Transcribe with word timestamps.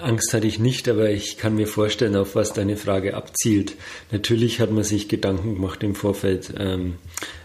Angst 0.00 0.32
hatte 0.32 0.46
ich 0.46 0.58
nicht, 0.58 0.88
aber 0.88 1.10
ich 1.10 1.36
kann 1.36 1.54
mir 1.54 1.66
vorstellen, 1.66 2.16
auf 2.16 2.34
was 2.34 2.52
deine 2.52 2.76
Frage 2.76 3.14
abzielt. 3.14 3.76
Natürlich 4.10 4.60
hat 4.60 4.70
man 4.70 4.84
sich 4.84 5.08
Gedanken 5.08 5.54
gemacht 5.54 5.82
im 5.82 5.94
Vorfeld. 5.94 6.54
Ähm, 6.58 6.94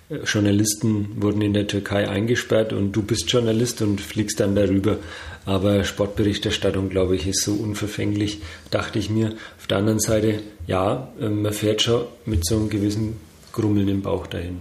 Journalisten 0.10 1.22
wurden 1.22 1.42
in 1.42 1.54
der 1.54 1.68
Türkei 1.68 2.08
eingesperrt 2.08 2.72
und 2.72 2.94
du 2.94 3.04
bist 3.04 3.30
Journalist 3.30 3.82
und 3.82 4.00
fliegst 4.00 4.40
dann 4.40 4.56
darüber. 4.56 4.98
Aber 5.46 5.84
Sportberichterstattung, 5.84 6.90
glaube 6.90 7.16
ich, 7.16 7.28
ist 7.28 7.44
so 7.44 7.54
unverfänglich, 7.54 8.40
dachte 8.72 9.00
ich 9.00 9.10
mir. 9.10 9.34
Auf 9.58 9.68
der 9.68 9.78
anderen 9.78 10.00
Seite, 10.00 10.40
ja, 10.66 11.12
ähm, 11.20 11.42
man 11.42 11.54
fährt 11.54 11.82
schon 11.82 12.06
mit 12.26 12.46
so 12.46 12.56
einem 12.56 12.70
gewissen 12.70 13.18
Grummeln 13.52 13.90
im 13.90 14.02
Bauch 14.02 14.28
dahin. 14.28 14.60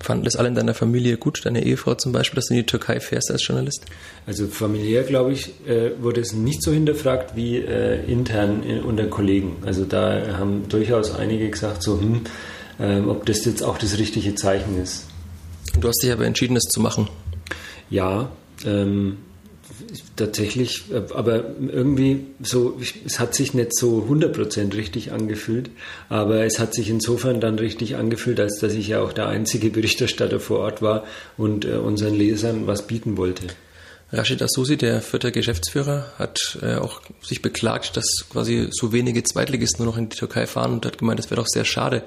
Fanden 0.00 0.24
das 0.24 0.36
alle 0.36 0.48
in 0.48 0.54
deiner 0.54 0.74
Familie 0.74 1.16
gut, 1.16 1.44
deine 1.44 1.64
Ehefrau 1.64 1.94
zum 1.94 2.12
Beispiel, 2.12 2.36
dass 2.36 2.46
du 2.46 2.54
in 2.54 2.60
die 2.60 2.66
Türkei 2.66 3.00
fährst 3.00 3.30
als 3.30 3.46
Journalist? 3.46 3.84
Also 4.26 4.46
familiär, 4.46 5.02
glaube 5.02 5.32
ich, 5.32 5.48
äh, 5.66 5.90
wurde 6.00 6.20
es 6.20 6.32
nicht 6.32 6.62
so 6.62 6.72
hinterfragt 6.72 7.34
wie 7.34 7.56
äh, 7.56 8.04
intern 8.04 8.62
unter 8.86 9.06
Kollegen. 9.06 9.56
Also 9.66 9.84
da 9.84 10.38
haben 10.38 10.68
durchaus 10.68 11.14
einige 11.14 11.50
gesagt, 11.50 11.82
so, 11.82 12.00
hm, 12.00 12.20
äh, 12.78 13.00
ob 13.00 13.26
das 13.26 13.44
jetzt 13.44 13.62
auch 13.62 13.76
das 13.76 13.98
richtige 13.98 14.34
Zeichen 14.36 14.80
ist. 14.80 15.06
Du 15.80 15.88
hast 15.88 16.02
dich 16.02 16.12
aber 16.12 16.26
entschieden, 16.26 16.56
es 16.56 16.64
zu 16.64 16.80
machen. 16.80 17.08
Ja, 17.90 18.30
ähm, 18.64 19.18
tatsächlich, 20.16 20.84
aber 21.14 21.44
irgendwie 21.60 22.26
so, 22.42 22.80
es 23.04 23.18
hat 23.18 23.34
sich 23.34 23.54
nicht 23.54 23.76
so 23.76 24.06
100% 24.08 24.74
richtig 24.74 25.12
angefühlt, 25.12 25.70
aber 26.08 26.44
es 26.44 26.58
hat 26.58 26.74
sich 26.74 26.88
insofern 26.88 27.40
dann 27.40 27.58
richtig 27.58 27.96
angefühlt, 27.96 28.40
als 28.40 28.58
dass 28.60 28.72
ich 28.72 28.88
ja 28.88 29.00
auch 29.00 29.12
der 29.12 29.28
einzige 29.28 29.70
Berichterstatter 29.70 30.40
vor 30.40 30.60
Ort 30.60 30.82
war 30.82 31.04
und 31.36 31.64
äh, 31.64 31.72
unseren 31.76 32.14
Lesern 32.14 32.66
was 32.66 32.86
bieten 32.86 33.16
wollte. 33.16 33.46
Rashid 34.10 34.40
Asusi, 34.40 34.78
der 34.78 35.02
vierte 35.02 35.32
Geschäftsführer, 35.32 36.12
hat 36.18 36.58
äh, 36.62 36.76
auch 36.76 37.02
sich 37.22 37.42
beklagt, 37.42 37.96
dass 37.96 38.06
quasi 38.30 38.68
so 38.70 38.92
wenige 38.92 39.22
Zweitligisten 39.22 39.84
nur 39.84 39.92
noch 39.92 39.98
in 39.98 40.08
die 40.08 40.16
Türkei 40.16 40.46
fahren 40.46 40.72
und 40.72 40.86
hat 40.86 40.98
gemeint, 40.98 41.18
das 41.18 41.30
wäre 41.30 41.40
doch 41.40 41.48
sehr 41.48 41.66
schade. 41.66 42.02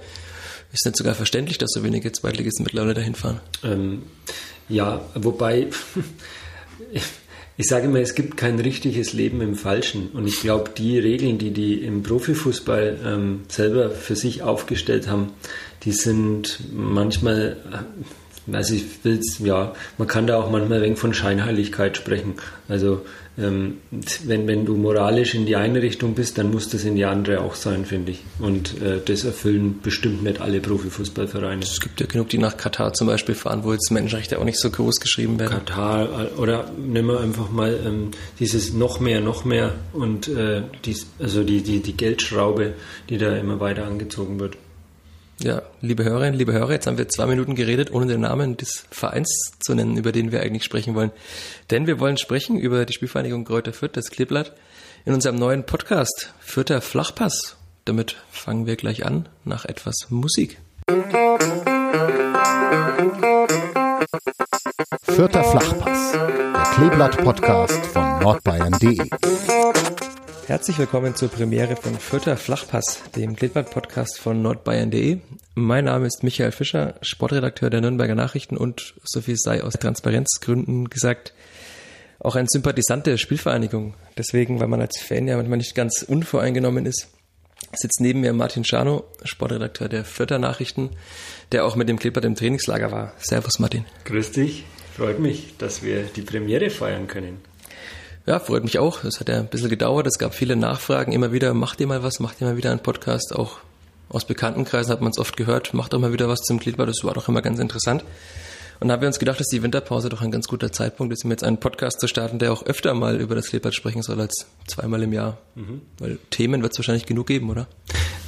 Ist 0.74 0.86
nicht 0.86 0.98
sogar 0.98 1.14
verständlich, 1.14 1.58
dass 1.60 1.72
so 1.72 1.84
wenige 1.84 2.12
Zweitligisten 2.12 2.64
mittlerweile 2.64 2.96
dahin 2.96 3.14
fahren? 3.14 3.40
Ähm, 3.64 4.04
ja, 4.68 5.02
wobei 5.14 5.68
Ich 7.58 7.68
sage 7.68 7.86
immer, 7.86 8.00
es 8.00 8.16
gibt 8.16 8.38
kein 8.38 8.60
richtiges 8.60 9.14
Leben 9.14 9.42
im 9.42 9.56
Falschen. 9.56 10.10
Und 10.14 10.28
ich 10.28 10.42
glaube, 10.42 10.72
die 10.76 10.98
Regeln, 10.98 11.38
die 11.38 11.52
die 11.52 11.76
im 11.76 12.02
Profifußball 12.04 13.00
ähm, 13.06 13.42
selber 13.50 13.92
für 13.92 14.16
sich 14.16 14.42
aufgestellt 14.42 15.08
haben, 15.08 15.34
die 15.84 15.92
sind 15.92 16.60
manchmal 16.72 17.58
also 18.52 18.74
ich 18.74 18.86
will's, 19.04 19.40
ja, 19.40 19.74
man 19.98 20.08
kann 20.08 20.28
da 20.28 20.42
auch 20.42 20.50
manchmal 20.50 20.82
wenig 20.82 21.00
von 21.00 21.14
Scheinheiligkeit 21.14 21.98
sprechen. 21.98 22.36
Also 22.68 23.06
ähm, 23.38 23.78
wenn, 24.26 24.46
wenn 24.48 24.66
du 24.66 24.76
moralisch 24.76 25.36
in 25.36 25.46
die 25.46 25.56
eine 25.56 25.82
Richtung 25.82 26.16
bist, 26.16 26.38
dann 26.38 26.52
muss 26.52 26.68
das 26.70 26.84
in 26.84 26.96
die 26.96 27.06
andere 27.06 27.42
auch 27.42 27.56
sein, 27.56 27.86
finde 27.86 28.12
ich. 28.12 28.20
Und 28.40 28.82
äh, 28.82 29.00
das 29.04 29.24
erfüllen 29.24 29.80
bestimmt 29.82 30.24
nicht 30.24 30.42
alle 30.42 30.60
Profifußballvereine. 30.60 31.62
Es 31.62 31.80
gibt 31.80 32.02
ja 32.02 32.08
genug, 32.08 32.30
die 32.30 32.38
nach 32.38 32.58
Katar 32.58 32.94
zum 32.94 33.08
Beispiel 33.08 33.36
fahren, 33.36 33.64
wo 33.64 33.72
jetzt 33.72 33.90
Menschenrechte 33.90 34.38
auch 34.38 34.44
nicht 34.44 34.60
so 34.60 34.70
groß 34.70 35.00
geschrieben 35.00 35.40
werden. 35.40 35.52
Katar 35.52 36.26
äh, 36.26 36.40
oder 36.40 36.72
nehmen 36.78 37.08
wir 37.08 37.22
einfach 37.22 37.50
mal 37.50 37.80
ähm, 37.86 38.12
dieses 38.40 38.74
noch 38.74 39.00
mehr, 39.00 39.22
noch 39.22 39.46
mehr 39.46 39.76
und 39.94 40.28
äh, 40.28 40.64
dies, 40.84 41.08
also 41.20 41.44
die, 41.44 41.62
die, 41.62 41.80
die 41.80 41.96
Geldschraube, 41.96 42.74
die 43.10 43.18
da 43.18 43.36
immer 43.38 43.62
weiter 43.62 43.86
angezogen 43.86 44.40
wird. 44.40 44.58
Ja, 45.44 45.64
liebe 45.82 46.04
Hörerinnen, 46.04 46.38
liebe 46.38 46.54
Hörer, 46.54 46.74
jetzt 46.74 46.86
haben 46.86 47.00
wir 47.00 47.10
zwei 47.10 47.26
Minuten 47.26 47.56
geredet, 47.56 47.92
ohne 47.92 48.06
den 48.06 48.22
Namen 48.22 48.58
des 48.58 48.86
Vereins 48.92 49.52
zu 49.60 49.74
nennen, 49.74 49.98
über 49.98 50.12
den 50.12 50.32
wir 50.32 50.42
eigentlich 50.42 50.64
sprechen 50.64 50.94
wollen. 50.94 51.10
Denn 51.72 51.88
wir 51.88 52.00
wollen 52.00 52.18
sprechen 52.18 52.60
über 52.60 52.86
die 52.86 52.94
Spielvereinigung 52.94 53.44
Kräuter 53.44 53.74
Fürth, 53.74 53.98
das 53.98 54.12
Kleeblatt, 54.12 54.54
in 55.04 55.16
unserem 55.16 55.38
neuen 55.38 55.66
Podcast 55.66 56.32
Fürther 56.42 56.80
Flachpass. 56.80 57.58
Damit 57.86 58.18
fangen 58.30 58.68
wir 58.68 58.76
gleich 58.76 59.04
an, 59.04 59.30
nach 59.44 59.66
etwas 59.66 59.96
Musik. 60.10 60.60
Fürther 65.02 65.44
Flachpass, 65.44 66.12
der 66.12 66.64
Kleeblatt-Podcast 66.76 67.86
von 67.88 68.20
nordbayern.de. 68.20 69.10
Herzlich 70.52 70.80
willkommen 70.80 71.16
zur 71.16 71.30
Premiere 71.30 71.78
von 71.78 71.98
Fürther 71.98 72.36
Flachpass, 72.36 73.04
dem 73.16 73.38
Gliedband-Podcast 73.38 74.20
von 74.20 74.42
nordbayern.de. 74.42 75.20
Mein 75.56 75.86
Name 75.86 76.08
ist 76.08 76.24
Michael 76.24 76.52
Fischer, 76.52 76.96
Sportredakteur 77.02 77.70
der 77.70 77.80
Nürnberger 77.80 78.16
Nachrichten 78.16 78.58
und, 78.58 78.94
so 79.02 79.22
viel 79.22 79.38
sei 79.38 79.64
aus 79.64 79.76
Transparenzgründen 79.76 80.90
gesagt, 80.90 81.34
auch 82.20 82.36
ein 82.36 82.48
Sympathisant 82.50 83.08
der 83.08 83.16
Spielvereinigung. 83.16 83.94
Deswegen, 84.18 84.60
weil 84.60 84.68
man 84.68 84.82
als 84.82 85.00
Fan 85.00 85.26
ja 85.26 85.38
manchmal 85.38 85.58
nicht 85.58 85.74
ganz 85.74 86.04
unvoreingenommen 86.04 86.86
ist, 86.86 87.08
sitzt 87.72 88.02
neben 88.02 88.20
mir 88.20 88.34
Martin 88.34 88.66
Schano, 88.66 89.06
Sportredakteur 89.24 89.88
der 89.88 90.04
Fürther 90.04 90.38
Nachrichten, 90.38 90.90
der 91.54 91.64
auch 91.64 91.78
mit 91.78 91.88
dem 91.88 91.98
Kleeblatt 91.98 92.26
im 92.26 92.36
Trainingslager 92.36 92.92
war. 92.92 93.14
Servus 93.20 93.60
Martin. 93.60 93.86
Grüß 94.04 94.34
dich, 94.34 94.66
freut 94.98 95.20
mich, 95.20 95.56
dass 95.60 95.82
wir 95.82 96.04
die 96.04 96.24
Premiere 96.24 96.70
feiern 96.70 97.08
können. 97.08 97.40
Ja, 98.26 98.40
freut 98.40 98.64
mich 98.64 98.78
auch. 98.78 99.04
Es 99.04 99.20
hat 99.20 99.30
ja 99.30 99.40
ein 99.40 99.48
bisschen 99.48 99.70
gedauert. 99.70 100.06
Es 100.06 100.20
gab 100.20 100.36
viele 100.36 100.56
Nachfragen 100.56 101.12
immer 101.12 101.32
wieder. 101.32 101.54
Macht 101.54 101.80
ihr 101.80 101.88
mal 101.88 102.04
was? 102.04 102.20
Macht 102.20 102.40
ihr 102.40 102.48
mal 102.48 102.58
wieder 102.58 102.70
einen 102.70 102.80
Podcast? 102.80 103.36
Auch 103.36 103.58
aus 104.10 104.26
Bekanntenkreisen 104.26 104.92
hat 104.92 105.02
man 105.02 105.10
es 105.10 105.18
oft 105.18 105.36
gehört. 105.38 105.74
Macht 105.74 105.94
doch 105.94 106.00
mal 106.00 106.14
wieder 106.14 106.30
was 106.30 106.42
zum 106.42 106.60
Gliedbad. 106.60 106.88
Das 106.88 107.04
war 107.04 107.14
doch 107.16 107.28
immer 107.28 107.42
ganz 107.42 107.60
interessant. 107.60 108.04
Und 108.82 108.88
da 108.88 108.96
haben 108.96 109.02
wir 109.02 109.08
uns 109.08 109.20
gedacht, 109.20 109.40
dass 109.40 109.48
die 109.48 109.62
Winterpause 109.62 110.10
doch 110.10 110.24
ein 110.24 110.32
ganz 110.32 110.48
guter 110.48 110.72
Zeitpunkt 110.72 111.14
ist, 111.14 111.24
um 111.24 111.30
jetzt 111.30 111.44
einen 111.44 111.58
Podcast 111.58 112.00
zu 112.00 112.08
starten, 112.08 112.40
der 112.40 112.52
auch 112.52 112.66
öfter 112.66 112.96
mal 112.96 113.22
über 113.22 113.36
das 113.36 113.50
Kleeblatt 113.50 113.76
sprechen 113.76 114.02
soll 114.02 114.20
als 114.20 114.48
zweimal 114.66 115.04
im 115.04 115.14
Jahr. 115.14 115.38
Mhm. 115.54 115.82
Weil 116.00 116.18
Themen 116.32 116.64
wird 116.64 116.72
es 116.72 116.80
wahrscheinlich 116.80 117.06
genug 117.06 117.28
geben, 117.28 117.52
oder? 117.52 117.68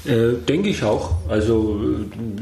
Äh, 0.05 0.33
denke 0.47 0.69
ich 0.69 0.83
auch. 0.83 1.15
Also 1.27 1.81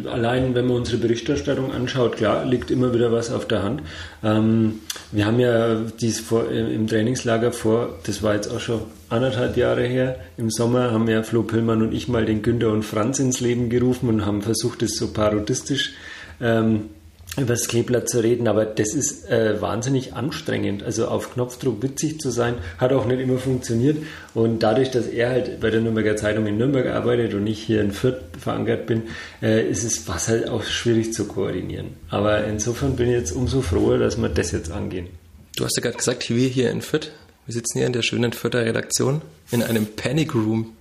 äh, 0.06 0.10
allein, 0.10 0.54
wenn 0.56 0.68
man 0.68 0.76
unsere 0.76 0.98
Berichterstattung 0.98 1.72
anschaut, 1.72 2.18
klar, 2.18 2.44
liegt 2.44 2.70
immer 2.70 2.94
wieder 2.94 3.14
was 3.14 3.32
auf 3.32 3.48
der 3.48 3.64
Hand. 3.64 3.82
Ähm, 4.26 4.80
wir 5.14 5.26
haben 5.26 5.40
ja 5.40 5.76
dies 6.02 6.20
vor, 6.20 6.52
äh, 6.52 6.76
im 6.76 6.88
Trainingslager 6.88 7.54
vor, 7.54 7.98
das 8.04 8.22
war 8.22 8.36
jetzt 8.36 8.52
auch 8.52 8.60
schon 8.60 8.82
anderthalb 9.08 9.56
Jahre 9.56 9.84
her, 9.84 10.18
im 10.36 10.50
Sommer 10.50 10.92
haben 10.92 11.08
ja 11.08 11.24
Flo 11.24 11.44
Pillmann 11.44 11.82
und 11.82 11.94
ich 11.94 12.10
mal 12.10 12.26
den 12.26 12.42
Günther 12.42 12.72
und 12.72 12.84
Franz 12.84 13.20
ins 13.20 13.40
Leben 13.40 13.70
gerufen 13.70 14.10
und 14.10 14.26
haben 14.26 14.42
versucht, 14.42 14.82
es 14.82 14.98
so 14.98 15.14
parodistisch 15.14 15.94
ähm, 16.42 16.90
über 17.38 17.54
das 17.54 17.70
Kleeblatt 17.70 18.10
zu 18.10 18.20
reden, 18.20 18.48
aber 18.50 18.66
das 18.66 18.94
ist 18.94 19.30
äh, 19.30 19.62
wahnsinnig 19.62 20.14
anstrengend. 20.14 20.84
Also 20.84 21.08
auf 21.08 21.34
Knopfdruck 21.34 21.82
witzig 21.82 22.20
zu 22.20 22.30
sein, 22.30 22.56
hat 22.78 22.92
auch 22.92 23.06
nicht 23.06 23.22
immer 23.22 23.38
funktioniert. 23.38 23.98
Und 24.34 24.60
dadurch, 24.60 24.92
dass 24.92 25.08
er 25.08 25.30
halt 25.30 25.62
bei 25.62 25.70
der 25.70 25.80
Nürnberger 25.80 26.18
Zeitung 26.18 26.46
in 26.46 26.58
Nürnberg 26.58 26.88
arbeitet 26.88 27.34
und 27.34 27.48
ich 27.48 27.64
hier 27.64 27.82
in 27.82 27.94
Fürth 27.94 28.22
verankert 28.38 28.86
bin, 28.86 29.04
äh, 29.42 29.66
ist 29.66 29.84
es 29.86 30.08
was 30.10 30.28
halt 30.28 30.50
auch 30.50 30.64
schwierig 30.64 31.14
zu 31.14 31.26
koordinieren. 31.26 31.92
Aber 32.10 32.44
insofern 32.44 32.98
bin 32.98 33.08
ich 33.08 33.16
jetzt 33.16 33.32
umso 33.32 33.62
froher, 33.62 33.98
dass 33.98 34.18
wir 34.18 34.28
das 34.28 34.52
jetzt 34.52 34.70
angehen. 34.70 35.08
Du 35.56 35.64
hast 35.64 35.78
ja 35.78 35.84
gerade 35.84 35.98
gesagt, 35.98 36.30
wir 36.30 36.50
hier 36.50 36.70
in 36.70 36.82
Fürth, 36.82 37.12
wir 37.46 37.54
sitzen 37.54 37.78
hier 37.78 37.88
in 37.88 37.94
der 37.94 38.04
schönen 38.04 38.34
Fürther 38.34 38.66
Redaktion 38.66 39.22
in 39.52 39.64
einem 39.64 39.86
Panic 39.86 40.36
Room. 40.36 40.74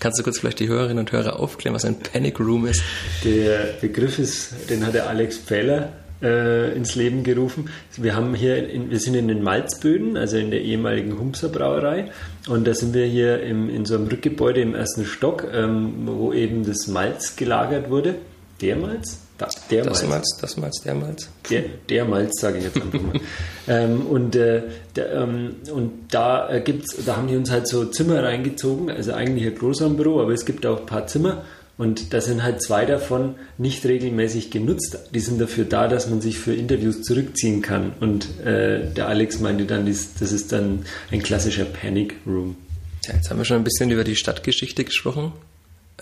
Kannst 0.00 0.18
du 0.18 0.22
kurz 0.22 0.38
vielleicht 0.38 0.60
die 0.60 0.68
Hörerinnen 0.68 0.98
und 0.98 1.12
Hörer 1.12 1.38
aufklären, 1.40 1.74
was 1.74 1.84
ein 1.84 1.98
Panic 1.98 2.40
Room 2.40 2.66
ist? 2.66 2.82
Der 3.24 3.74
Begriff 3.80 4.18
ist, 4.18 4.70
den 4.70 4.84
hat 4.84 4.94
der 4.94 5.08
Alex 5.08 5.38
Pfähler 5.38 5.92
äh, 6.22 6.76
ins 6.76 6.94
Leben 6.94 7.22
gerufen. 7.22 7.70
Wir 7.96 8.14
haben 8.14 8.34
hier, 8.34 8.68
in, 8.68 8.90
wir 8.90 8.98
sind 8.98 9.14
in 9.14 9.28
den 9.28 9.42
Malzböden, 9.42 10.16
also 10.16 10.36
in 10.36 10.50
der 10.50 10.62
ehemaligen 10.62 11.18
Humser 11.18 11.48
Brauerei, 11.48 12.10
und 12.48 12.66
da 12.66 12.74
sind 12.74 12.94
wir 12.94 13.06
hier 13.06 13.42
im, 13.42 13.70
in 13.70 13.84
so 13.84 13.94
einem 13.94 14.08
Rückgebäude 14.08 14.60
im 14.60 14.74
ersten 14.74 15.04
Stock, 15.04 15.46
ähm, 15.52 16.06
wo 16.06 16.32
eben 16.32 16.64
das 16.64 16.86
Malz 16.86 17.36
gelagert 17.36 17.90
wurde. 17.90 18.16
Der 18.60 18.76
Malz? 18.76 19.23
Da, 19.36 19.48
der 19.70 19.84
das 19.84 20.02
Malz. 20.02 20.10
Malz. 20.10 20.38
Das 20.40 20.56
Malz, 20.56 20.80
der 20.82 20.94
Malz. 20.94 21.28
Der, 21.50 21.64
der 21.88 22.04
Malz, 22.04 22.40
sage 22.40 22.58
ich 22.58 22.64
jetzt 22.64 22.76
einfach 22.76 23.00
mal. 23.00 23.20
ähm, 23.68 24.06
und, 24.06 24.36
äh, 24.36 24.62
der, 24.94 25.12
ähm, 25.12 25.56
und 25.72 26.06
da 26.10 26.48
äh, 26.50 26.60
gibt's, 26.60 26.96
da 27.04 27.16
haben 27.16 27.26
die 27.26 27.36
uns 27.36 27.50
halt 27.50 27.66
so 27.66 27.84
Zimmer 27.86 28.22
reingezogen, 28.22 28.90
also 28.90 29.12
eigentlich 29.12 29.46
ein 29.46 29.56
Großraumbüro, 29.56 30.22
aber 30.22 30.32
es 30.32 30.44
gibt 30.44 30.64
auch 30.66 30.80
ein 30.80 30.86
paar 30.86 31.08
Zimmer 31.08 31.42
und 31.76 32.14
da 32.14 32.20
sind 32.20 32.44
halt 32.44 32.62
zwei 32.62 32.86
davon 32.86 33.34
nicht 33.58 33.84
regelmäßig 33.84 34.50
genutzt. 34.50 34.96
Die 35.12 35.18
sind 35.18 35.40
dafür 35.40 35.64
da, 35.64 35.88
dass 35.88 36.08
man 36.08 36.20
sich 36.20 36.38
für 36.38 36.54
Interviews 36.54 37.02
zurückziehen 37.02 37.62
kann. 37.62 37.92
Und 37.98 38.40
äh, 38.40 38.92
der 38.92 39.08
Alex 39.08 39.40
meinte 39.40 39.64
dann, 39.64 39.86
das 39.86 40.32
ist 40.32 40.52
dann 40.52 40.84
ein 41.10 41.22
klassischer 41.22 41.64
Panic 41.64 42.14
Room. 42.26 42.56
Ja, 43.06 43.14
jetzt 43.14 43.28
haben 43.28 43.38
wir 43.38 43.44
schon 43.44 43.56
ein 43.56 43.64
bisschen 43.64 43.90
über 43.90 44.04
die 44.04 44.14
Stadtgeschichte 44.14 44.84
gesprochen. 44.84 45.32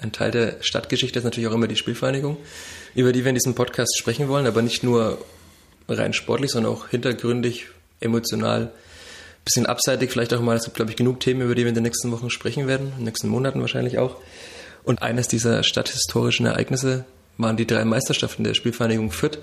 ein 0.00 0.12
Teil 0.12 0.30
der 0.30 0.56
Stadtgeschichte 0.60 1.18
ist 1.18 1.24
natürlich 1.24 1.48
auch 1.48 1.54
immer 1.54 1.68
die 1.68 1.76
Spielvereinigung, 1.76 2.36
über 2.94 3.12
die 3.12 3.24
wir 3.24 3.30
in 3.30 3.34
diesem 3.34 3.54
Podcast 3.54 3.96
sprechen 3.98 4.28
wollen, 4.28 4.46
aber 4.46 4.62
nicht 4.62 4.82
nur 4.82 5.18
rein 5.88 6.12
sportlich, 6.12 6.50
sondern 6.50 6.72
auch 6.72 6.88
hintergründig, 6.88 7.66
emotional, 8.00 8.72
bisschen 9.44 9.66
abseitig 9.66 10.10
vielleicht 10.10 10.34
auch 10.34 10.40
mal. 10.40 10.56
Es 10.56 10.64
gibt, 10.64 10.76
glaube 10.76 10.90
ich, 10.90 10.96
genug 10.96 11.20
Themen, 11.20 11.42
über 11.42 11.54
die 11.54 11.62
wir 11.62 11.68
in 11.68 11.74
den 11.74 11.82
nächsten 11.82 12.12
Wochen 12.12 12.30
sprechen 12.30 12.66
werden, 12.66 12.88
in 12.88 12.96
den 12.98 13.04
nächsten 13.04 13.28
Monaten 13.28 13.60
wahrscheinlich 13.60 13.98
auch. 13.98 14.16
Und 14.84 15.02
eines 15.02 15.28
dieser 15.28 15.62
stadthistorischen 15.62 16.46
Ereignisse 16.46 17.04
waren 17.38 17.56
die 17.56 17.66
drei 17.66 17.84
Meisterschaften 17.84 18.44
der 18.44 18.54
Spielvereinigung 18.54 19.10
Fürth. 19.10 19.38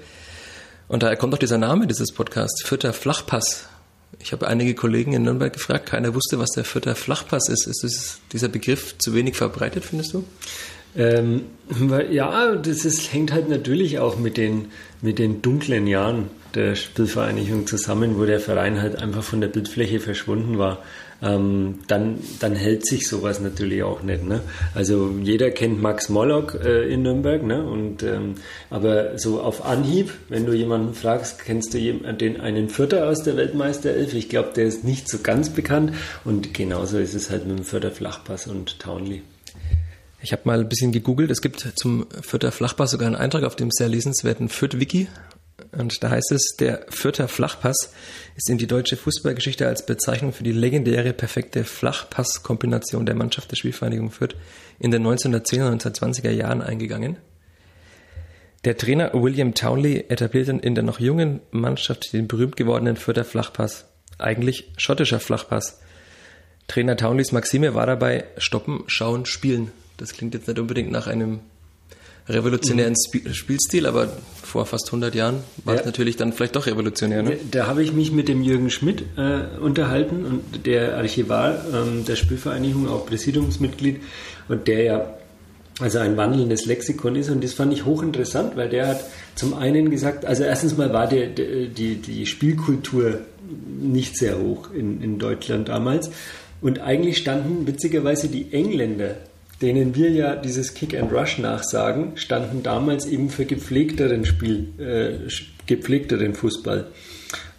Und 0.88 1.04
daher 1.04 1.18
kommt 1.18 1.34
auch 1.34 1.40
dieser 1.40 1.58
Name 1.58 1.88
dieses 1.88 2.12
Podcasts, 2.12 2.64
Fürther 2.64 2.94
Flachpass. 2.94 3.68
Ich 4.20 4.32
habe 4.32 4.48
einige 4.48 4.74
Kollegen 4.74 5.14
in 5.14 5.24
Nürnberg 5.24 5.54
gefragt, 5.54 5.86
keiner 5.86 6.14
wusste, 6.14 6.40
was 6.40 6.50
der 6.50 6.66
Fürther 6.66 6.96
Flachpass 6.96 7.48
ist. 7.48 7.68
Ist 7.68 8.20
dieser 8.34 8.48
Begriff 8.48 8.98
zu 8.98 9.14
wenig 9.14 9.36
verbreitet, 9.36 9.86
findest 9.86 10.14
du? 10.14 10.26
Ähm, 10.96 11.42
ja, 12.10 12.56
das 12.56 12.86
ist, 12.86 13.14
hängt 13.14 13.32
halt 13.32 13.50
natürlich 13.50 14.00
auch 14.00 14.18
mit 14.18 14.38
den, 14.38 14.66
mit 15.02 15.20
den 15.20 15.42
dunklen 15.42 15.88
Jahren 15.88 16.30
der 16.56 16.76
Spielvereinigung 16.76 17.68
zusammen, 17.68 18.18
wo 18.18 18.26
der 18.26 18.40
Verein 18.40 18.82
halt 18.82 18.96
einfach 18.96 19.24
von 19.24 19.40
der 19.40 19.50
Bildfläche 19.50 20.00
verschwunden 20.00 20.58
war 20.58 20.80
ähm, 21.22 21.80
dann, 21.88 22.20
dann 22.40 22.56
hält 22.56 22.86
sich 22.86 23.08
sowas 23.08 23.40
natürlich 23.42 23.84
auch 23.84 24.04
nicht. 24.04 24.24
Ne? 24.24 24.42
Also 24.74 25.14
jeder 25.22 25.52
kennt 25.52 25.82
Max 25.82 26.10
Mollock 26.10 26.58
äh, 26.64 26.92
in 26.92 27.02
Nürnberg, 27.04 27.44
ne? 27.44 27.64
Und, 27.64 28.04
ähm, 28.04 28.36
aber 28.70 29.18
so 29.18 29.42
auf 29.42 29.66
Anhieb, 29.66 30.14
wenn 30.30 30.46
du 30.46 30.54
jemanden 30.54 30.94
fragst, 30.94 31.40
kennst 31.40 31.74
du 31.74 31.80
den, 31.80 32.40
einen 32.40 32.70
Vierter 32.70 33.08
aus 33.08 33.24
der 33.24 33.36
Weltmeisterelf? 33.38 34.14
Ich 34.14 34.30
glaube, 34.30 34.52
der 34.56 34.66
ist 34.66 34.84
nicht 34.84 35.10
so 35.10 35.20
ganz 35.22 35.50
bekannt 35.50 35.94
und 36.24 36.54
genauso 36.54 36.98
ist 36.98 37.14
es 37.14 37.30
halt 37.30 37.46
mit 37.46 37.58
dem 37.58 37.66
Vierter 37.66 37.92
Flachpass 37.92 38.48
und 38.48 38.80
Townley. 38.80 39.22
Ich 40.22 40.34
habe 40.34 40.42
mal 40.46 40.60
ein 40.60 40.68
bisschen 40.68 40.92
gegoogelt. 40.92 41.32
Es 41.32 41.42
gibt 41.42 41.60
zum 41.76 42.08
Fürther 42.22 42.52
Flachpass 42.52 42.92
sogar 42.92 43.08
einen 43.08 43.16
Eintrag 43.16 43.44
auf 43.44 43.56
dem 43.56 43.72
sehr 43.72 43.88
lesenswerten 43.88 44.50
Fürth-Wiki. 44.50 45.08
Und 45.72 46.04
da 46.04 46.10
heißt 46.10 46.32
es, 46.32 46.56
der 46.60 46.86
Fürther 46.90 47.28
Flachpass 47.28 47.94
ist 48.36 48.50
in 48.50 48.58
die 48.58 48.68
deutsche 48.68 48.98
Fußballgeschichte 48.98 49.68
als 49.68 49.86
Bezeichnung 49.86 50.34
für 50.34 50.44
die 50.44 50.52
legendäre, 50.52 51.14
perfekte 51.14 51.64
Flachpass-Kombination 51.64 53.06
der 53.06 53.16
Mannschaft 53.16 53.52
der 53.52 53.56
Spielvereinigung 53.56 54.12
Fürth 54.12 54.36
in 54.80 54.92
den 54.92 55.06
1910er 55.06 55.72
und 55.72 55.84
1920er 55.84 56.32
Jahren 56.32 56.62
eingegangen. 56.62 57.18
Der 58.66 58.78
Trainer 58.78 59.14
William 59.14 59.54
Townley 59.54 60.06
etablierte 60.10 60.52
in 60.52 60.76
der 60.76 60.84
noch 60.84 61.00
jungen 61.00 61.40
Mannschaft 61.52 62.12
den 62.12 62.28
berühmt 62.28 62.58
gewordenen 62.58 62.98
Fürther 62.98 63.24
Flachpass, 63.24 63.86
eigentlich 64.18 64.72
schottischer 64.76 65.22
Flachpass. 65.22 65.80
Trainer 66.68 66.98
Townleys 66.98 67.32
Maxime 67.32 67.74
war 67.74 67.86
dabei 67.86 68.26
stoppen, 68.38 68.84
schauen, 68.88 69.26
spielen. 69.26 69.72
Das 70.00 70.14
klingt 70.14 70.34
jetzt 70.34 70.48
nicht 70.48 70.60
unbedingt 70.60 70.92
nach 70.92 71.08
einem 71.08 71.40
revolutionären 72.30 72.94
mhm. 72.94 73.34
Spielstil, 73.34 73.86
aber 73.86 74.08
vor 74.44 74.66
fast 74.66 74.88
100 74.88 75.16
Jahren 75.16 75.44
war 75.66 75.74
ja. 75.74 75.80
es 75.82 75.86
natürlich 75.86 76.16
dann 76.16 76.32
vielleicht 76.32 76.56
doch 76.56 76.68
revolutionär. 76.68 77.24
Ne? 77.24 77.38
Da, 77.52 77.60
da 77.60 77.68
habe 77.68 77.84
ich 77.84 77.92
mich 77.92 78.12
mit 78.12 78.28
dem 78.28 78.42
Jürgen 78.42 78.70
Schmidt 78.70 79.04
äh, 79.18 79.60
unterhalten 79.60 80.26
und 80.26 80.66
der 80.66 80.98
Archivar 80.98 81.66
ähm, 81.74 82.06
der 82.06 82.16
Spielvereinigung, 82.16 82.88
auch 82.88 83.06
Präsidiumsmitglied 83.06 84.02
und 84.48 84.68
der 84.68 84.84
ja 84.84 85.14
also 85.80 86.00
ein 86.00 86.18
wandelndes 86.18 86.66
Lexikon 86.66 87.16
ist 87.16 87.30
und 87.30 87.44
das 87.44 87.54
fand 87.54 87.72
ich 87.74 87.86
hochinteressant, 87.86 88.58
weil 88.58 88.70
der 88.70 88.88
hat 88.88 89.06
zum 89.36 89.54
einen 89.54 89.90
gesagt, 89.90 90.26
also 90.26 90.44
erstens 90.44 90.78
mal 90.78 90.92
war 90.92 91.08
der, 91.08 91.28
der 91.28 91.68
die, 91.68 91.96
die 91.96 92.26
Spielkultur 92.26 93.20
nicht 93.82 94.18
sehr 94.18 94.40
hoch 94.40 94.72
in, 94.72 95.02
in 95.02 95.20
Deutschland 95.20 95.70
damals 95.70 96.12
und 96.62 96.80
eigentlich 96.80 97.18
standen 97.18 97.66
witzigerweise 97.66 98.28
die 98.28 98.52
Engländer 98.52 99.16
denen 99.62 99.96
wir 99.96 100.10
ja 100.12 100.36
dieses 100.36 100.74
Kick 100.74 100.98
and 100.98 101.12
Rush 101.12 101.38
nachsagen, 101.38 102.16
standen 102.16 102.64
damals 102.64 103.06
eben 103.06 103.30
für 103.30 103.46
gepflegteren 103.46 104.26
Spiel, 104.26 104.68
äh, 104.80 105.30
gepflegteren 105.66 106.34
Fußball. 106.34 106.88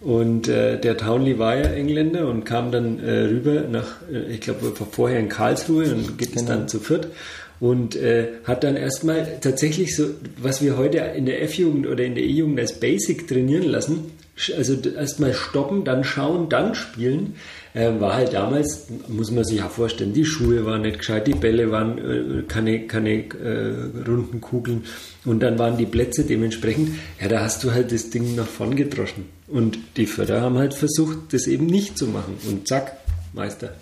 Und 0.01 0.47
äh, 0.47 0.79
der 0.79 0.97
Townley 0.97 1.37
war 1.37 1.55
ja 1.55 1.69
Engländer 1.69 2.27
und 2.27 2.43
kam 2.43 2.71
dann 2.71 2.99
äh, 2.99 3.25
rüber 3.25 3.61
nach, 3.69 4.01
äh, 4.11 4.33
ich 4.33 4.41
glaube, 4.41 4.73
vorher 4.91 5.19
in 5.19 5.29
Karlsruhe 5.29 5.93
und 5.93 6.17
geht 6.17 6.29
genau. 6.29 6.41
es 6.41 6.47
dann 6.47 6.67
zu 6.67 6.79
Fürth 6.79 7.07
und 7.59 7.95
äh, 7.95 8.29
hat 8.43 8.63
dann 8.63 8.75
erstmal 8.75 9.39
tatsächlich 9.39 9.95
so, 9.95 10.09
was 10.37 10.63
wir 10.63 10.77
heute 10.77 10.97
in 10.97 11.27
der 11.27 11.43
F-Jugend 11.43 11.85
oder 11.85 12.03
in 12.03 12.15
der 12.15 12.23
E-Jugend 12.23 12.59
als 12.59 12.79
Basic 12.79 13.27
trainieren 13.27 13.69
lassen, 13.69 14.11
also 14.55 14.75
erstmal 14.75 15.33
stoppen, 15.33 15.83
dann 15.83 16.03
schauen, 16.03 16.49
dann 16.49 16.73
spielen, 16.73 17.35
äh, 17.73 17.91
war 17.99 18.15
halt 18.15 18.33
damals, 18.33 18.87
muss 19.07 19.31
man 19.31 19.43
sich 19.43 19.59
ja 19.59 19.69
vorstellen, 19.69 20.13
die 20.13 20.25
Schuhe 20.25 20.65
waren 20.65 20.81
nicht 20.81 20.99
gescheit, 20.99 21.27
die 21.27 21.33
Bälle 21.33 21.71
waren 21.71 21.97
äh, 21.97 22.43
keine, 22.43 22.87
keine 22.87 23.25
äh, 23.29 24.01
runden 24.07 24.41
Kugeln 24.41 24.85
und 25.25 25.41
dann 25.41 25.59
waren 25.59 25.77
die 25.77 25.85
Plätze 25.85 26.23
dementsprechend, 26.23 26.89
ja, 27.21 27.27
da 27.27 27.41
hast 27.41 27.63
du 27.63 27.71
halt 27.71 27.91
das 27.91 28.09
Ding 28.09 28.35
nach 28.35 28.47
vorn 28.47 28.75
gedroschen. 28.75 29.25
Und 29.47 29.77
die 29.97 30.05
Förder 30.05 30.41
haben 30.41 30.57
halt 30.57 30.73
versucht, 30.73 31.33
das 31.33 31.45
eben 31.45 31.65
nicht 31.65 31.97
zu 31.97 32.07
machen. 32.07 32.37
Und 32.47 32.67
zack, 32.67 32.97
Meister. 33.33 33.73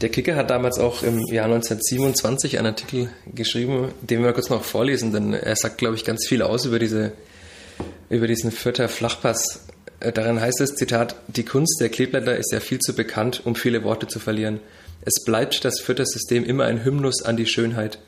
Der 0.00 0.08
Kicker 0.08 0.36
hat 0.36 0.48
damals 0.48 0.78
auch 0.78 1.02
im 1.02 1.18
Jahr 1.26 1.44
1927 1.44 2.58
einen 2.58 2.68
Artikel 2.68 3.10
geschrieben, 3.34 3.88
den 4.00 4.22
wir 4.22 4.32
kurz 4.32 4.48
noch 4.48 4.64
vorlesen, 4.64 5.12
denn 5.12 5.34
er 5.34 5.56
sagt, 5.56 5.76
glaube 5.76 5.96
ich, 5.96 6.04
ganz 6.04 6.26
viel 6.26 6.40
aus 6.40 6.64
über 6.64 6.78
diese 6.78 7.12
über 8.08 8.26
diesen 8.26 8.50
Fürther 8.50 8.88
Flachpass. 8.88 9.66
Äh, 10.00 10.12
darin 10.12 10.40
heißt 10.40 10.60
es, 10.60 10.74
Zitat, 10.74 11.16
die 11.28 11.44
Kunst 11.44 11.80
der 11.80 11.88
Kleeblätter 11.88 12.36
ist 12.36 12.52
ja 12.52 12.60
viel 12.60 12.78
zu 12.78 12.94
bekannt, 12.94 13.42
um 13.44 13.54
viele 13.54 13.84
Worte 13.84 14.06
zu 14.06 14.18
verlieren. 14.18 14.60
Es 15.02 15.24
bleibt 15.24 15.64
das 15.64 15.80
Fürther 15.80 16.06
System 16.06 16.44
immer 16.44 16.64
ein 16.64 16.84
Hymnus 16.84 17.22
an 17.22 17.36
die 17.36 17.46
Schönheit. 17.46 17.98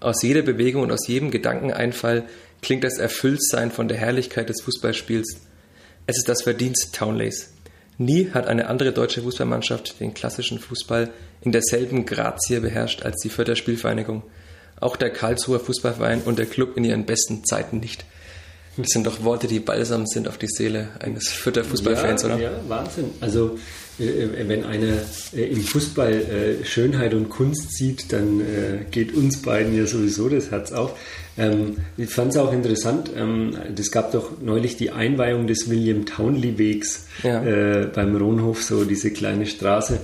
Aus 0.00 0.22
jeder 0.22 0.42
Bewegung 0.42 0.82
und 0.82 0.92
aus 0.92 1.06
jedem 1.08 1.30
Gedankeneinfall 1.30 2.24
klingt 2.62 2.84
das 2.84 2.98
Erfülltsein 2.98 3.70
von 3.70 3.88
der 3.88 3.98
Herrlichkeit 3.98 4.48
des 4.48 4.62
Fußballspiels. 4.62 5.36
Es 6.06 6.16
ist 6.16 6.28
das 6.28 6.42
Verdienst 6.42 6.94
Townleys. 6.94 7.50
Nie 7.98 8.30
hat 8.32 8.46
eine 8.46 8.68
andere 8.68 8.92
deutsche 8.92 9.22
Fußballmannschaft 9.22 10.00
den 10.00 10.14
klassischen 10.14 10.60
Fußball 10.60 11.10
in 11.42 11.52
derselben 11.52 12.06
Grazie 12.06 12.60
beherrscht 12.60 13.02
als 13.02 13.20
die 13.22 13.28
Fürther 13.28 13.56
Spielvereinigung. 13.56 14.22
Auch 14.80 14.96
der 14.96 15.10
Karlsruher 15.10 15.58
Fußballverein 15.58 16.22
und 16.22 16.38
der 16.38 16.46
Club 16.46 16.76
in 16.76 16.84
ihren 16.84 17.06
besten 17.06 17.44
Zeiten 17.44 17.80
nicht. 17.80 18.04
Das 18.78 18.88
sind 18.90 19.06
doch 19.06 19.24
Worte, 19.24 19.48
die 19.48 19.58
balsam 19.60 20.06
sind 20.06 20.28
auf 20.28 20.38
die 20.38 20.46
Seele 20.46 20.88
eines 21.00 21.28
Fürther 21.28 21.64
Fußballfans, 21.64 22.22
ja, 22.22 22.28
oder? 22.28 22.38
Ja, 22.38 22.50
Wahnsinn. 22.68 23.10
Also 23.20 23.58
äh, 23.98 24.04
äh, 24.04 24.48
wenn 24.48 24.64
einer 24.64 24.98
äh, 25.34 25.42
im 25.42 25.62
Fußball 25.62 26.58
Schönheit 26.64 27.14
und 27.14 27.28
Kunst 27.28 27.76
sieht, 27.76 28.12
dann 28.12 28.42
geht 28.90 29.14
uns 29.14 29.42
beiden 29.42 29.76
ja 29.76 29.86
sowieso 29.86 30.28
das 30.28 30.50
Herz 30.50 30.72
auf. 30.72 30.98
Ähm, 31.36 31.78
ich 31.96 32.10
fand 32.10 32.32
es 32.32 32.36
auch 32.36 32.52
interessant, 32.52 33.10
ähm, 33.16 33.56
es 33.76 33.90
gab 33.90 34.12
doch 34.12 34.40
neulich 34.40 34.76
die 34.76 34.90
Einweihung 34.90 35.46
des 35.46 35.68
William 35.68 36.06
Townley 36.06 36.58
Wegs 36.58 37.06
ja. 37.22 37.86
beim 37.94 38.16
Ronhof, 38.16 38.62
so 38.62 38.84
diese 38.84 39.10
kleine 39.10 39.46
Straße. 39.46 40.00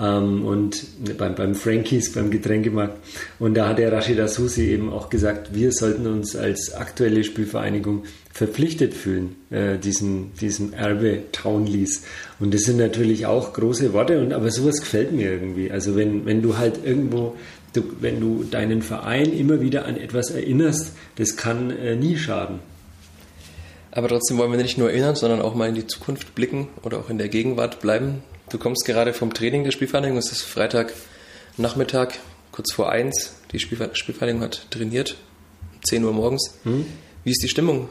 Ähm, 0.00 0.44
und 0.44 0.84
beim, 1.18 1.34
beim 1.34 1.54
Frankies, 1.54 2.12
beim 2.12 2.30
Getränkemarkt. 2.30 2.98
Und 3.38 3.54
da 3.54 3.68
hat 3.68 3.78
der 3.78 3.92
Rashida 3.92 4.28
Susi 4.28 4.70
eben 4.70 4.90
auch 4.90 5.10
gesagt, 5.10 5.54
wir 5.54 5.72
sollten 5.72 6.06
uns 6.06 6.34
als 6.34 6.74
aktuelle 6.74 7.24
Spielvereinigung 7.24 8.04
verpflichtet 8.32 8.94
fühlen, 8.94 9.36
äh, 9.50 9.78
diesen, 9.78 10.32
diesem 10.34 10.72
Erbe 10.72 11.24
Townleys. 11.32 12.02
Und 12.40 12.54
das 12.54 12.62
sind 12.62 12.78
natürlich 12.78 13.26
auch 13.26 13.52
große 13.52 13.92
Worte, 13.92 14.20
und, 14.20 14.32
aber 14.32 14.50
sowas 14.50 14.80
gefällt 14.80 15.12
mir 15.12 15.30
irgendwie. 15.30 15.70
Also 15.70 15.96
wenn, 15.96 16.24
wenn 16.24 16.40
du 16.40 16.56
halt 16.56 16.80
irgendwo, 16.84 17.36
du, 17.74 17.82
wenn 18.00 18.20
du 18.20 18.44
deinen 18.44 18.80
Verein 18.82 19.32
immer 19.32 19.60
wieder 19.60 19.84
an 19.84 19.96
etwas 19.96 20.30
erinnerst, 20.30 20.92
das 21.16 21.36
kann 21.36 21.70
äh, 21.70 21.94
nie 21.94 22.16
schaden. 22.16 22.60
Aber 23.90 24.08
trotzdem 24.08 24.38
wollen 24.38 24.50
wir 24.50 24.58
nicht 24.58 24.78
nur 24.78 24.90
erinnern, 24.90 25.14
sondern 25.14 25.42
auch 25.42 25.54
mal 25.54 25.68
in 25.68 25.74
die 25.74 25.86
Zukunft 25.86 26.34
blicken 26.34 26.68
oder 26.82 26.98
auch 26.98 27.10
in 27.10 27.18
der 27.18 27.28
Gegenwart 27.28 27.80
bleiben. 27.80 28.22
Du 28.50 28.58
kommst 28.58 28.84
gerade 28.84 29.14
vom 29.14 29.32
Training 29.32 29.64
der 29.64 29.70
Spielvereinigung, 29.70 30.18
es 30.18 30.30
ist 30.32 30.42
Freitagnachmittag, 30.42 32.14
kurz 32.50 32.72
vor 32.72 32.90
eins. 32.90 33.36
Die 33.52 33.58
Spielvereinigung 33.58 34.42
hat 34.42 34.70
trainiert, 34.70 35.16
10 35.84 36.04
Uhr 36.04 36.12
morgens. 36.12 36.58
Hm. 36.64 36.86
Wie 37.24 37.30
ist 37.30 37.42
die 37.42 37.48
Stimmung? 37.48 37.88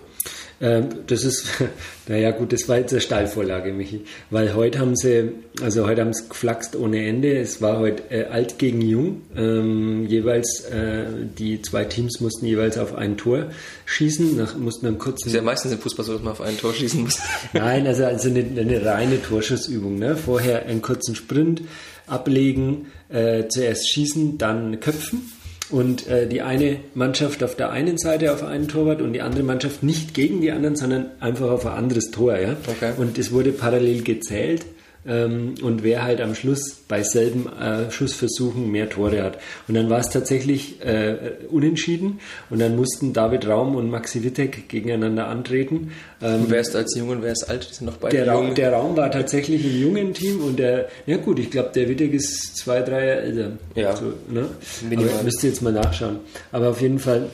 Ähm, 0.61 0.89
das 1.07 1.23
ist, 1.23 1.47
naja 2.07 2.31
gut, 2.31 2.53
das 2.53 2.69
war 2.69 2.77
jetzt 2.77 2.91
eine 2.91 3.01
Steilvorlage, 3.01 3.73
Michi. 3.73 4.01
Weil 4.29 4.53
heute 4.53 4.79
haben 4.79 4.95
sie, 4.95 5.31
also 5.61 5.87
heute 5.87 6.01
haben 6.01 6.13
sie 6.13 6.29
geflaxt 6.29 6.75
ohne 6.75 7.05
Ende. 7.05 7.35
Es 7.39 7.61
war 7.61 7.79
heute 7.79 8.03
äh, 8.11 8.25
alt 8.25 8.59
gegen 8.59 8.81
jung. 8.81 9.21
Ähm, 9.35 10.05
jeweils, 10.05 10.65
äh, 10.65 11.05
die 11.37 11.61
zwei 11.63 11.85
Teams 11.85 12.21
mussten 12.21 12.45
jeweils 12.45 12.77
auf 12.77 12.93
ein 12.93 13.17
Tor 13.17 13.49
schießen, 13.85 14.37
nach, 14.37 14.55
mussten 14.55 14.85
dann 14.85 14.99
kurz. 14.99 15.25
ist 15.25 15.33
ja 15.33 15.41
meistens 15.41 15.71
im 15.71 15.79
Fußball 15.79 16.05
so, 16.05 16.13
dass 16.13 16.21
man 16.21 16.33
auf 16.33 16.41
ein 16.41 16.57
Tor 16.57 16.73
schießen 16.73 17.01
muss. 17.01 17.19
Nein, 17.53 17.87
also, 17.87 18.05
also 18.05 18.29
eine, 18.29 18.39
eine 18.41 18.85
reine 18.85 19.21
Torschussübung. 19.21 19.97
Ne? 19.97 20.15
Vorher 20.15 20.67
einen 20.67 20.83
kurzen 20.83 21.15
Sprint 21.15 21.63
ablegen, 22.05 22.87
äh, 23.09 23.47
zuerst 23.47 23.89
schießen, 23.89 24.37
dann 24.37 24.79
köpfen 24.79 25.31
und 25.71 26.07
äh, 26.07 26.27
die 26.27 26.41
eine 26.41 26.77
Mannschaft 26.93 27.43
auf 27.43 27.55
der 27.55 27.71
einen 27.71 27.97
Seite 27.97 28.33
auf 28.33 28.43
einen 28.43 28.67
Torwart 28.67 29.01
und 29.01 29.13
die 29.13 29.21
andere 29.21 29.43
Mannschaft 29.43 29.83
nicht 29.83 30.13
gegen 30.13 30.41
die 30.41 30.51
anderen, 30.51 30.75
sondern 30.75 31.05
einfach 31.19 31.49
auf 31.49 31.65
ein 31.65 31.73
anderes 31.73 32.11
Tor. 32.11 32.37
Ja? 32.37 32.55
Okay. 32.67 32.93
Und 32.97 33.17
es 33.17 33.31
wurde 33.31 33.51
parallel 33.51 34.03
gezählt 34.03 34.65
ähm, 35.05 35.55
und 35.61 35.83
wer 35.83 36.03
halt 36.03 36.21
am 36.21 36.35
Schluss 36.35 36.75
bei 36.87 37.03
selben 37.03 37.47
äh, 37.47 37.89
Schussversuchen 37.91 38.71
mehr 38.71 38.89
Tore 38.89 39.23
hat. 39.23 39.39
Und 39.67 39.75
dann 39.75 39.89
war 39.89 39.99
es 39.99 40.09
tatsächlich 40.09 40.83
äh, 40.85 41.15
unentschieden 41.49 42.19
und 42.49 42.59
dann 42.59 42.75
mussten 42.75 43.13
David 43.13 43.47
Raum 43.47 43.75
und 43.75 43.89
Maxi 43.89 44.23
Wittek 44.23 44.69
gegeneinander 44.69 45.27
antreten. 45.27 45.91
Ähm, 46.21 46.45
wer 46.47 46.61
ist 46.61 46.75
als 46.75 46.95
jung 46.95 47.09
und 47.09 47.23
wer 47.23 47.31
ist 47.31 47.49
alt? 47.49 47.67
Die 47.69 47.73
sind 47.73 47.87
noch 47.87 47.97
beide 47.97 48.17
der, 48.17 48.27
Raum, 48.31 48.53
der 48.53 48.73
Raum 48.73 48.95
war 48.95 49.09
tatsächlich 49.09 49.65
im 49.65 49.81
jungen 49.81 50.13
Team 50.13 50.41
und 50.41 50.59
der, 50.59 50.89
ja 51.05 51.17
gut, 51.17 51.39
ich 51.39 51.49
glaube, 51.49 51.71
der 51.73 51.89
Wittek 51.89 52.13
ist 52.13 52.57
zwei, 52.57 52.81
drei 52.81 53.07
Jahre 53.07 53.21
älter. 53.21 53.51
Ja. 53.75 53.95
So, 53.95 54.13
ne? 54.29 54.49
Aber 54.95 55.23
müsst 55.23 55.43
ihr 55.43 55.49
jetzt 55.49 55.61
mal 55.61 55.73
nachschauen. 55.73 56.19
Aber 56.51 56.69
auf 56.69 56.81
jeden 56.81 56.99
Fall 56.99 57.27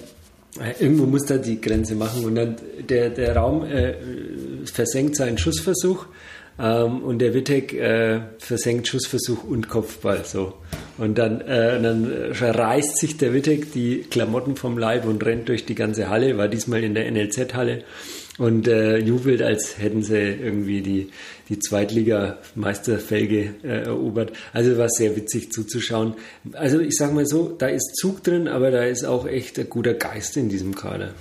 Irgendwo 0.80 1.06
muss 1.06 1.26
da 1.26 1.38
die 1.38 1.62
Grenze 1.62 1.94
machen 1.94 2.26
und 2.26 2.36
dann 2.36 2.56
der, 2.90 3.10
der 3.12 3.36
Raum 3.36 3.64
äh, 3.66 3.94
versenkt 4.66 5.16
seinen 5.16 5.38
Schussversuch 5.38 6.08
ähm, 6.60 7.04
und 7.04 7.20
der 7.20 7.34
Wittek 7.34 7.74
äh, 7.74 8.22
versenkt 8.40 8.88
Schussversuch 8.88 9.44
und 9.44 9.70
Kopfball 9.70 10.26
so. 10.26 10.54
Und 10.98 11.18
dann, 11.18 11.42
äh, 11.42 11.82
dann 11.82 12.12
reißt 12.32 12.98
sich 12.98 13.18
der 13.18 13.34
Wittek 13.34 13.72
die 13.74 14.06
Klamotten 14.10 14.56
vom 14.56 14.78
Leib 14.78 15.06
und 15.06 15.24
rennt 15.26 15.50
durch 15.50 15.66
die 15.66 15.76
ganze 15.76 16.10
Halle, 16.10 16.38
war 16.38 16.48
diesmal 16.48 16.84
in 16.84 16.96
der 16.96 17.12
NLZ-Halle 17.12 17.84
und 18.38 18.68
äh, 18.68 18.98
jubelt, 18.98 19.42
als 19.42 19.78
hätten 19.78 20.04
sie 20.04 20.18
irgendwie 20.18 20.82
die, 20.82 21.10
die 21.50 21.60
Zweitliga-Meisterfelge 21.60 23.56
äh, 23.64 23.86
erobert. 23.86 24.34
Also 24.54 24.78
war 24.78 24.90
sehr 24.90 25.16
witzig 25.16 25.52
zuzuschauen. 25.52 26.16
Also 26.54 26.80
ich 26.80 26.96
sage 26.96 27.14
mal 27.14 27.26
so, 27.26 27.50
da 27.58 27.68
ist 27.68 27.96
Zug 27.96 28.24
drin, 28.24 28.48
aber 28.48 28.72
da 28.72 28.84
ist 28.84 29.06
auch 29.06 29.28
echt 29.28 29.60
ein 29.60 29.70
guter 29.70 29.94
Geist 29.94 30.38
in 30.38 30.50
diesem 30.50 30.76
Kader. 30.76 31.14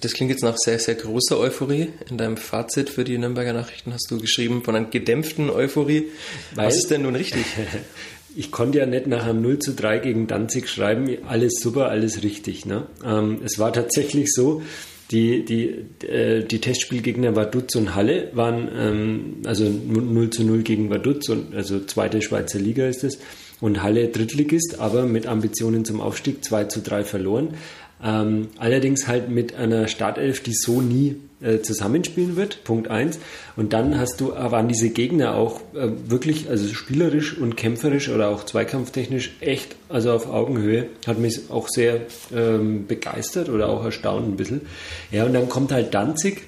Das 0.00 0.12
klingt 0.12 0.30
jetzt 0.30 0.42
nach 0.42 0.56
sehr, 0.58 0.78
sehr 0.78 0.94
großer 0.94 1.38
Euphorie. 1.38 1.88
In 2.10 2.18
deinem 2.18 2.36
Fazit 2.36 2.90
für 2.90 3.04
die 3.04 3.16
Nürnberger 3.16 3.54
Nachrichten 3.54 3.94
hast 3.94 4.10
du 4.10 4.20
geschrieben 4.20 4.62
von 4.62 4.76
einer 4.76 4.88
gedämpften 4.88 5.48
Euphorie. 5.48 6.06
Weil, 6.54 6.66
Was 6.66 6.76
ist 6.76 6.90
denn 6.90 7.02
nun 7.02 7.16
richtig? 7.16 7.44
ich 8.36 8.52
konnte 8.52 8.78
ja 8.78 8.86
nicht 8.86 9.06
nach 9.06 9.24
einem 9.26 9.40
0 9.40 9.58
zu 9.58 9.72
3 9.72 9.98
gegen 9.98 10.26
Danzig 10.26 10.68
schreiben, 10.68 11.08
alles 11.26 11.54
super, 11.60 11.88
alles 11.88 12.22
richtig. 12.22 12.66
Ne? 12.66 12.86
Ähm, 13.04 13.40
es 13.42 13.58
war 13.58 13.72
tatsächlich 13.72 14.32
so, 14.32 14.62
die, 15.10 15.44
die, 15.44 16.06
äh, 16.06 16.44
die 16.44 16.60
Testspielgegner 16.60 17.34
Vaduz 17.34 17.74
und 17.76 17.94
Halle 17.94 18.30
waren, 18.34 18.68
ähm, 18.76 19.36
also 19.46 19.64
0 19.64 20.30
zu 20.30 20.44
0 20.44 20.62
gegen 20.62 20.90
Vaduz, 20.90 21.28
und, 21.28 21.54
also 21.54 21.80
zweite 21.80 22.20
Schweizer 22.20 22.58
Liga 22.58 22.86
ist 22.86 23.04
es, 23.04 23.18
und 23.60 23.82
Halle 23.82 24.08
Drittligist, 24.08 24.78
aber 24.78 25.06
mit 25.06 25.26
Ambitionen 25.26 25.84
zum 25.84 26.00
Aufstieg 26.00 26.44
2 26.44 26.64
zu 26.64 26.80
3 26.82 27.04
verloren. 27.04 27.54
Ähm, 28.02 28.48
allerdings 28.58 29.08
halt 29.08 29.30
mit 29.30 29.54
einer 29.54 29.88
Startelf, 29.88 30.42
die 30.42 30.52
so 30.52 30.80
nie 30.82 31.16
äh, 31.40 31.60
zusammenspielen 31.60 32.36
wird, 32.36 32.64
Punkt 32.64 32.90
1. 32.90 33.18
Und 33.56 33.72
dann 33.72 33.98
hast 33.98 34.20
du, 34.20 34.32
waren 34.32 34.68
diese 34.68 34.90
Gegner 34.90 35.34
auch 35.34 35.60
äh, 35.74 35.88
wirklich, 36.06 36.50
also 36.50 36.68
spielerisch 36.72 37.36
und 37.38 37.56
kämpferisch 37.56 38.08
oder 38.08 38.28
auch 38.28 38.44
zweikampftechnisch 38.44 39.36
echt, 39.40 39.76
also 39.88 40.12
auf 40.12 40.28
Augenhöhe, 40.28 40.88
hat 41.06 41.18
mich 41.18 41.50
auch 41.50 41.68
sehr 41.68 42.02
ähm, 42.34 42.86
begeistert 42.86 43.48
oder 43.48 43.68
auch 43.68 43.84
erstaunt 43.84 44.28
ein 44.28 44.36
bisschen. 44.36 44.62
Ja, 45.10 45.24
und 45.24 45.32
dann 45.32 45.48
kommt 45.48 45.72
halt 45.72 45.94
Danzig 45.94 46.42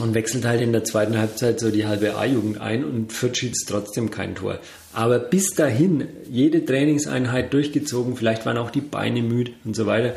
und 0.00 0.14
wechselt 0.14 0.44
halt 0.44 0.60
in 0.60 0.72
der 0.72 0.84
zweiten 0.84 1.16
Halbzeit 1.16 1.60
so 1.60 1.70
die 1.70 1.86
halbe 1.86 2.16
A-Jugend 2.16 2.60
ein 2.60 2.84
und 2.84 3.12
Fürth 3.12 3.36
schießt 3.36 3.68
trotzdem 3.68 4.10
kein 4.10 4.34
Tor. 4.34 4.58
Aber 4.92 5.18
bis 5.18 5.50
dahin, 5.50 6.08
jede 6.30 6.64
Trainingseinheit 6.64 7.52
durchgezogen, 7.52 8.16
vielleicht 8.16 8.46
waren 8.46 8.58
auch 8.58 8.70
die 8.70 8.80
Beine 8.80 9.22
müde 9.22 9.52
und 9.64 9.74
so 9.76 9.86
weiter. 9.86 10.14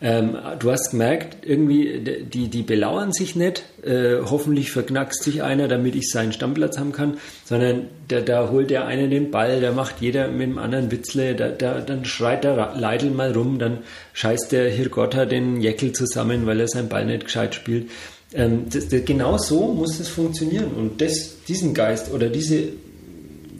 Ähm, 0.00 0.36
du 0.60 0.70
hast 0.70 0.92
gemerkt, 0.92 1.44
irgendwie, 1.44 2.00
die, 2.32 2.48
die 2.48 2.62
belauern 2.62 3.12
sich 3.12 3.34
nicht. 3.34 3.64
Äh, 3.82 4.18
hoffentlich 4.24 4.70
verknackst 4.70 5.24
sich 5.24 5.42
einer, 5.42 5.66
damit 5.66 5.96
ich 5.96 6.10
seinen 6.10 6.32
Stammplatz 6.32 6.78
haben 6.78 6.92
kann, 6.92 7.18
sondern 7.44 7.88
da, 8.06 8.20
da 8.20 8.48
holt 8.50 8.70
der 8.70 8.86
eine 8.86 9.08
den 9.08 9.32
Ball, 9.32 9.60
da 9.60 9.72
macht 9.72 10.00
jeder 10.00 10.28
mit 10.28 10.48
dem 10.48 10.58
anderen 10.58 10.92
Witzle, 10.92 11.34
da, 11.34 11.48
da, 11.48 11.80
dann 11.80 12.04
schreit 12.04 12.44
der 12.44 12.74
Leidl 12.76 13.10
mal 13.10 13.32
rum, 13.32 13.58
dann 13.58 13.78
scheißt 14.12 14.52
der 14.52 14.70
Hirgotta 14.70 15.26
den 15.26 15.60
Jäckel 15.60 15.92
zusammen, 15.92 16.46
weil 16.46 16.60
er 16.60 16.68
seinen 16.68 16.88
Ball 16.88 17.04
nicht 17.04 17.24
gescheit 17.24 17.56
spielt. 17.56 17.90
Ähm, 18.34 18.66
das, 18.72 18.88
das, 18.88 19.04
genau 19.04 19.36
so 19.36 19.72
muss 19.72 19.98
es 19.98 20.08
funktionieren. 20.08 20.72
Und 20.76 21.00
das, 21.00 21.42
diesen 21.48 21.74
Geist 21.74 22.12
oder 22.12 22.28
diese, 22.28 22.68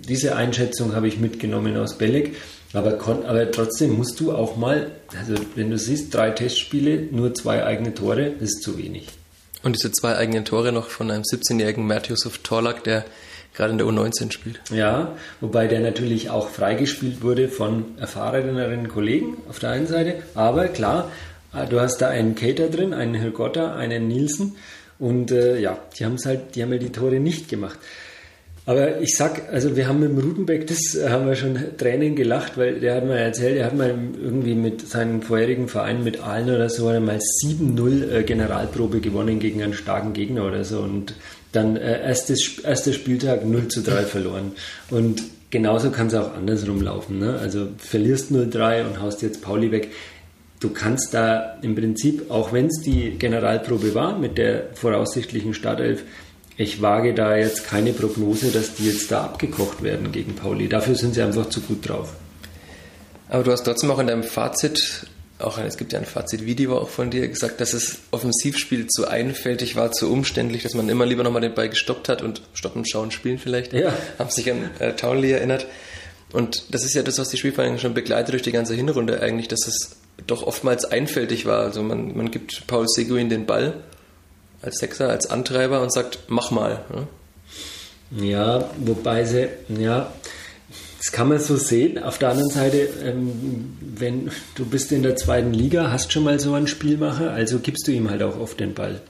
diese 0.09 0.37
Einschätzung 0.37 0.95
habe 0.95 1.09
ich 1.09 1.18
mitgenommen 1.18 1.76
aus 1.76 1.99
Belek. 1.99 2.37
Aber, 2.72 2.98
aber 3.26 3.50
trotzdem 3.50 3.96
musst 3.96 4.20
du 4.20 4.32
auch 4.32 4.56
mal, 4.56 4.90
also 5.18 5.34
wenn 5.54 5.70
du 5.70 5.78
siehst, 5.78 6.14
drei 6.14 6.30
Testspiele, 6.30 7.08
nur 7.10 7.34
zwei 7.34 7.64
eigene 7.64 7.94
Tore, 7.94 8.32
das 8.38 8.50
ist 8.50 8.62
zu 8.62 8.76
wenig. 8.76 9.08
Und 9.62 9.75
diese 9.75 9.90
zwei 9.90 10.16
eigenen 10.16 10.44
Tore 10.44 10.70
noch 10.72 10.88
von 10.88 11.10
einem 11.10 11.22
17-jährigen 11.22 11.87
Mert 11.87 12.08
Yusuf 12.08 12.38
Torlak, 12.38 12.84
der 12.84 13.04
gerade 13.54 13.72
in 13.72 13.78
der 13.78 13.87
U19 13.87 14.30
spielt. 14.30 14.60
Ja, 14.70 15.16
wobei 15.40 15.66
der 15.66 15.80
natürlich 15.80 16.30
auch 16.30 16.48
freigespielt 16.48 17.22
wurde 17.22 17.48
von 17.48 17.98
erfahreneren 17.98 18.88
Kollegen 18.88 19.37
auf 19.48 19.58
der 19.58 19.70
einen 19.70 19.87
Seite. 19.87 20.22
Aber 20.34 20.68
klar, 20.68 21.10
äh, 21.52 21.66
du 21.66 21.80
hast 21.80 21.98
da 21.98 22.08
einen 22.08 22.34
Cater 22.34 22.68
drin, 22.68 22.94
einen 22.94 23.14
Hilgotta, 23.14 23.75
einen 23.75 24.06
Nielsen. 24.06 24.56
Und 24.98 25.30
äh, 25.32 25.58
ja, 25.58 25.78
die 25.98 26.04
haben 26.04 26.14
es 26.14 26.26
halt, 26.26 26.54
die 26.54 26.62
haben 26.62 26.72
ja 26.72 26.78
die 26.78 26.92
Tore 26.92 27.18
nicht 27.18 27.48
gemacht. 27.48 27.78
Aber 28.68 29.00
ich 29.00 29.16
sag, 29.16 29.50
also 29.50 29.76
wir 29.76 29.88
haben 29.88 30.00
mit 30.00 30.10
dem 30.10 30.18
Rudenbeck, 30.18 30.66
das 30.66 30.94
haben 31.08 31.26
wir 31.26 31.37
schon 31.37 31.58
Tränen 31.78 32.14
gelacht, 32.14 32.58
weil 32.58 32.80
der 32.80 32.96
hat 32.96 33.06
mal 33.06 33.16
erzählt, 33.16 33.56
er 33.56 33.64
hat 33.64 33.75
mal 33.75 33.94
irgendwie 34.22 34.54
mit 34.54 34.87
seinem 34.87 35.22
vorherigen 35.22 35.68
Verein, 35.68 36.04
mit 36.04 36.22
Aalen 36.22 36.54
oder 36.54 36.68
so, 36.68 36.84
mal 36.84 37.18
7-0 37.18 38.10
äh, 38.10 38.22
Generalprobe 38.25 39.00
gewonnen 39.00 39.38
gegen 39.38 39.62
einen 39.62 39.72
starken 39.72 40.12
Gegner 40.12 40.44
oder 40.44 40.64
so 40.64 40.80
und 40.80 41.14
dann 41.52 41.76
äh, 41.76 42.02
erstes, 42.02 42.58
erster 42.58 42.92
Spieltag 42.92 43.46
0 43.46 43.68
zu 43.68 43.80
3 43.80 44.02
verloren. 44.02 44.52
Und 44.90 45.22
genauso 45.48 45.90
kann 45.90 46.08
es 46.08 46.14
auch 46.14 46.34
andersrum 46.34 46.82
laufen. 46.82 47.20
Ne? 47.20 47.38
Also 47.38 47.68
verlierst 47.78 48.32
0-3 48.32 48.84
und 48.87 49.00
haust 49.00 49.22
jetzt 49.22 49.40
Pauli 49.40 49.72
weg. 49.72 49.92
Du 50.60 50.68
kannst 50.68 51.14
da 51.14 51.56
im 51.62 51.75
Prinzip, 51.75 52.30
auch 52.30 52.52
wenn 52.52 52.66
es 52.66 52.82
die 52.82 53.12
Generalprobe 53.12 53.94
war, 53.94 54.18
mit 54.18 54.37
der 54.37 54.64
voraussichtlichen 54.75 55.54
Startelf, 55.54 56.02
ich 56.59 56.83
wage 56.83 57.15
da 57.15 57.37
jetzt 57.37 57.65
keine 57.65 57.93
Prognose, 57.93 58.50
dass 58.50 58.75
die 58.75 58.88
jetzt 58.88 59.12
da 59.12 59.23
abgekocht 59.23 59.83
werden 59.85 60.11
gegen 60.11 60.35
Pauli. 60.35 60.69
Dafür 60.69 60.97
sind 60.97 61.15
sie 61.15 61.23
einfach 61.23 61.49
zu 61.49 61.61
gut 61.61 61.88
drauf. 61.88 62.15
Aber 63.29 63.45
du 63.45 63.53
hast 63.53 63.62
trotzdem 63.62 63.93
auch 63.93 64.00
in 64.00 64.09
deinem 64.09 64.25
Fazit, 64.25 65.07
auch 65.38 65.57
es 65.59 65.77
gibt 65.77 65.93
ja 65.93 66.00
ein 66.00 66.05
Fazit-Video 66.05 66.77
auch 66.77 66.88
von 66.88 67.11
dir, 67.11 67.29
gesagt, 67.29 67.61
dass 67.61 67.71
das 67.71 67.99
Offensivspiel 68.11 68.88
zu 68.88 69.07
einfältig 69.07 69.77
war, 69.77 69.93
zu 69.93 70.11
umständlich, 70.11 70.65
dass 70.65 70.75
man 70.75 70.88
immer 70.88 71.07
lieber 71.07 71.23
nochmal 71.23 71.43
den 71.43 71.55
Ball 71.55 71.69
gestoppt 71.69 72.09
hat 72.09 72.23
und 72.23 72.43
stoppen, 72.55 72.85
schauen, 72.85 73.12
spielen 73.12 73.38
vielleicht. 73.38 73.73
Ja. 73.73 73.93
Haben 74.19 74.31
sich 74.31 74.50
an 74.50 74.69
äh, 74.81 74.95
Townley 74.95 75.31
erinnert. 75.31 75.67
Und 76.33 76.75
das 76.75 76.85
ist 76.85 76.95
ja 76.95 77.05
das, 77.05 77.19
was 77.21 77.29
die 77.29 77.37
Spielvereinigung 77.37 77.79
schon 77.79 77.95
begleitet 77.95 78.33
durch 78.33 78.43
die 78.43 78.53
ganze 78.53 78.75
Hinrunde 78.75 79.23
eigentlich, 79.23 79.47
dass 79.47 79.69
es 79.69 79.97
doch 80.27 80.43
oftmals 80.43 80.85
einfältig 80.85 81.47
war. 81.47 81.61
Also 81.61 81.85
man, 81.85 82.17
man 82.17 82.33
gibt 82.33 82.67
Paul 82.67 82.88
Seguin 82.88 83.29
den 83.29 83.47
Ball 83.47 83.85
als 84.62 84.79
Sechser, 84.79 85.09
als 85.09 85.31
Antreiber 85.31 85.81
und 85.81 85.93
sagt, 85.93 86.21
mach 86.29 86.50
mal. 86.50 86.85
Ne? 86.93 88.27
Ja, 88.27 88.71
wobei 88.79 89.25
sie, 89.25 89.49
ja, 89.69 90.12
das 90.99 91.12
kann 91.12 91.29
man 91.29 91.38
so 91.38 91.57
sehen. 91.57 92.03
Auf 92.03 92.19
der 92.19 92.31
anderen 92.31 92.50
Seite, 92.50 92.88
ähm, 93.05 93.77
wenn 93.81 94.31
du 94.57 94.65
bist 94.65 94.91
in 94.93 95.03
der 95.03 95.17
zweiten 95.17 95.53
Liga, 95.53 95.91
hast 95.91 96.12
schon 96.12 96.25
mal 96.25 96.41
so 96.41 96.55
einen 96.55 96.67
Spielmacher, 96.67 97.31
also 97.31 97.61
gibst 97.61 97.87
du 97.87 97.93
ihm 97.93 98.11
halt 98.11 98.23
auch 98.23 98.38
oft 98.38 98.59
den 98.59 98.75
Ball. 98.75 99.00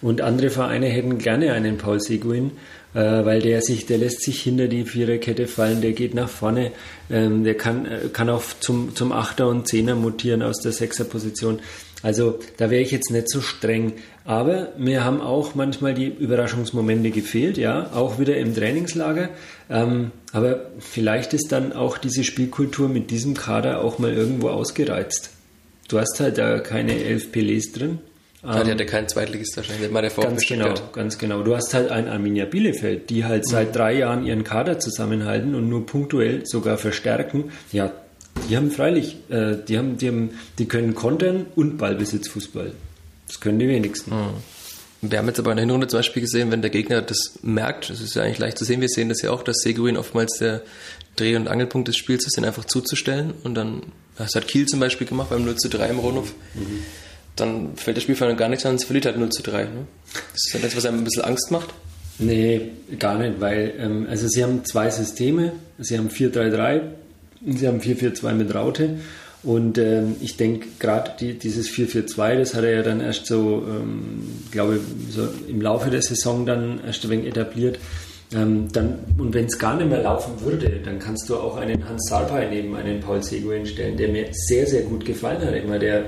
Und 0.00 0.20
andere 0.20 0.50
Vereine 0.50 0.86
hätten 0.86 1.18
gerne 1.18 1.52
einen 1.52 1.78
Paul 1.78 2.00
Seguin, 2.00 2.52
äh, 2.94 3.00
weil 3.00 3.40
der 3.40 3.62
sich, 3.62 3.86
der 3.86 3.98
lässt 3.98 4.22
sich 4.22 4.42
hinter 4.42 4.68
die 4.68 4.84
Viererkette 4.84 5.46
fallen, 5.46 5.80
der 5.80 5.92
geht 5.92 6.14
nach 6.14 6.28
vorne, 6.28 6.72
ähm, 7.10 7.42
der 7.42 7.54
kann, 7.54 7.86
äh, 7.86 8.08
kann 8.12 8.28
auch 8.28 8.44
zum, 8.60 8.94
zum 8.94 9.12
Achter 9.12 9.48
und 9.48 9.66
Zehner 9.66 9.94
mutieren 9.94 10.42
aus 10.42 10.60
der 10.60 10.72
Sechserposition. 10.72 11.60
Also 12.02 12.38
da 12.56 12.70
wäre 12.70 12.82
ich 12.82 12.90
jetzt 12.90 13.10
nicht 13.10 13.30
so 13.30 13.40
streng. 13.40 13.94
Aber 14.24 14.68
mir 14.76 15.04
haben 15.04 15.20
auch 15.20 15.54
manchmal 15.54 15.94
die 15.94 16.06
Überraschungsmomente 16.06 17.10
gefehlt, 17.10 17.58
ja, 17.58 17.90
auch 17.94 18.18
wieder 18.18 18.36
im 18.36 18.54
Trainingslager. 18.54 19.30
Ähm, 19.70 20.10
aber 20.32 20.70
vielleicht 20.78 21.34
ist 21.34 21.52
dann 21.52 21.72
auch 21.72 21.98
diese 21.98 22.24
Spielkultur 22.24 22.88
mit 22.88 23.10
diesem 23.10 23.34
Kader 23.34 23.82
auch 23.82 23.98
mal 23.98 24.12
irgendwo 24.12 24.48
ausgereizt. 24.48 25.30
Du 25.88 25.98
hast 25.98 26.20
halt 26.20 26.38
da 26.38 26.58
keine 26.58 27.02
elf 27.04 27.28
Pelés 27.32 27.76
drin. 27.76 27.98
Ja, 28.42 28.58
ähm, 28.58 28.64
die 28.64 28.70
hatte 28.72 28.86
keinen 28.86 29.08
Zweitligist 29.08 29.56
wahrscheinlich, 29.56 29.90
mal 29.90 30.02
der 30.02 30.10
Ganz 30.10 30.46
genau, 30.46 30.74
ganz 30.92 31.18
genau. 31.18 31.42
Du 31.42 31.54
hast 31.54 31.74
halt 31.74 31.90
ein 31.90 32.08
Arminia 32.08 32.44
Bielefeld, 32.44 33.10
die 33.10 33.24
halt 33.24 33.46
seit 33.46 33.68
mhm. 33.68 33.72
drei 33.72 33.92
Jahren 33.98 34.24
ihren 34.24 34.44
Kader 34.44 34.78
zusammenhalten 34.78 35.54
und 35.54 35.68
nur 35.68 35.86
punktuell 35.86 36.44
sogar 36.46 36.78
verstärken. 36.78 37.52
Ja, 37.70 37.92
die 38.48 38.56
haben 38.56 38.70
freilich, 38.70 39.16
äh, 39.28 39.56
die, 39.66 39.78
haben, 39.78 39.98
die, 39.98 40.08
haben, 40.08 40.30
die 40.58 40.66
können 40.66 40.94
kontern 40.94 41.46
und 41.54 41.78
Ballbesitzfußball. 41.78 42.72
Das 43.26 43.40
können 43.40 43.58
die 43.58 43.68
wenigsten. 43.68 44.10
Mhm. 44.10 45.10
Wir 45.10 45.18
haben 45.18 45.26
jetzt 45.26 45.40
aber 45.40 45.50
in 45.50 45.56
der 45.56 45.64
Hinrunde 45.64 45.88
zum 45.88 45.98
Beispiel 45.98 46.22
gesehen, 46.22 46.52
wenn 46.52 46.62
der 46.62 46.70
Gegner 46.70 47.02
das 47.02 47.38
merkt, 47.42 47.90
das 47.90 48.00
ist 48.00 48.14
ja 48.14 48.22
eigentlich 48.22 48.38
leicht 48.38 48.56
zu 48.56 48.64
sehen, 48.64 48.80
wir 48.80 48.88
sehen 48.88 49.08
das 49.08 49.20
ja 49.20 49.32
auch, 49.32 49.42
dass 49.42 49.58
Seguin 49.58 49.96
oftmals 49.96 50.38
der 50.38 50.62
Dreh- 51.16 51.34
und 51.34 51.48
Angelpunkt 51.48 51.88
des 51.88 51.96
Spiels 51.96 52.24
ist, 52.24 52.36
den 52.36 52.44
einfach 52.44 52.64
zuzustellen. 52.64 53.34
Und 53.42 53.54
dann, 53.54 53.82
das 54.16 54.34
hat 54.34 54.46
Kiel 54.46 54.66
zum 54.66 54.78
Beispiel 54.78 55.06
gemacht 55.06 55.30
beim 55.30 55.44
0 55.44 55.56
zu 55.56 55.68
3 55.68 55.88
im 55.88 55.98
Rundhof. 55.98 56.32
Mhm. 56.54 56.82
Dann 57.34 57.76
fällt 57.76 57.96
das 57.96 58.04
Spiel 58.04 58.14
von 58.14 58.36
gar 58.36 58.48
nichts 58.48 58.64
an, 58.64 58.76
es 58.76 58.84
verliert 58.84 59.06
halt 59.06 59.18
0 59.18 59.30
zu 59.30 59.42
3. 59.42 59.64
Ne? 59.64 59.86
Das 60.32 60.44
ist 60.44 60.54
dann 60.54 60.62
das, 60.62 60.76
was 60.76 60.86
einem 60.86 60.98
ein 60.98 61.04
bisschen 61.04 61.24
Angst 61.24 61.50
macht. 61.50 61.70
Nee, 62.18 62.70
gar 62.98 63.18
nicht, 63.18 63.40
weil 63.40 63.74
ähm, 63.78 64.06
also 64.08 64.28
sie 64.28 64.44
haben 64.44 64.64
zwei 64.64 64.90
Systeme. 64.90 65.52
Sie 65.78 65.98
haben 65.98 66.08
4-3-3 66.08 66.80
und 66.80 66.92
sie 67.46 67.66
haben 67.66 67.80
4-4-2 67.80 68.32
mit 68.34 68.54
Raute. 68.54 68.98
Und 69.42 69.76
ähm, 69.76 70.16
ich 70.20 70.36
denke, 70.36 70.68
gerade 70.78 71.12
die, 71.18 71.34
dieses 71.36 71.68
4-4-2, 71.68 72.38
das 72.38 72.54
hat 72.54 72.62
er 72.62 72.76
ja 72.76 72.82
dann 72.82 73.00
erst 73.00 73.26
so, 73.26 73.64
ähm, 73.68 74.22
glaube 74.52 74.78
so 75.10 75.28
im 75.48 75.60
Laufe 75.60 75.90
der 75.90 76.02
Saison 76.02 76.46
dann 76.46 76.80
erst 76.86 77.04
ein 77.04 77.10
wenig 77.10 77.26
etabliert. 77.26 77.78
Ähm, 78.34 78.68
dann, 78.72 79.00
und 79.18 79.34
wenn 79.34 79.46
es 79.46 79.58
gar 79.58 79.76
nicht 79.76 79.90
mehr 79.90 80.02
laufen 80.02 80.40
würde, 80.40 80.80
dann 80.84 81.00
kannst 81.00 81.28
du 81.28 81.36
auch 81.36 81.56
einen 81.56 81.86
Hans 81.88 82.08
Sarpay 82.08 82.48
neben 82.50 82.74
einen 82.76 83.00
Paul 83.00 83.22
Seguin 83.22 83.66
stellen, 83.66 83.96
der 83.96 84.08
mir 84.08 84.28
sehr, 84.30 84.66
sehr 84.66 84.82
gut 84.82 85.04
gefallen 85.04 85.44
hat. 85.44 85.54
Immer 85.54 85.80
der, 85.80 86.04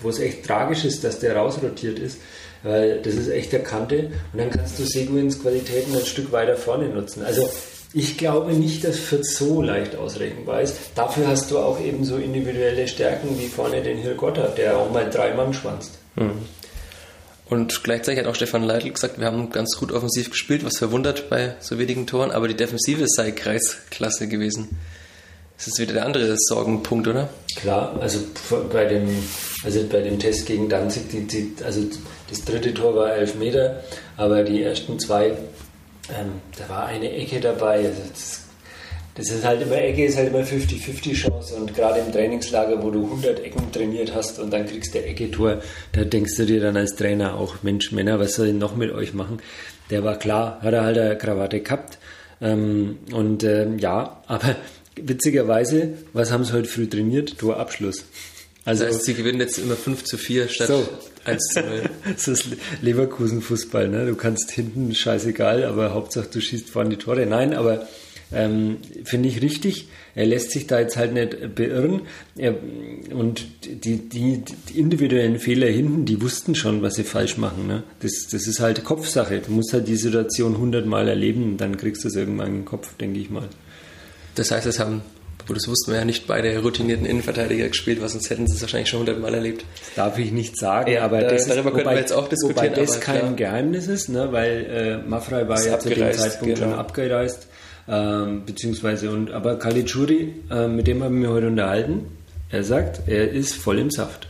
wo 0.00 0.08
es 0.08 0.20
echt 0.20 0.46
tragisch 0.46 0.84
ist, 0.84 1.02
dass 1.02 1.18
der 1.18 1.36
rausrotiert 1.36 1.98
ist, 1.98 2.18
weil 2.62 3.00
das 3.02 3.14
ist 3.14 3.28
echt 3.28 3.52
der 3.52 3.64
Kante. 3.64 4.10
Und 4.32 4.38
dann 4.38 4.50
kannst 4.50 4.78
du 4.78 4.84
Seguins 4.84 5.42
Qualitäten 5.42 5.94
ein 5.94 6.06
Stück 6.06 6.30
weiter 6.30 6.56
vorne 6.56 6.88
nutzen. 6.88 7.24
Also 7.24 7.50
ich 7.94 8.18
glaube 8.18 8.52
nicht, 8.52 8.82
dass 8.84 8.98
Fürth 8.98 9.24
so 9.24 9.62
leicht 9.62 9.94
ausrechenbar 9.94 10.60
ist. 10.60 10.76
Dafür 10.96 11.28
hast 11.28 11.50
du 11.52 11.58
auch 11.58 11.80
eben 11.80 12.04
so 12.04 12.16
individuelle 12.16 12.88
Stärken 12.88 13.38
wie 13.38 13.46
vorne 13.46 13.82
den 13.82 13.98
Hirgotta, 13.98 14.48
der 14.48 14.76
auch 14.76 14.90
mal 14.90 15.08
drei 15.08 15.32
Mann 15.32 15.54
schwanzt. 15.54 15.92
Mhm. 16.16 16.42
Und 17.48 17.84
gleichzeitig 17.84 18.20
hat 18.20 18.26
auch 18.26 18.34
Stefan 18.34 18.64
Leitl 18.64 18.90
gesagt, 18.90 19.20
wir 19.20 19.26
haben 19.26 19.50
ganz 19.50 19.76
gut 19.78 19.92
offensiv 19.92 20.30
gespielt, 20.30 20.64
was 20.64 20.78
verwundert 20.78 21.30
bei 21.30 21.54
so 21.60 21.78
wenigen 21.78 22.06
Toren, 22.06 22.32
aber 22.32 22.48
die 22.48 22.56
Defensive 22.56 23.04
sei 23.06 23.30
Kreisklasse 23.30 24.26
gewesen. 24.26 24.76
Das 25.56 25.68
ist 25.68 25.78
wieder 25.78 25.92
der 25.92 26.06
andere 26.06 26.34
Sorgenpunkt, 26.36 27.06
oder? 27.06 27.28
Klar, 27.54 27.96
also 28.00 28.18
bei 28.72 28.86
dem, 28.86 29.08
also 29.62 29.84
bei 29.84 30.00
dem 30.00 30.18
Test 30.18 30.46
gegen 30.46 30.68
Danzig, 30.68 31.08
die, 31.12 31.26
die, 31.28 31.54
also 31.64 31.82
das 32.28 32.44
dritte 32.44 32.74
Tor 32.74 32.96
war 32.96 33.14
elf 33.14 33.36
Meter, 33.36 33.84
aber 34.16 34.42
die 34.42 34.64
ersten 34.64 34.98
zwei 34.98 35.36
ähm, 36.10 36.40
da 36.58 36.68
war 36.68 36.86
eine 36.86 37.10
Ecke 37.12 37.40
dabei. 37.40 37.86
Also 37.86 38.02
das, 38.10 38.42
das, 39.14 39.30
ist 39.30 39.44
halt 39.44 39.62
immer, 39.62 39.76
Ecke 39.76 40.04
ist 40.04 40.16
halt 40.16 40.28
immer 40.28 40.40
50-50 40.40 41.14
Chance 41.14 41.54
und 41.56 41.74
gerade 41.74 42.00
im 42.00 42.12
Trainingslager, 42.12 42.82
wo 42.82 42.90
du 42.90 43.04
100 43.04 43.40
Ecken 43.40 43.72
trainiert 43.72 44.14
hast 44.14 44.38
und 44.38 44.52
dann 44.52 44.66
kriegst 44.66 44.94
du 44.94 44.98
Ecke-Tor, 45.04 45.62
da 45.92 46.04
denkst 46.04 46.36
du 46.36 46.46
dir 46.46 46.60
dann 46.60 46.76
als 46.76 46.96
Trainer 46.96 47.36
auch, 47.36 47.62
Mensch, 47.62 47.92
Männer, 47.92 48.18
was 48.18 48.34
soll 48.34 48.48
ich 48.48 48.54
noch 48.54 48.76
mit 48.76 48.92
euch 48.92 49.14
machen? 49.14 49.38
Der 49.90 50.04
war 50.04 50.18
klar, 50.18 50.60
hat 50.62 50.74
er 50.74 50.84
halt 50.84 50.98
eine 50.98 51.16
Krawatte 51.16 51.60
gehabt. 51.60 51.98
Ähm, 52.40 52.98
und 53.12 53.44
ähm, 53.44 53.78
ja, 53.78 54.22
aber 54.26 54.56
witzigerweise, 54.96 55.94
was 56.12 56.30
haben 56.30 56.44
sie 56.44 56.52
heute 56.52 56.68
früh 56.68 56.88
trainiert? 56.88 57.38
Torabschluss. 57.38 58.04
Also 58.64 58.84
das 58.84 58.94
heißt, 58.94 59.04
sie 59.04 59.14
gewinnen 59.14 59.40
jetzt 59.40 59.58
immer 59.58 59.76
5 59.76 60.04
zu 60.04 60.16
4 60.16 60.48
statt 60.48 60.68
so. 60.68 60.88
1 61.24 61.42
zu 61.44 61.60
0. 61.60 61.82
das 62.12 62.28
ist 62.28 62.48
Leverkusen-Fußball. 62.82 63.88
Ne? 63.88 64.06
Du 64.06 64.14
kannst 64.14 64.50
hinten, 64.50 64.94
scheißegal, 64.94 65.64
aber 65.64 65.94
Hauptsache 65.94 66.28
du 66.30 66.40
schießt 66.40 66.70
vorne 66.70 66.90
die 66.90 66.96
Tore. 66.96 67.26
Nein, 67.26 67.54
aber 67.54 67.86
ähm, 68.32 68.78
finde 69.04 69.28
ich 69.28 69.42
richtig. 69.42 69.88
Er 70.14 70.26
lässt 70.26 70.50
sich 70.50 70.66
da 70.66 70.80
jetzt 70.80 70.96
halt 70.96 71.12
nicht 71.12 71.54
beirren. 71.54 72.02
Er, 72.36 72.54
und 73.12 73.46
die, 73.64 73.96
die, 73.96 74.44
die, 74.44 74.78
individuellen 74.78 75.38
Fehler 75.38 75.66
hinten, 75.66 76.04
die 76.04 76.20
wussten 76.20 76.54
schon, 76.54 76.82
was 76.82 76.94
sie 76.94 77.04
falsch 77.04 77.36
machen. 77.36 77.66
Ne? 77.66 77.82
Das, 78.00 78.28
das 78.30 78.46
ist 78.46 78.60
halt 78.60 78.84
Kopfsache. 78.84 79.40
Du 79.40 79.52
musst 79.52 79.72
halt 79.72 79.88
die 79.88 79.96
Situation 79.96 80.58
hundertmal 80.58 81.08
erleben, 81.08 81.56
dann 81.56 81.76
kriegst 81.76 82.04
du 82.04 82.08
es 82.08 82.16
irgendwann 82.16 82.48
in 82.48 82.54
den 82.60 82.64
Kopf, 82.64 82.96
denke 82.96 83.18
ich 83.18 83.30
mal. 83.30 83.48
Das 84.34 84.50
heißt, 84.50 84.66
es 84.66 84.78
haben 84.78 85.02
obwohl 85.44 85.56
das 85.56 85.68
wussten 85.68 85.92
wir 85.92 85.98
ja 85.98 86.04
nicht 86.06 86.26
beide 86.26 86.58
routinierten 86.58 87.04
Innenverteidiger 87.04 87.68
gespielt, 87.68 88.00
was 88.00 88.12
sonst 88.12 88.30
hätten 88.30 88.46
sie 88.46 88.54
es 88.54 88.62
wahrscheinlich 88.62 88.88
schon 88.88 89.00
hundertmal 89.00 89.34
erlebt. 89.34 89.66
Das 89.78 89.94
darf 89.94 90.18
ich 90.18 90.32
nicht 90.32 90.58
sagen, 90.58 90.90
ja, 90.90 91.04
aber 91.04 91.20
da, 91.20 91.28
das 91.28 91.46
darüber 91.46 91.68
ist, 91.68 91.74
könnten 91.74 91.90
wir 91.90 91.98
jetzt 91.98 92.12
auch 92.12 92.28
diskutieren. 92.28 92.72
Wobei 92.72 92.80
das 92.80 93.00
kein 93.00 93.18
klar. 93.18 93.32
Geheimnis 93.34 93.86
ist, 93.86 94.08
ne, 94.08 94.32
weil 94.32 95.02
äh, 95.04 95.08
Mafrei 95.08 95.46
war 95.46 95.62
ja 95.62 95.78
zu 95.78 95.90
dem 95.90 96.12
Zeitpunkt 96.14 96.54
genau. 96.54 96.70
schon 96.70 96.78
abgereist. 96.78 97.46
Ähm, 97.86 98.46
beziehungsweise, 98.46 99.10
und, 99.10 99.30
aber 99.32 99.58
Caligiuri, 99.58 100.32
äh, 100.50 100.66
mit 100.66 100.86
dem 100.86 101.02
haben 101.02 101.20
wir 101.20 101.28
heute 101.28 101.48
unterhalten, 101.48 102.06
er 102.50 102.64
sagt, 102.64 103.02
er 103.06 103.30
ist 103.30 103.54
voll 103.54 103.78
im 103.78 103.90
Saft. 103.90 104.28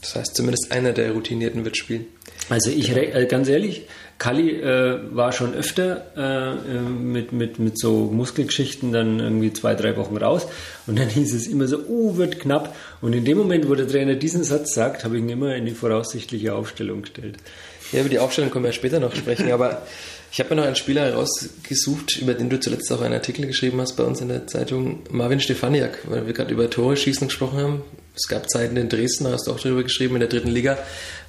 Das 0.00 0.14
heißt, 0.14 0.36
zumindest 0.36 0.70
einer 0.70 0.92
der 0.92 1.10
Routinierten 1.10 1.64
wird 1.64 1.76
spielen. 1.76 2.06
Also 2.48 2.70
ich, 2.70 2.94
äh, 2.96 3.26
ganz 3.26 3.48
ehrlich, 3.48 3.88
Kali 4.22 4.50
äh, 4.50 5.00
war 5.10 5.32
schon 5.32 5.52
öfter 5.52 6.04
äh, 6.16 6.76
äh, 6.76 6.80
mit, 6.80 7.32
mit, 7.32 7.58
mit 7.58 7.76
so 7.76 8.08
Muskelgeschichten 8.12 8.92
dann 8.92 9.18
irgendwie 9.18 9.52
zwei, 9.52 9.74
drei 9.74 9.96
Wochen 9.96 10.16
raus. 10.16 10.46
Und 10.86 10.96
dann 10.96 11.08
hieß 11.08 11.34
es 11.34 11.48
immer 11.48 11.66
so, 11.66 11.78
uh, 11.88 12.16
wird 12.16 12.38
knapp. 12.38 12.76
Und 13.00 13.14
in 13.14 13.24
dem 13.24 13.36
Moment, 13.36 13.68
wo 13.68 13.74
der 13.74 13.88
Trainer 13.88 14.14
diesen 14.14 14.44
Satz 14.44 14.74
sagt, 14.74 15.02
habe 15.02 15.16
ich 15.16 15.24
ihn 15.24 15.28
immer 15.28 15.56
in 15.56 15.66
die 15.66 15.72
voraussichtliche 15.72 16.54
Aufstellung 16.54 17.02
gestellt. 17.02 17.38
Ja, 17.90 17.98
über 17.98 18.08
die 18.08 18.20
Aufstellung 18.20 18.52
können 18.52 18.64
wir 18.64 18.70
später 18.70 19.00
noch 19.00 19.12
sprechen. 19.12 19.50
aber 19.50 19.82
ich 20.30 20.38
habe 20.38 20.50
mir 20.50 20.60
noch 20.60 20.66
einen 20.66 20.76
Spieler 20.76 21.02
herausgesucht, 21.02 22.16
über 22.18 22.34
den 22.34 22.48
du 22.48 22.60
zuletzt 22.60 22.90
auch 22.92 23.02
einen 23.02 23.14
Artikel 23.14 23.46
geschrieben 23.46 23.80
hast 23.80 23.96
bei 23.96 24.04
uns 24.04 24.20
in 24.20 24.28
der 24.28 24.46
Zeitung, 24.46 25.00
Marvin 25.10 25.40
Stefaniak, 25.40 25.98
weil 26.08 26.26
wir 26.26 26.32
gerade 26.32 26.54
über 26.54 26.70
Tore 26.70 26.96
schießen 26.96 27.26
gesprochen 27.26 27.58
haben. 27.58 27.82
Es 28.14 28.28
gab 28.28 28.48
Zeiten 28.48 28.76
in 28.76 28.88
Dresden, 28.88 29.24
da 29.24 29.32
hast 29.32 29.46
du 29.46 29.52
auch 29.52 29.60
darüber 29.60 29.82
geschrieben, 29.82 30.14
in 30.14 30.20
der 30.20 30.28
dritten 30.28 30.50
Liga. 30.50 30.78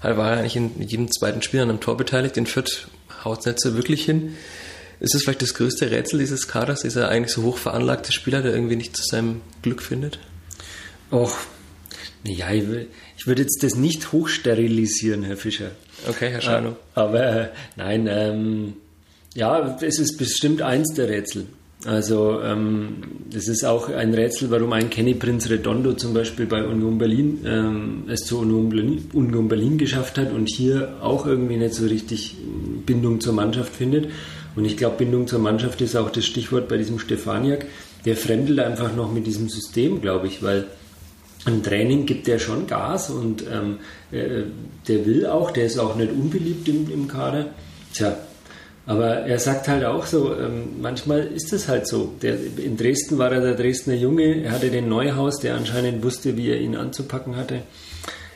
Da 0.04 0.18
war 0.18 0.34
er 0.34 0.40
eigentlich 0.40 0.58
in 0.58 0.82
jedem 0.82 1.10
zweiten 1.10 1.42
Spiel 1.42 1.62
an 1.62 1.70
einem 1.70 1.80
Tor 1.80 1.96
beteiligt. 1.96 2.36
In 2.36 2.46
Fürth 2.46 2.88
haut 3.24 3.40
es 3.40 3.46
nicht 3.46 3.62
so 3.62 3.76
wirklich 3.76 4.04
hin. 4.04 4.36
Ist 5.00 5.16
es 5.16 5.24
vielleicht 5.24 5.42
das 5.42 5.54
größte 5.54 5.90
Rätsel 5.90 6.20
dieses 6.20 6.48
Kaders, 6.48 6.82
dieser 6.82 7.10
eigentlich 7.10 7.34
so 7.34 7.44
hoch 7.44 7.58
veranlagte 7.58 8.12
Spieler, 8.12 8.42
der 8.42 8.54
irgendwie 8.54 8.76
nicht 8.76 8.96
zu 8.96 9.04
seinem 9.04 9.42
Glück 9.62 9.82
findet? 9.82 10.20
Och, 11.10 11.36
ja, 12.26 12.52
ich, 12.52 12.64
ich 13.18 13.28
würde 13.28 13.42
jetzt 13.44 13.64
das 13.64 13.76
nicht 13.76 14.12
hochsterilisieren, 14.12 15.24
Herr 15.24 15.38
Fischer. 15.38 15.72
Okay, 16.08 16.30
Herr 16.30 16.42
Schano. 16.42 16.70
Äh, 16.72 16.74
aber 16.96 17.26
äh, 17.26 17.50
nein, 17.78 18.08
ähm, 18.08 18.74
ja, 19.36 19.78
es 19.82 20.00
ist 20.00 20.18
bestimmt 20.18 20.62
eins 20.62 20.94
der 20.96 21.08
Rätsel. 21.08 21.48
Also 21.86 22.42
ähm, 22.42 22.96
es 23.36 23.50
ist 23.50 23.66
auch 23.66 23.90
ein 23.90 24.14
Rätsel, 24.14 24.50
warum 24.52 24.72
ein 24.72 24.90
Kenny 24.90 25.16
Prinz 25.16 25.50
Redondo 25.50 25.94
zum 25.94 26.14
Beispiel 26.14 26.46
bei 26.46 26.66
Union 26.66 26.98
Berlin 26.98 27.42
ähm, 27.46 28.04
es 28.08 28.22
zu 28.22 28.40
Union 28.40 28.70
Berlin, 28.70 29.10
Union 29.12 29.50
Berlin 29.50 29.78
geschafft 29.78 30.18
hat 30.18 30.32
und 30.32 30.48
hier 30.50 30.96
auch 31.02 31.26
irgendwie 31.26 31.58
nicht 31.58 31.74
so 31.74 31.86
richtig 31.86 32.38
Bindung 32.86 33.20
zur 33.20 33.34
Mannschaft 33.34 33.76
findet. 33.76 34.10
Und 34.56 34.66
ich 34.66 34.78
glaube, 34.78 34.98
Bindung 34.98 35.28
zur 35.28 35.40
Mannschaft 35.40 35.82
ist 35.82 35.96
auch 35.96 36.10
das 36.10 36.26
Stichwort 36.26 36.70
bei 36.70 36.78
diesem 36.78 37.00
Stefaniak. 37.00 37.66
Der 38.06 38.16
fremdelt 38.16 38.60
einfach 38.60 38.96
noch 38.96 39.12
mit 39.12 39.28
diesem 39.28 39.50
System, 39.50 40.00
glaube 40.00 40.28
ich, 40.28 40.42
weil 40.42 40.68
im 41.46 41.64
Training 41.64 42.06
gibt 42.06 42.30
er 42.30 42.40
schon 42.40 42.68
Gas 42.68 43.10
und 43.10 43.44
ähm, 43.52 43.80
äh, 44.12 44.44
der 44.88 45.06
will 45.06 45.26
auch, 45.26 45.52
der 45.52 45.66
ist 45.66 45.78
auch 45.78 45.96
nicht 45.96 46.12
unbeliebt 46.12 46.68
im, 46.70 46.90
im 46.90 47.08
Kader. 47.10 47.48
Tja, 47.94 48.18
aber 48.86 49.20
er 49.20 49.40
sagt 49.40 49.68
halt 49.70 49.86
auch 49.86 50.06
so, 50.06 50.36
ähm, 50.38 50.82
manchmal 50.82 51.28
ist 51.28 51.54
es 51.54 51.68
halt 51.70 51.88
so. 51.88 52.14
Der, 52.22 52.38
in 52.58 52.76
Dresden 52.76 53.18
war 53.18 53.32
er 53.32 53.40
der 53.40 53.56
Dresdner 53.56 53.94
Junge, 53.94 54.44
er 54.44 54.52
hatte 54.52 54.70
den 54.70 54.90
Neuhaus, 54.90 55.40
der 55.40 55.56
anscheinend 55.56 56.04
wusste, 56.04 56.36
wie 56.36 56.50
er 56.50 56.60
ihn 56.60 56.76
anzupacken 56.76 57.38
hatte. 57.38 57.62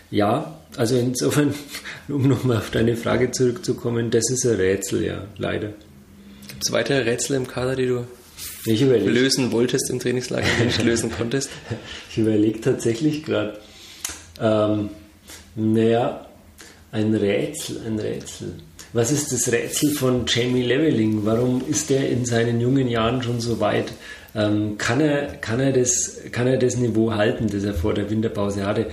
Ja, 0.09 0.57
also 0.77 0.97
insofern, 0.97 1.53
um 2.07 2.27
nochmal 2.27 2.57
auf 2.57 2.71
deine 2.71 2.95
Frage 2.95 3.31
zurückzukommen, 3.31 4.09
das 4.09 4.29
ist 4.29 4.45
ein 4.45 4.55
Rätsel, 4.55 5.03
ja, 5.03 5.25
leider. 5.37 5.73
Gibt 6.47 6.63
es 6.63 6.71
weitere 6.71 7.01
Rätsel 7.01 7.35
im 7.35 7.47
Kader, 7.47 7.75
die 7.75 7.87
du 7.87 8.05
lösen 8.65 9.51
wolltest 9.51 9.89
im 9.89 9.99
Trainingslager, 9.99 10.47
nicht 10.63 10.83
lösen 10.83 11.11
konntest? 11.11 11.49
Ich 12.09 12.17
überlege 12.17 12.61
tatsächlich 12.61 13.23
gerade, 13.23 13.59
ähm, 14.41 14.89
naja, 15.55 16.25
ein 16.91 17.13
Rätsel, 17.13 17.81
ein 17.85 17.99
Rätsel. 17.99 18.53
Was 18.93 19.11
ist 19.11 19.33
das 19.33 19.51
Rätsel 19.51 19.91
von 19.91 20.25
Jamie 20.27 20.63
Leveling? 20.63 21.25
Warum 21.25 21.61
ist 21.67 21.91
er 21.91 22.09
in 22.09 22.25
seinen 22.25 22.61
jungen 22.61 22.87
Jahren 22.87 23.21
schon 23.21 23.41
so 23.41 23.59
weit? 23.59 23.91
Ähm, 24.33 24.77
kann, 24.77 25.01
er, 25.01 25.27
kann, 25.41 25.59
er 25.59 25.73
das, 25.73 26.19
kann 26.31 26.47
er 26.47 26.57
das 26.57 26.77
Niveau 26.77 27.13
halten, 27.13 27.47
das 27.47 27.63
er 27.63 27.73
vor 27.73 27.93
der 27.93 28.09
Winterpause 28.09 28.65
hatte? 28.65 28.87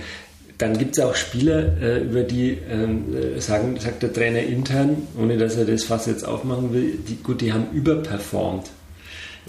Dann 0.57 0.77
gibt 0.77 0.97
es 0.97 1.03
auch 1.03 1.15
Spieler, 1.15 1.81
äh, 1.81 1.99
über 2.01 2.23
die 2.23 2.57
ähm, 2.69 3.05
äh, 3.15 3.39
sagen, 3.39 3.77
sagt 3.79 4.03
der 4.03 4.11
Trainer 4.11 4.41
intern, 4.41 5.07
ohne 5.19 5.37
dass 5.37 5.55
er 5.55 5.65
das 5.65 5.83
fast 5.83 6.07
jetzt 6.07 6.25
aufmachen 6.25 6.73
will, 6.73 6.97
die, 7.07 7.15
gut, 7.15 7.41
die 7.41 7.53
haben 7.53 7.67
überperformt. 7.73 8.67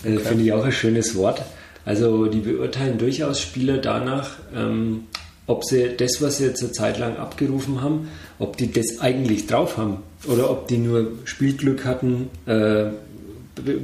Äh, 0.05 0.15
okay. 0.15 0.25
Finde 0.27 0.45
ich 0.45 0.53
auch 0.53 0.65
ein 0.65 0.73
schönes 0.73 1.15
Wort. 1.17 1.43
Also 1.85 2.27
die 2.27 2.41
beurteilen 2.41 2.99
durchaus 2.99 3.41
Spieler 3.41 3.79
danach, 3.79 4.33
ähm, 4.55 5.05
ob 5.47 5.65
sie 5.65 5.91
das, 5.97 6.21
was 6.21 6.39
sie 6.39 6.47
jetzt 6.47 6.63
eine 6.63 6.73
Zeit 6.73 6.99
lang 6.99 7.17
abgerufen 7.17 7.81
haben, 7.81 8.09
ob 8.41 8.57
die 8.57 8.73
das 8.73 9.01
eigentlich 9.01 9.47
drauf 9.47 9.77
haben 9.77 9.99
oder 10.29 10.51
ob 10.51 10.69
die 10.69 10.79
nur 10.79 11.13
Spielglück 11.25 11.85
hatten, 11.85 12.31
äh, 12.47 12.87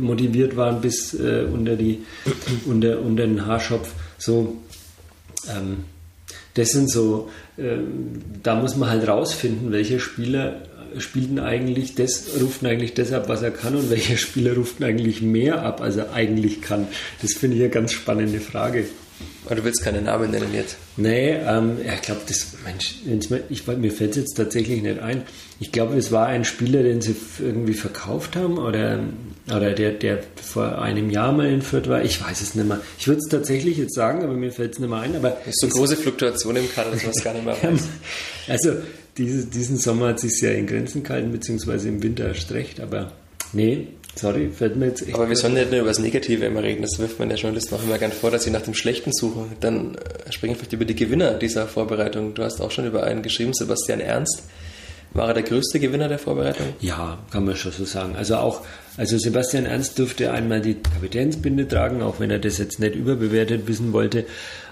motiviert 0.00 0.56
waren 0.56 0.80
bis 0.80 1.14
äh, 1.14 1.46
unter, 1.50 1.76
die, 1.76 2.02
unter, 2.66 3.00
unter 3.00 3.26
den 3.26 3.46
Haarschopf. 3.46 3.90
So, 4.18 4.58
ähm, 5.48 5.84
das 6.54 6.70
sind 6.70 6.90
so, 6.90 7.30
ähm, 7.58 8.20
da 8.42 8.54
muss 8.54 8.76
man 8.76 8.90
halt 8.90 9.08
rausfinden, 9.08 9.72
welcher 9.72 9.98
Spieler 9.98 10.62
spielt 10.98 11.38
eigentlich 11.38 11.94
das, 11.94 12.26
ruft 12.40 12.64
eigentlich 12.64 12.94
das 12.94 13.12
ab, 13.12 13.28
was 13.28 13.42
er 13.42 13.50
kann 13.50 13.74
und 13.76 13.90
welcher 13.90 14.16
Spieler 14.16 14.54
ruft 14.54 14.82
eigentlich 14.82 15.22
mehr 15.22 15.62
ab, 15.62 15.80
als 15.80 15.96
er 15.96 16.12
eigentlich 16.12 16.60
kann. 16.60 16.86
Das 17.22 17.32
finde 17.32 17.56
ich 17.56 17.62
eine 17.62 17.70
ganz 17.70 17.92
spannende 17.92 18.40
Frage. 18.40 18.84
Aber 19.52 19.60
du 19.60 19.66
willst 19.66 19.82
keine 19.84 20.00
Namen 20.00 20.30
nennen 20.30 20.54
jetzt. 20.54 20.78
Nee, 20.96 21.32
ähm, 21.32 21.76
ja, 21.84 21.92
ich 21.92 22.00
glaube, 22.00 22.22
das, 22.26 22.54
Mensch, 22.64 22.94
ich, 23.50 23.66
mir 23.66 23.92
fällt 23.92 24.12
es 24.12 24.16
jetzt 24.16 24.34
tatsächlich 24.34 24.80
nicht 24.80 24.98
ein. 25.00 25.24
Ich 25.60 25.72
glaube, 25.72 25.94
es 25.98 26.10
war 26.10 26.26
ein 26.26 26.46
Spieler, 26.46 26.82
den 26.82 27.02
sie 27.02 27.14
irgendwie 27.38 27.74
verkauft 27.74 28.34
haben 28.34 28.56
oder, 28.56 29.00
oder 29.54 29.74
der, 29.74 29.90
der 29.92 30.20
vor 30.42 30.80
einem 30.80 31.10
Jahr 31.10 31.32
mal 31.32 31.50
in 31.50 31.60
Fürth 31.60 31.86
war. 31.86 32.02
Ich 32.02 32.24
weiß 32.24 32.40
es 32.40 32.54
nicht 32.54 32.66
mehr. 32.66 32.80
Ich 32.98 33.06
würde 33.08 33.18
es 33.18 33.28
tatsächlich 33.28 33.76
jetzt 33.76 33.94
sagen, 33.94 34.22
aber 34.22 34.32
mir 34.32 34.52
fällt 34.52 34.72
es 34.72 34.78
nicht 34.78 34.88
mehr 34.88 35.00
ein. 35.00 35.16
Aber 35.16 35.36
das 35.44 35.48
ist 35.48 35.60
so 35.60 35.68
große 35.68 35.98
Fluktuation 35.98 36.56
im 36.56 36.72
Kader, 36.72 36.92
dass 36.92 37.02
man 37.02 37.12
es 37.14 37.22
gar 37.22 37.34
nicht 37.34 37.44
mehr 37.44 37.56
weiß. 37.62 37.88
also, 38.48 38.70
diese, 39.18 39.44
diesen 39.44 39.76
Sommer 39.76 40.08
hat 40.08 40.20
sich 40.20 40.32
sehr 40.38 40.56
in 40.56 40.66
Grenzen 40.66 41.02
gehalten, 41.02 41.30
beziehungsweise 41.30 41.88
im 41.88 42.02
Winter 42.02 42.28
erst 42.28 42.52
recht, 42.52 42.80
aber 42.80 43.12
nee, 43.52 43.88
Sorry, 44.14 44.50
fällt 44.50 44.76
mir 44.76 44.86
jetzt 44.86 45.02
echt. 45.02 45.14
Aber 45.14 45.28
wir 45.28 45.36
sollen 45.36 45.54
nicht 45.54 45.70
nur 45.70 45.80
über 45.80 45.88
das 45.88 45.98
Negative 45.98 46.44
immer 46.44 46.62
reden, 46.62 46.82
das 46.82 46.98
wirft 46.98 47.18
man 47.18 47.28
der 47.28 47.38
Journalisten 47.38 47.74
auch 47.74 47.82
immer 47.82 47.98
gern 47.98 48.12
vor, 48.12 48.30
dass 48.30 48.44
sie 48.44 48.50
nach 48.50 48.62
dem 48.62 48.74
Schlechten 48.74 49.12
suchen. 49.12 49.52
Dann 49.60 49.94
äh, 49.94 50.32
sprechen 50.32 50.52
wir 50.52 50.56
vielleicht 50.56 50.72
über 50.74 50.84
die 50.84 50.94
Gewinner 50.94 51.34
dieser 51.34 51.66
Vorbereitung. 51.66 52.34
Du 52.34 52.42
hast 52.42 52.60
auch 52.60 52.70
schon 52.70 52.86
über 52.86 53.04
einen 53.04 53.22
geschrieben, 53.22 53.54
Sebastian 53.54 54.00
Ernst. 54.00 54.42
War 55.14 55.28
er 55.28 55.34
der 55.34 55.42
größte 55.42 55.78
Gewinner 55.78 56.08
der 56.08 56.18
Vorbereitung? 56.18 56.68
Ja, 56.80 57.18
kann 57.30 57.44
man 57.44 57.54
schon 57.56 57.72
so 57.72 57.84
sagen. 57.84 58.16
Also 58.16 58.36
auch, 58.36 58.62
also 58.96 59.18
Sebastian 59.18 59.66
Ernst 59.66 59.98
durfte 59.98 60.32
einmal 60.32 60.62
die 60.62 60.74
Kapitänsbinde 60.74 61.68
tragen, 61.68 62.02
auch 62.02 62.18
wenn 62.18 62.30
er 62.30 62.38
das 62.38 62.56
jetzt 62.56 62.80
nicht 62.80 62.94
überbewertet 62.94 63.66
wissen 63.66 63.92
wollte. 63.92 64.24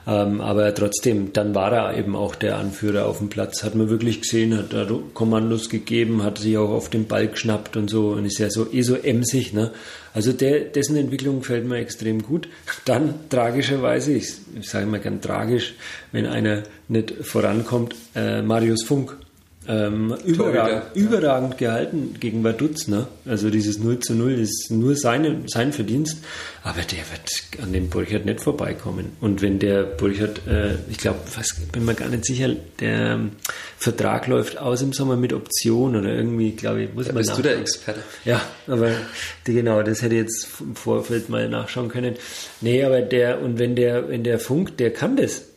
Ähm, 0.06 0.40
aber 0.40 0.74
trotzdem, 0.74 1.32
dann 1.32 1.54
war 1.54 1.72
er 1.72 1.98
eben 1.98 2.16
auch 2.16 2.34
der 2.34 2.56
Anführer 2.56 3.06
auf 3.06 3.18
dem 3.18 3.28
Platz. 3.28 3.62
Hat 3.62 3.74
man 3.74 3.90
wirklich 3.90 4.22
gesehen, 4.22 4.56
hat 4.56 4.72
da 4.72 4.86
Kommandos 5.14 5.68
gegeben, 5.68 6.22
hat 6.22 6.38
sich 6.38 6.56
auch 6.56 6.70
auf 6.70 6.88
den 6.88 7.06
Ball 7.06 7.28
geschnappt 7.28 7.76
und 7.76 7.88
so 7.90 8.10
und 8.10 8.24
ist 8.24 8.38
ja 8.38 8.50
so 8.50 8.72
eh 8.72 8.82
so 8.82 8.96
emsig. 8.96 9.52
Ne? 9.52 9.72
Also 10.14 10.32
der, 10.32 10.60
dessen 10.60 10.96
Entwicklung 10.96 11.40
gefällt 11.40 11.66
mir 11.66 11.78
extrem 11.78 12.22
gut. 12.22 12.48
Dann 12.84 13.14
tragischerweise, 13.28 14.12
ich, 14.12 14.32
ich 14.58 14.68
sage 14.68 14.86
mal 14.86 15.00
gern 15.00 15.20
tragisch, 15.20 15.74
wenn 16.12 16.26
einer 16.26 16.62
nicht 16.88 17.12
vorankommt, 17.22 17.94
äh, 18.14 18.42
Marius 18.42 18.84
Funk 18.84 19.16
ähm, 19.70 20.16
überragend, 20.24 20.82
überragend, 20.94 21.58
gehalten 21.58 22.16
gegen 22.18 22.42
Vaduz. 22.42 22.88
Ne? 22.88 23.06
Also 23.24 23.50
dieses 23.50 23.78
0 23.78 24.00
zu 24.00 24.14
0 24.14 24.32
ist 24.32 24.70
nur 24.70 24.96
seine, 24.96 25.42
sein 25.46 25.72
Verdienst. 25.72 26.18
Aber 26.64 26.80
der 26.80 26.98
wird 26.98 27.62
an 27.62 27.72
dem 27.72 27.88
Burchard 27.88 28.24
nicht 28.24 28.40
vorbeikommen. 28.40 29.12
Und 29.20 29.42
wenn 29.42 29.60
der 29.60 29.84
Burchard, 29.84 30.40
äh, 30.48 30.74
ich 30.90 30.98
glaube, 30.98 31.20
bin 31.72 31.84
mir 31.84 31.94
gar 31.94 32.08
nicht 32.08 32.24
sicher, 32.24 32.48
der 32.80 33.12
ähm, 33.12 33.32
Vertrag 33.78 34.26
läuft 34.26 34.58
aus 34.58 34.82
im 34.82 34.92
Sommer 34.92 35.16
mit 35.16 35.32
Option 35.32 35.94
oder 35.94 36.08
irgendwie, 36.12 36.50
glaube 36.50 36.82
ich, 36.82 36.92
muss 36.92 37.06
da 37.06 37.12
man 37.12 37.22
bist 37.22 37.38
du 37.38 37.42
der 37.42 37.58
Experte. 37.58 38.00
Ja, 38.24 38.42
aber 38.66 38.90
die, 39.46 39.54
genau, 39.54 39.82
das 39.82 40.02
hätte 40.02 40.16
ich 40.16 40.22
jetzt 40.22 40.48
im 40.60 40.74
Vorfeld 40.74 41.28
mal 41.28 41.48
nachschauen 41.48 41.88
können. 41.88 42.16
Nee, 42.60 42.82
aber 42.82 43.02
der, 43.02 43.40
und 43.40 43.60
wenn 43.60 43.76
der, 43.76 44.08
wenn 44.08 44.24
der 44.24 44.40
Funk, 44.40 44.76
der 44.78 44.92
kann 44.92 45.16
das. 45.16 45.49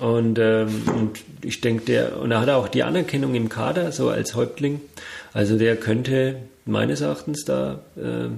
Und, 0.00 0.38
ähm, 0.38 0.82
und 0.96 1.18
ich 1.42 1.60
denke, 1.60 1.84
der, 1.84 2.18
und 2.20 2.30
er 2.30 2.40
hat 2.40 2.48
auch 2.48 2.68
die 2.68 2.82
Anerkennung 2.82 3.34
im 3.34 3.48
Kader, 3.48 3.92
so 3.92 4.08
als 4.08 4.34
Häuptling. 4.34 4.80
Also 5.32 5.58
der 5.58 5.76
könnte 5.76 6.36
meines 6.64 7.00
Erachtens 7.00 7.44
da 7.44 7.80
äh, 7.96 8.28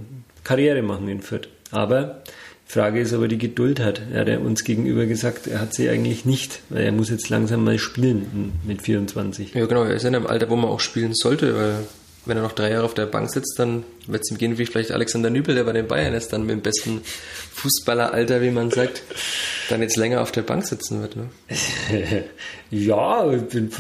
Karriere 0.45 0.83
machen 0.83 1.09
in 1.09 1.21
Fürth. 1.21 1.49
Aber 1.71 2.23
die 2.69 2.73
Frage 2.73 3.01
ist, 3.01 3.13
ob 3.13 3.23
er 3.23 3.29
die 3.29 3.39
Geduld 3.39 3.81
hat. 3.81 4.01
Er 4.13 4.21
hat 4.21 4.29
ja 4.29 4.39
uns 4.39 4.65
gegenüber 4.65 5.07
gesagt, 5.07 5.47
er 5.47 5.61
hat 5.61 5.75
sie 5.75 5.89
eigentlich 5.89 6.25
nicht, 6.25 6.61
weil 6.71 6.85
er 6.85 6.93
muss 6.93 7.11
jetzt 7.11 7.29
langsam 7.29 7.65
mal 7.65 7.79
spielen 7.79 8.53
mit 8.65 8.83
24. 8.83 9.55
Ja 9.55 9.67
genau, 9.67 9.83
er 9.83 9.95
ist 9.95 10.05
in 10.05 10.15
einem 10.15 10.27
Alter, 10.27 10.49
wo 10.51 10.57
man 10.57 10.71
auch 10.71 10.81
spielen 10.81 11.15
sollte, 11.15 11.57
weil 11.57 11.75
wenn 12.27 12.37
er 12.37 12.43
noch 12.43 12.53
drei 12.53 12.71
Jahre 12.71 12.85
auf 12.85 12.95
der 12.95 13.07
Bank 13.07 13.33
sitzt, 13.33 13.59
dann 13.59 13.85
wird 14.13 14.23
es 14.23 14.31
ihm 14.31 14.39
gehen 14.39 14.59
wie 14.59 14.67
vielleicht 14.67 14.93
Alexander 14.93 15.31
Nübel, 15.31 15.55
der 15.55 15.65
bei 15.65 15.73
den 15.73 15.87
Bayern 15.87 16.15
ist, 16.15 16.33
dann 16.33 16.43
mit 16.43 16.51
dem 16.51 16.63
besten 16.63 17.01
Fußballeralter, 17.55 18.41
wie 18.43 18.51
man 18.51 18.71
sagt, 18.71 19.03
dann 19.69 19.83
jetzt 19.83 19.97
länger 19.97 20.23
auf 20.23 20.33
der 20.33 20.43
Bank 20.43 20.67
sitzen 20.67 21.03
wird. 21.03 21.17
Ne? 21.17 21.29
ja, 22.71 23.33
ich 23.33 23.43
bin, 23.43 23.71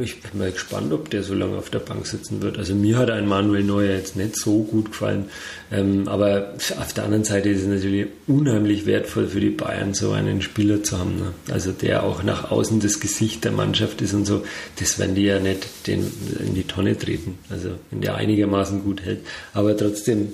ich 0.00 0.20
bin 0.20 0.38
mal 0.38 0.50
gespannt, 0.50 0.92
ob 0.92 1.10
der 1.10 1.22
so 1.22 1.34
lange 1.34 1.56
auf 1.56 1.70
der 1.70 1.78
Bank 1.78 2.06
sitzen 2.06 2.42
wird. 2.42 2.58
Also 2.58 2.74
mir 2.74 2.98
hat 2.98 3.10
ein 3.10 3.26
Manuel 3.26 3.64
Neuer 3.64 3.94
jetzt 3.94 4.16
nicht 4.16 4.36
so 4.36 4.62
gut 4.62 4.90
gefallen, 4.90 5.26
ähm, 5.70 6.08
aber 6.08 6.54
auf 6.78 6.92
der 6.92 7.04
anderen 7.04 7.24
Seite 7.24 7.48
ist 7.50 7.62
es 7.62 7.66
natürlich 7.66 8.06
unheimlich 8.26 8.86
wertvoll 8.86 9.28
für 9.28 9.40
die 9.40 9.50
Bayern, 9.50 9.94
so 9.94 10.12
einen 10.12 10.42
Spieler 10.42 10.82
zu 10.82 10.98
haben. 10.98 11.16
Ne? 11.16 11.32
Also 11.50 11.72
der 11.72 12.02
auch 12.02 12.22
nach 12.22 12.50
außen 12.50 12.80
das 12.80 13.00
Gesicht 13.00 13.44
der 13.44 13.52
Mannschaft 13.52 14.00
ist 14.02 14.14
und 14.14 14.26
so. 14.26 14.44
Das 14.78 14.98
werden 14.98 15.14
die 15.14 15.24
ja 15.24 15.38
nicht 15.38 15.86
den, 15.86 16.10
in 16.44 16.54
die 16.54 16.64
Tonne 16.64 16.98
treten. 16.98 17.38
Also 17.50 17.70
wenn 17.90 18.00
der 18.00 18.16
einigermaßen 18.16 18.82
gut 18.82 19.02
hält. 19.02 19.20
Aber 19.52 19.74
trotzdem 19.78 20.32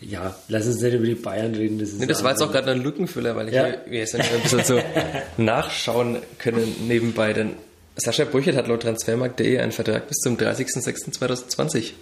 ja, 0.00 0.34
lass 0.48 0.66
uns 0.66 0.80
nicht 0.80 0.94
über 0.94 1.04
die 1.04 1.14
Bayern 1.14 1.54
reden. 1.54 1.78
Das, 1.78 1.92
nee, 1.92 2.06
das 2.06 2.24
war 2.24 2.30
jetzt 2.30 2.40
auch 2.40 2.50
gerade 2.50 2.70
ein 2.70 2.82
Lückenfüller, 2.82 3.36
weil 3.36 3.48
ich 3.48 3.54
ja. 3.54 3.74
wir 3.86 3.98
jetzt 3.98 4.14
ein 4.14 4.24
bisschen 4.42 4.64
so 4.64 4.80
nachschauen 5.36 6.18
können 6.38 6.74
nebenbei. 6.88 7.34
Denn 7.34 7.50
Sascha 7.96 8.24
Brüchert 8.24 8.56
hat 8.56 8.66
laut 8.66 8.82
Transfermarkt.de 8.82 9.58
einen 9.58 9.72
Vertrag 9.72 10.08
bis 10.08 10.18
zum 10.18 10.38
30.06.2020. 10.38 11.92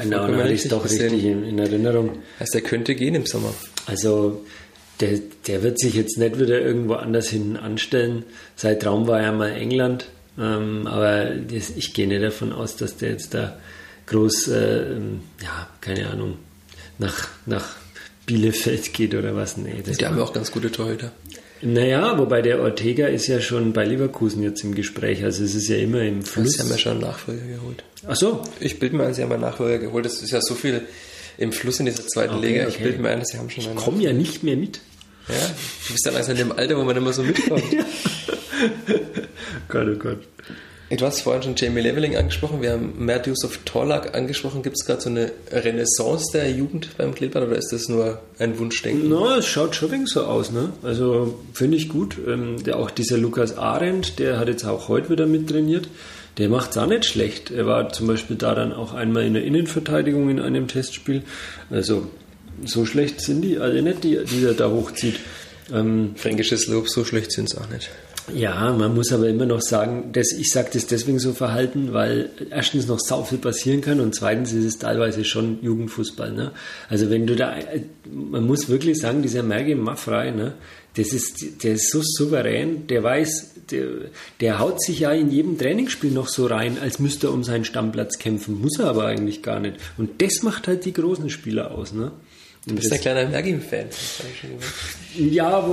Genau, 0.00 0.26
dann 0.26 0.36
hatte 0.38 0.52
ich 0.52 0.66
doch 0.68 0.84
richtig 0.84 1.24
in, 1.24 1.44
in, 1.44 1.58
Erinnerung. 1.58 2.18
Heißt, 2.40 2.54
er 2.54 2.62
könnte 2.62 2.94
gehen 2.94 3.14
im 3.14 3.26
Sommer. 3.26 3.52
Also 3.86 4.44
der, 5.00 5.18
der 5.46 5.62
wird 5.62 5.78
sich 5.78 5.94
jetzt 5.94 6.16
nicht 6.16 6.38
wieder 6.38 6.58
irgendwo 6.58 6.94
anders 6.94 7.28
hinten 7.28 7.58
anstellen. 7.58 8.24
Sein 8.56 8.80
Traum 8.80 9.06
war 9.06 9.20
ja 9.20 9.32
mal 9.32 9.52
England. 9.52 10.06
Ähm, 10.38 10.86
aber 10.86 11.26
das, 11.26 11.70
ich 11.76 11.92
gehe 11.92 12.08
nicht 12.08 12.22
davon 12.22 12.54
aus, 12.54 12.76
dass 12.76 12.96
der 12.96 13.10
jetzt 13.10 13.34
da 13.34 13.58
groß, 14.06 14.48
äh, 14.48 14.96
ja, 15.42 15.68
keine 15.80 16.10
Ahnung, 16.10 16.38
nach, 16.98 17.28
nach 17.46 17.76
Bielefeld 18.26 18.92
geht 18.92 19.14
oder 19.14 19.34
was. 19.34 19.56
Nee, 19.56 19.82
das 19.84 19.98
die 19.98 20.06
haben 20.06 20.16
ja 20.16 20.24
auch 20.24 20.32
ganz 20.32 20.52
gute 20.52 20.70
Torhüter. 20.70 21.12
Naja, 21.64 22.18
wobei 22.18 22.42
der 22.42 22.60
Ortega 22.60 23.06
ist 23.06 23.28
ja 23.28 23.40
schon 23.40 23.72
bei 23.72 23.84
Leverkusen 23.84 24.42
jetzt 24.42 24.64
im 24.64 24.74
Gespräch. 24.74 25.22
Also 25.22 25.44
es 25.44 25.54
ist 25.54 25.68
ja 25.68 25.76
immer 25.76 26.02
im 26.02 26.22
Fluss. 26.22 26.54
Sie 26.54 26.60
haben 26.60 26.70
ja 26.70 26.78
schon 26.78 26.92
einen 26.92 27.02
Nachfolger 27.02 27.46
geholt. 27.46 27.84
Ach 28.06 28.16
so. 28.16 28.42
Ich 28.58 28.80
bilde 28.80 28.96
mir 28.96 29.04
ein, 29.04 29.14
Sie 29.14 29.22
haben 29.22 29.30
einen 29.30 29.42
Nachfolger 29.42 29.78
geholt. 29.78 30.04
Es 30.04 30.20
ist 30.20 30.32
ja 30.32 30.40
so 30.40 30.56
viel 30.56 30.82
im 31.38 31.52
Fluss 31.52 31.78
in 31.78 31.86
dieser 31.86 32.04
zweiten 32.04 32.34
okay, 32.34 32.48
Liga. 32.48 32.66
Ich 32.66 32.74
okay. 32.74 32.84
bilde 32.84 32.98
mir 33.02 33.10
ein, 33.10 33.24
Sie 33.24 33.38
haben 33.38 33.48
schon 33.48 33.64
einen. 33.64 33.78
Ich 33.78 33.84
komme 33.84 34.02
ja 34.02 34.12
nicht 34.12 34.42
mehr 34.42 34.56
mit. 34.56 34.80
Ja, 35.28 35.34
du 35.86 35.92
bist 35.92 36.04
dann 36.04 36.16
also 36.16 36.32
in 36.32 36.38
dem 36.38 36.50
Alter, 36.50 36.76
wo 36.76 36.82
man 36.82 36.96
immer 36.96 37.12
so 37.12 37.22
mitkommt. 37.22 37.62
Gott, 39.68 39.86
oh 39.88 39.98
Gott. 39.98 40.18
Du 40.98 41.06
hast 41.06 41.22
vorhin 41.22 41.42
schon 41.42 41.54
Jamie 41.56 41.80
Leveling 41.80 42.16
angesprochen, 42.16 42.60
wir 42.60 42.72
haben 42.72 42.92
Mert 42.98 43.26
Yusuf 43.26 43.60
Torlak 43.64 44.14
angesprochen. 44.14 44.62
Gibt 44.62 44.76
es 44.78 44.84
gerade 44.84 45.00
so 45.00 45.08
eine 45.08 45.32
Renaissance 45.50 46.26
der 46.34 46.50
Jugend 46.50 46.98
beim 46.98 47.14
Kleeblatt 47.14 47.44
oder 47.44 47.56
ist 47.56 47.72
das 47.72 47.88
nur 47.88 48.20
ein 48.38 48.58
Wunschdenken? 48.58 49.08
No, 49.08 49.30
es 49.30 49.46
schaut 49.46 49.74
schon 49.74 50.06
so 50.06 50.24
aus. 50.24 50.50
Ne? 50.50 50.70
Also 50.82 51.40
finde 51.54 51.78
ich 51.78 51.88
gut. 51.88 52.18
Ähm, 52.28 52.62
der, 52.62 52.76
auch 52.76 52.90
dieser 52.90 53.16
Lukas 53.16 53.56
Arendt, 53.56 54.18
der 54.18 54.38
hat 54.38 54.48
jetzt 54.48 54.66
auch 54.66 54.88
heute 54.88 55.08
wieder 55.08 55.26
mittrainiert. 55.26 55.88
Der 56.36 56.50
macht 56.50 56.72
es 56.72 56.78
auch 56.78 56.86
nicht 56.86 57.06
schlecht. 57.06 57.50
Er 57.50 57.64
war 57.64 57.90
zum 57.90 58.06
Beispiel 58.06 58.36
da 58.36 58.54
dann 58.54 58.74
auch 58.74 58.92
einmal 58.92 59.24
in 59.24 59.32
der 59.32 59.44
Innenverteidigung 59.44 60.28
in 60.28 60.40
einem 60.40 60.68
Testspiel. 60.68 61.22
Also 61.70 62.06
so 62.66 62.84
schlecht 62.84 63.22
sind 63.22 63.40
die 63.40 63.58
alle 63.58 63.80
nicht, 63.80 64.04
die, 64.04 64.18
die 64.24 64.44
er 64.44 64.52
da 64.52 64.68
hochzieht. 64.68 65.20
Ähm, 65.72 66.12
Fränkisches 66.16 66.66
Lob, 66.66 66.90
so 66.90 67.02
schlecht 67.04 67.32
sind 67.32 67.50
es 67.50 67.56
auch 67.56 67.68
nicht. 67.70 67.88
Ja, 68.34 68.72
man 68.72 68.94
muss 68.94 69.12
aber 69.12 69.28
immer 69.28 69.46
noch 69.46 69.60
sagen, 69.60 70.12
dass 70.12 70.32
ich 70.32 70.50
sage 70.50 70.70
das 70.72 70.86
deswegen 70.86 71.18
so 71.18 71.32
verhalten, 71.32 71.92
weil 71.92 72.30
erstens 72.50 72.86
noch 72.86 73.00
sau 73.00 73.24
viel 73.24 73.38
passieren 73.38 73.80
kann 73.80 74.00
und 74.00 74.14
zweitens 74.14 74.52
ist 74.52 74.64
es 74.64 74.78
teilweise 74.78 75.24
schon 75.24 75.58
Jugendfußball. 75.62 76.32
Ne? 76.32 76.52
Also 76.88 77.10
wenn 77.10 77.26
du 77.26 77.34
da, 77.34 77.56
man 78.10 78.46
muss 78.46 78.68
wirklich 78.68 78.98
sagen, 78.98 79.22
dieser 79.22 79.42
Merge 79.42 79.74
Maffrey, 79.74 80.30
ne, 80.30 80.54
das 80.96 81.12
ist, 81.12 81.64
der 81.64 81.74
ist 81.74 81.90
so 81.90 82.00
souverän, 82.02 82.86
der 82.86 83.02
weiß, 83.02 83.50
der, 83.70 83.86
der 84.40 84.58
haut 84.58 84.82
sich 84.82 85.00
ja 85.00 85.12
in 85.12 85.30
jedem 85.30 85.58
Trainingsspiel 85.58 86.10
noch 86.10 86.28
so 86.28 86.46
rein, 86.46 86.78
als 86.80 86.98
müsste 86.98 87.28
er 87.28 87.32
um 87.32 87.42
seinen 87.42 87.64
Stammplatz 87.64 88.18
kämpfen, 88.18 88.60
muss 88.60 88.78
er 88.78 88.86
aber 88.86 89.06
eigentlich 89.06 89.42
gar 89.42 89.58
nicht. 89.58 89.76
Und 89.96 90.22
das 90.22 90.42
macht 90.42 90.68
halt 90.68 90.84
die 90.84 90.92
großen 90.92 91.30
Spieler 91.30 91.72
aus. 91.72 91.92
Ne? 91.92 92.12
Du 92.66 92.76
bist 92.76 92.92
ein 92.92 93.00
kleiner 93.00 93.28
Mergim-Fan. 93.28 93.86
Ja, 95.16 95.68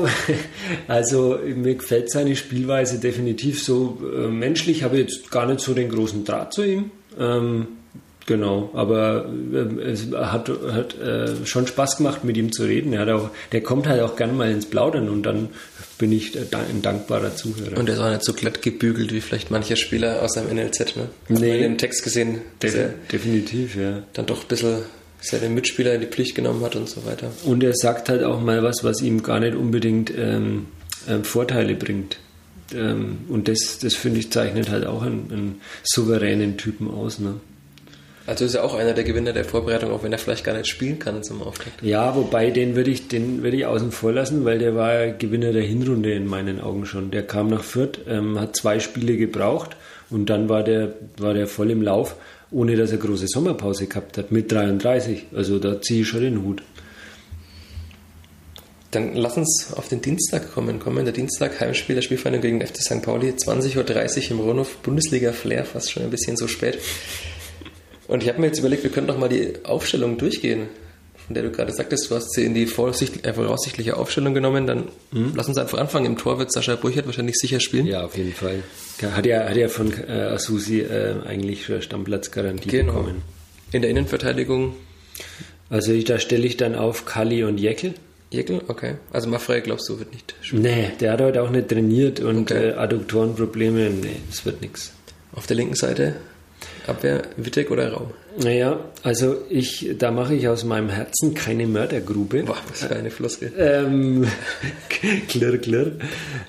also 0.87 1.39
mir 1.55 1.75
gefällt 1.75 2.11
seine 2.11 2.35
Spielweise 2.35 2.99
definitiv 2.99 3.63
so 3.63 3.99
äh, 4.11 4.27
menschlich. 4.27 4.83
Habe 4.83 4.97
jetzt 4.97 5.29
gar 5.29 5.45
nicht 5.45 5.59
so 5.59 5.75
den 5.75 5.89
großen 5.89 6.25
Draht 6.25 6.51
zu 6.51 6.63
ihm. 6.63 6.91
Ähm, 7.19 7.67
genau, 8.25 8.71
aber 8.73 9.31
äh, 9.53 9.81
es 9.83 10.07
hat, 10.11 10.49
hat 10.49 10.99
äh, 10.99 11.45
schon 11.45 11.67
Spaß 11.67 11.97
gemacht, 11.97 12.23
mit 12.23 12.37
ihm 12.37 12.51
zu 12.51 12.63
reden. 12.63 12.93
Er 12.93 13.01
hat 13.01 13.09
auch, 13.09 13.29
der 13.51 13.61
kommt 13.61 13.87
halt 13.87 14.01
auch 14.01 14.15
gerne 14.15 14.33
mal 14.33 14.49
ins 14.49 14.65
Plaudern 14.65 15.09
und 15.09 15.23
dann 15.23 15.49
bin 15.99 16.11
ich 16.11 16.35
ein 16.37 16.81
dankbarer 16.81 17.35
Zuhörer. 17.35 17.77
Und 17.77 17.87
er 17.87 17.95
ist 17.95 18.01
auch 18.01 18.09
nicht 18.09 18.23
so 18.23 18.33
glatt 18.33 18.63
gebügelt 18.63 19.13
wie 19.13 19.21
vielleicht 19.21 19.51
mancher 19.51 19.75
Spieler 19.75 20.23
aus 20.23 20.33
seinem 20.33 20.55
NLZ, 20.55 20.95
ne? 20.95 21.09
Nee. 21.27 21.57
In 21.57 21.61
dem 21.61 21.77
Text 21.77 22.03
gesehen. 22.03 22.41
De 22.63 22.89
definitiv, 23.11 23.75
ja. 23.75 24.01
Dann 24.13 24.25
doch 24.25 24.41
ein 24.41 24.47
bisschen 24.47 24.77
seine 25.21 25.49
Mitspieler 25.49 25.95
in 25.95 26.01
die 26.01 26.07
Pflicht 26.07 26.35
genommen 26.35 26.63
hat 26.63 26.75
und 26.75 26.89
so 26.89 27.05
weiter. 27.05 27.31
Und 27.45 27.63
er 27.63 27.73
sagt 27.73 28.09
halt 28.09 28.23
auch 28.23 28.39
mal 28.41 28.63
was, 28.63 28.83
was 28.83 29.01
ihm 29.01 29.21
gar 29.21 29.39
nicht 29.39 29.55
unbedingt 29.55 30.11
ähm, 30.15 30.67
äh, 31.07 31.23
Vorteile 31.23 31.75
bringt. 31.75 32.17
Ähm, 32.73 33.19
und 33.29 33.47
das, 33.47 33.79
das 33.79 33.95
finde 33.95 34.19
ich, 34.19 34.31
zeichnet 34.31 34.69
halt 34.69 34.85
auch 34.85 35.01
einen, 35.01 35.31
einen 35.31 35.61
souveränen 35.83 36.57
Typen 36.57 36.89
aus. 36.89 37.19
Ne? 37.19 37.35
Also 38.29 38.45
ist 38.45 38.53
er 38.53 38.63
auch 38.63 38.75
einer 38.75 38.93
der 38.93 39.03
Gewinner 39.03 39.33
der 39.33 39.43
Vorbereitung, 39.43 39.91
auch 39.91 40.03
wenn 40.03 40.11
er 40.11 40.19
vielleicht 40.19 40.43
gar 40.43 40.55
nicht 40.55 40.67
spielen 40.67 40.99
kann 40.99 41.23
zum 41.23 41.41
Auftakt. 41.41 41.81
Ja, 41.81 42.15
wobei 42.15 42.51
den 42.51 42.75
würde 42.75 42.91
ich, 42.91 43.07
den 43.07 43.41
würde 43.41 43.57
ich 43.57 43.65
außen 43.65 43.91
vor 43.91 44.11
lassen, 44.11 44.45
weil 44.45 44.59
der 44.59 44.75
war 44.75 45.07
Gewinner 45.07 45.51
der 45.51 45.63
Hinrunde 45.63 46.13
in 46.13 46.27
meinen 46.27 46.61
Augen 46.61 46.85
schon. 46.85 47.09
Der 47.09 47.23
kam 47.23 47.49
nach 47.49 47.63
Fürth, 47.63 48.01
ähm, 48.07 48.39
hat 48.39 48.55
zwei 48.55 48.79
Spiele 48.79 49.17
gebraucht 49.17 49.75
und 50.11 50.29
dann 50.29 50.47
war 50.47 50.63
der, 50.63 50.93
war 51.17 51.33
der 51.33 51.47
voll 51.47 51.71
im 51.71 51.81
Lauf, 51.81 52.17
ohne 52.51 52.75
dass 52.75 52.91
er 52.91 52.97
große 52.97 53.27
Sommerpause 53.27 53.87
gehabt 53.87 54.17
hat, 54.17 54.31
mit 54.31 54.51
33. 54.51 55.27
Also 55.35 55.59
da 55.59 55.81
ziehe 55.81 56.01
ich 56.01 56.07
schon 56.07 56.21
den 56.21 56.43
Hut. 56.43 56.63
Dann 58.91 59.15
lass 59.15 59.37
uns 59.37 59.71
auf 59.75 59.87
den 59.87 60.01
Dienstag 60.01 60.51
kommen. 60.51 60.79
Kommender 60.79 61.11
Dienstag, 61.11 61.59
Heimspiel 61.59 61.95
der 61.95 62.01
Spielvereinigung 62.01 62.59
gegen 62.59 62.65
FC 62.65 62.77
St. 62.77 63.03
Pauli, 63.03 63.29
20.30 63.29 63.77
Uhr 63.77 64.31
im 64.31 64.39
Ronhof, 64.39 64.77
Bundesliga 64.77 65.31
Flair, 65.31 65.63
fast 65.63 65.91
schon 65.91 66.03
ein 66.03 66.09
bisschen 66.09 66.37
so 66.37 66.47
spät. 66.47 66.79
Und 68.07 68.23
ich 68.23 68.29
habe 68.29 68.41
mir 68.41 68.47
jetzt 68.47 68.57
überlegt, 68.57 68.83
wir 68.83 68.89
können 68.89 69.05
doch 69.05 69.19
mal 69.19 69.29
die 69.29 69.53
Aufstellung 69.63 70.17
durchgehen, 70.17 70.69
von 71.29 71.35
der 71.35 71.43
du 71.43 71.51
gerade 71.51 71.71
sagtest, 71.71 72.09
du 72.09 72.15
hast 72.15 72.33
sie 72.33 72.43
in 72.43 72.55
die 72.55 72.63
äh, 72.63 72.65
voraussichtliche 72.65 73.97
Aufstellung 73.97 74.33
genommen. 74.33 74.65
Dann 74.65 74.87
mhm. 75.11 75.33
lass 75.35 75.47
uns 75.47 75.59
einfach 75.59 75.77
anfangen. 75.77 76.07
Im 76.07 76.17
Tor 76.17 76.39
wird 76.39 76.51
Sascha 76.51 76.75
Brüchert 76.75 77.05
wahrscheinlich 77.05 77.35
sicher 77.35 77.59
spielen. 77.59 77.85
Ja, 77.85 78.03
auf 78.03 78.17
jeden 78.17 78.33
Fall. 78.33 78.63
Hat 78.99 79.27
ja, 79.27 79.47
hat 79.47 79.55
ja 79.55 79.67
von 79.67 79.93
äh, 79.93 80.11
Asusi 80.11 80.79
äh, 80.79 81.17
eigentlich 81.27 81.71
Stammplatzgarantie 81.81 82.69
genau. 82.69 82.93
bekommen. 82.93 83.21
In 83.71 83.83
der 83.83 83.91
Innenverteidigung? 83.91 84.73
Also 85.69 85.91
ich, 85.91 86.05
da 86.05 86.17
stelle 86.17 86.47
ich 86.47 86.57
dann 86.57 86.73
auf 86.73 87.05
Kali 87.05 87.43
und 87.43 87.59
Jeckel. 87.59 87.93
Jeckel, 88.31 88.61
okay. 88.67 88.95
Also 89.13 89.29
Maffrey, 89.29 89.61
glaubst 89.61 89.87
du, 89.87 89.99
wird 89.99 90.11
nicht 90.11 90.33
spielen? 90.41 90.63
Nee, 90.63 90.91
der 90.99 91.11
hat 91.11 91.21
heute 91.21 91.43
auch 91.43 91.51
nicht 91.51 91.69
trainiert 91.69 92.21
und 92.21 92.51
okay. 92.51 92.69
äh, 92.69 92.73
Adduktorenprobleme, 92.73 93.91
nee, 93.91 94.15
das 94.31 94.45
wird 94.45 94.61
nichts. 94.61 94.93
Auf 95.33 95.45
der 95.45 95.57
linken 95.57 95.75
Seite 95.75 96.15
Abwehr, 96.87 97.21
Wittek 97.37 97.69
oder 97.69 97.93
Raum? 97.93 98.11
Naja, 98.41 98.79
also 99.03 99.35
ich, 99.49 99.95
da 99.97 100.11
mache 100.11 100.33
ich 100.33 100.47
aus 100.47 100.63
meinem 100.63 100.87
Herzen 100.87 101.33
keine 101.33 101.67
Mördergrube. 101.67 102.43
Boah, 102.43 102.55
was 102.69 102.83
für 102.83 102.95
eine 102.95 103.11
Floskel. 103.11 103.51
Ähm, 103.57 104.25
klirr, 105.27 105.57
klirr, 105.57 105.91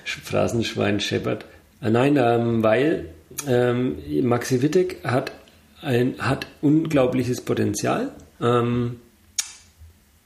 Phrasenschwein 0.05 1.01
scheppert. 1.01 1.45
Äh, 1.81 1.89
nein, 1.89 2.17
ähm, 2.17 2.63
weil 2.63 3.09
ähm, 3.45 3.97
Maxi 4.23 4.61
Wittek 4.61 5.03
hat, 5.03 5.33
ein, 5.81 6.15
hat 6.19 6.47
unglaubliches 6.61 7.41
Potenzial, 7.41 8.11
ähm, 8.39 9.01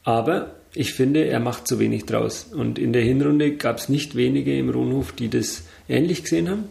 aber 0.03 0.51
ich 0.75 0.93
finde, 0.93 1.25
er 1.25 1.39
macht 1.39 1.67
zu 1.67 1.79
wenig 1.79 2.05
draus. 2.05 2.47
Und 2.53 2.77
in 2.77 2.93
der 2.93 3.01
Hinrunde 3.01 3.55
gab 3.55 3.77
es 3.77 3.89
nicht 3.89 4.15
wenige 4.15 4.55
im 4.55 4.69
Rohnhof, 4.69 5.13
die 5.13 5.29
das 5.29 5.63
ähnlich 5.89 6.21
gesehen 6.21 6.47
haben. 6.47 6.65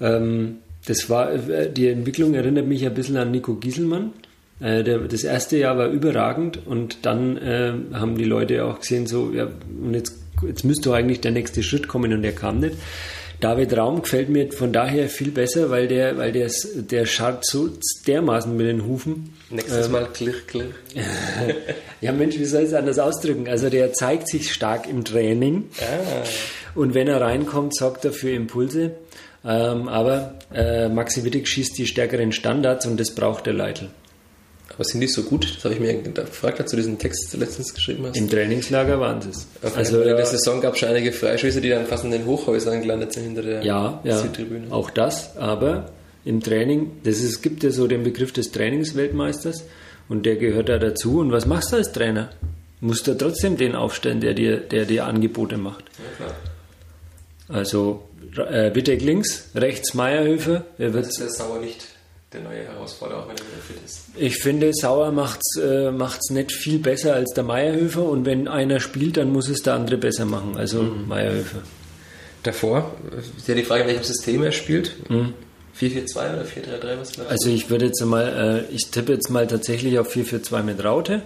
Ähm, 0.00 0.58
das 0.86 1.10
war, 1.10 1.32
äh, 1.32 1.72
die 1.72 1.88
Entwicklung 1.88 2.34
erinnert 2.34 2.68
mich 2.68 2.86
ein 2.86 2.94
bisschen 2.94 3.16
an 3.16 3.32
Nico 3.32 3.54
Gieselmann. 3.54 4.12
Äh, 4.60 4.82
der, 4.82 4.98
das 4.98 5.24
erste 5.24 5.56
Jahr 5.56 5.78
war 5.78 5.88
überragend 5.88 6.66
und 6.66 7.06
dann 7.06 7.36
äh, 7.36 7.72
haben 7.94 8.16
die 8.16 8.24
Leute 8.24 8.64
auch 8.64 8.80
gesehen, 8.80 9.06
so, 9.06 9.32
ja, 9.32 9.48
und 9.82 9.94
jetzt, 9.94 10.16
jetzt 10.46 10.64
müsste 10.64 10.92
eigentlich 10.92 11.20
der 11.20 11.32
nächste 11.32 11.62
Schritt 11.62 11.88
kommen 11.88 12.12
und 12.12 12.22
der 12.22 12.32
kam 12.32 12.60
nicht. 12.60 12.76
David 13.40 13.76
Raum 13.76 14.02
gefällt 14.02 14.30
mir 14.30 14.50
von 14.50 14.72
daher 14.72 15.08
viel 15.08 15.30
besser, 15.30 15.70
weil 15.70 15.86
der, 15.86 16.18
weil 16.18 16.32
der, 16.32 16.50
der 16.74 17.06
scharrt 17.06 17.46
so 17.46 17.70
dermaßen 18.06 18.56
mit 18.56 18.66
den 18.66 18.84
Hufen. 18.84 19.32
Nächstes 19.50 19.86
ähm, 19.86 19.92
Mal 19.92 20.08
klirr, 20.12 20.34
klirr. 20.44 20.74
ja, 22.00 22.10
Mensch, 22.10 22.36
wie 22.36 22.44
soll 22.44 22.62
ich 22.62 22.68
es 22.68 22.74
anders 22.74 22.98
ausdrücken? 22.98 23.46
Also 23.46 23.70
der 23.70 23.92
zeigt 23.92 24.28
sich 24.28 24.52
stark 24.52 24.88
im 24.88 25.04
Training. 25.04 25.68
Ah. 25.80 26.24
Und 26.74 26.94
wenn 26.94 27.06
er 27.06 27.20
reinkommt, 27.20 27.76
sorgt 27.76 28.04
er 28.04 28.12
für 28.12 28.30
Impulse. 28.30 28.92
Ähm, 29.44 29.88
aber 29.88 30.34
äh, 30.52 30.88
Maxi 30.88 31.24
Wittig 31.24 31.46
schießt 31.46 31.78
die 31.78 31.86
stärkeren 31.86 32.32
Standards 32.32 32.86
und 32.86 32.98
das 32.98 33.14
braucht 33.14 33.46
der 33.46 33.54
Leitl. 33.54 33.88
Aber 34.78 34.84
sind 34.84 35.00
die 35.00 35.08
so 35.08 35.24
gut? 35.24 35.56
Das 35.56 35.64
habe 35.64 35.74
ich 35.74 35.80
mir 35.80 35.92
gefragt, 35.92 36.60
als 36.60 36.70
du 36.70 36.76
diesen 36.76 37.00
Text 37.00 37.36
letztens 37.36 37.74
geschrieben 37.74 38.06
hast. 38.06 38.16
Im 38.16 38.30
Trainingslager 38.30 39.00
waren 39.00 39.20
sie 39.20 39.30
es. 39.30 39.48
Okay. 39.60 39.72
Also 39.74 40.02
in 40.02 40.16
der 40.16 40.24
Saison 40.24 40.60
gab 40.60 40.74
es 40.74 40.78
schon 40.78 40.90
einige 40.90 41.10
Freischüsse, 41.10 41.60
die 41.60 41.70
dann 41.70 41.84
fast 41.86 42.04
in 42.04 42.12
den 42.12 42.24
Hochhäusern 42.26 42.80
gelandet 42.80 43.12
sind 43.12 43.24
hinter 43.24 43.42
der 43.42 43.64
ja, 43.64 44.00
ja, 44.04 44.18
Südtribüne. 44.18 44.70
Auch 44.70 44.90
das, 44.90 45.36
aber 45.36 45.90
im 46.24 46.40
Training, 46.40 46.92
das 47.02 47.18
ist, 47.18 47.42
gibt 47.42 47.64
ja 47.64 47.72
so 47.72 47.88
den 47.88 48.04
Begriff 48.04 48.32
des 48.32 48.52
Trainingsweltmeisters 48.52 49.64
und 50.08 50.24
der 50.26 50.36
gehört 50.36 50.68
da 50.68 50.78
dazu. 50.78 51.18
Und 51.18 51.32
was 51.32 51.44
machst 51.44 51.72
du 51.72 51.76
als 51.76 51.90
Trainer? 51.90 52.30
Musst 52.80 53.08
du 53.08 53.14
trotzdem 53.14 53.56
den 53.56 53.74
aufstellen, 53.74 54.20
der 54.20 54.34
dir, 54.34 54.58
der 54.58 54.84
dir 54.84 55.06
Angebote 55.06 55.56
macht. 55.56 55.86
Ja, 55.98 56.24
klar. 56.24 56.36
Also 57.48 58.04
äh, 58.48 58.72
Wittek 58.76 59.02
links, 59.02 59.50
rechts 59.56 59.94
Meierhöfe. 59.94 60.62
Er 60.78 60.94
wird, 60.94 61.06
das 61.06 61.18
ist 61.18 61.20
der 61.20 61.30
Sauer 61.30 61.58
nicht 61.58 61.97
der 62.32 62.42
neue 62.42 62.64
Herausforderer, 62.64 63.20
auch 63.20 63.28
wenn 63.28 63.36
er 63.36 63.42
wieder 63.42 63.62
fit 63.66 63.76
ist. 63.84 64.00
Ich 64.16 64.36
finde, 64.42 64.72
Sauer 64.74 65.12
macht 65.12 65.40
es 65.40 65.62
äh, 65.62 65.90
macht's 65.90 66.30
nicht 66.30 66.52
viel 66.52 66.78
besser 66.78 67.14
als 67.14 67.32
der 67.34 67.44
Meierhöfer 67.44 68.02
und 68.02 68.26
wenn 68.26 68.48
einer 68.48 68.80
spielt, 68.80 69.16
dann 69.16 69.32
muss 69.32 69.48
es 69.48 69.62
der 69.62 69.74
andere 69.74 69.96
besser 69.96 70.26
machen. 70.26 70.56
Also 70.56 70.82
mhm. 70.82 71.08
Meierhöfer. 71.08 71.62
Davor 72.42 72.92
ist 73.36 73.48
ja 73.48 73.54
die 73.54 73.62
Frage, 73.62 73.82
in 73.82 73.88
welchem 73.88 74.04
System 74.04 74.42
er 74.42 74.52
spielt. 74.52 75.10
Mhm. 75.10 75.34
4-4-2 75.78 76.16
oder 76.16 76.44
4-3-3, 76.44 77.00
was 77.00 77.18
Also 77.28 77.50
ich 77.50 77.70
würde 77.70 77.86
jetzt 77.86 78.04
mal, 78.04 78.66
äh, 78.68 78.74
ich 78.74 78.90
tippe 78.90 79.12
jetzt 79.12 79.30
mal 79.30 79.46
tatsächlich 79.46 79.98
auf 79.98 80.14
4-4-2 80.14 80.62
mit 80.62 80.84
Raute 80.84 81.22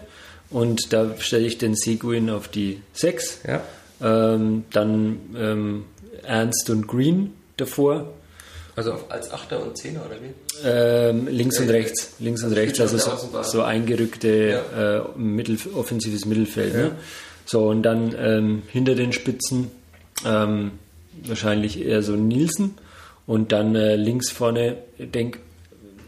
und 0.50 0.92
da 0.92 1.14
stelle 1.18 1.46
ich 1.46 1.58
den 1.58 1.74
Seguin 1.74 2.30
auf 2.30 2.48
die 2.48 2.80
6. 2.92 3.40
Ja. 3.46 3.62
Ähm, 4.02 4.64
dann 4.70 5.18
ähm, 5.36 5.84
Ernst 6.22 6.70
und 6.70 6.86
Green 6.86 7.32
davor. 7.56 8.12
Also 8.74 8.98
als 9.10 9.30
Achter 9.30 9.62
und 9.62 9.76
Zehner 9.76 10.00
oder 10.06 10.16
wie? 10.16 10.66
Ähm, 10.66 11.28
links 11.28 11.58
und 11.60 11.68
rechts, 11.68 12.14
links 12.20 12.42
und 12.42 12.52
rechts, 12.52 12.80
also 12.80 12.96
so, 12.96 13.42
so 13.42 13.62
eingerückte 13.62 14.62
ja. 14.74 14.98
äh, 14.98 15.02
Mittel, 15.16 15.58
offensives 15.74 16.24
Mittelfeld. 16.24 16.72
Ja. 16.72 16.80
Ne? 16.80 16.92
So 17.44 17.68
und 17.68 17.82
dann 17.82 18.14
ähm, 18.18 18.62
hinter 18.68 18.94
den 18.94 19.12
Spitzen 19.12 19.70
ähm, 20.24 20.72
wahrscheinlich 21.24 21.84
eher 21.84 22.02
so 22.02 22.12
Nielsen 22.12 22.74
und 23.26 23.52
dann 23.52 23.74
äh, 23.74 23.96
links 23.96 24.30
vorne, 24.30 24.78
denk, 24.98 25.38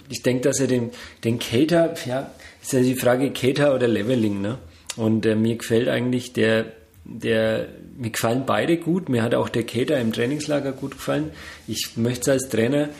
ich 0.08 0.22
denke, 0.22 0.48
dass 0.48 0.58
er 0.58 0.66
den, 0.66 0.90
den 1.22 1.38
Cater, 1.38 1.94
ja, 2.06 2.30
ist 2.62 2.72
ja 2.72 2.80
die 2.80 2.94
Frage 2.94 3.30
Cater 3.32 3.74
oder 3.74 3.88
Leveling, 3.88 4.40
ne? 4.40 4.58
Und 4.96 5.26
äh, 5.26 5.34
mir 5.34 5.56
gefällt 5.56 5.88
eigentlich 5.88 6.32
der 6.32 6.66
der, 7.04 7.66
mir 7.96 8.10
gefallen 8.10 8.44
beide 8.46 8.76
gut. 8.76 9.08
Mir 9.08 9.22
hat 9.22 9.34
auch 9.34 9.48
der 9.48 9.64
Kater 9.64 10.00
im 10.00 10.12
Trainingslager 10.12 10.72
gut 10.72 10.92
gefallen. 10.92 11.30
Ich 11.66 11.96
möchte 11.96 12.22
es 12.22 12.28
als 12.28 12.48
Trainer 12.50 12.90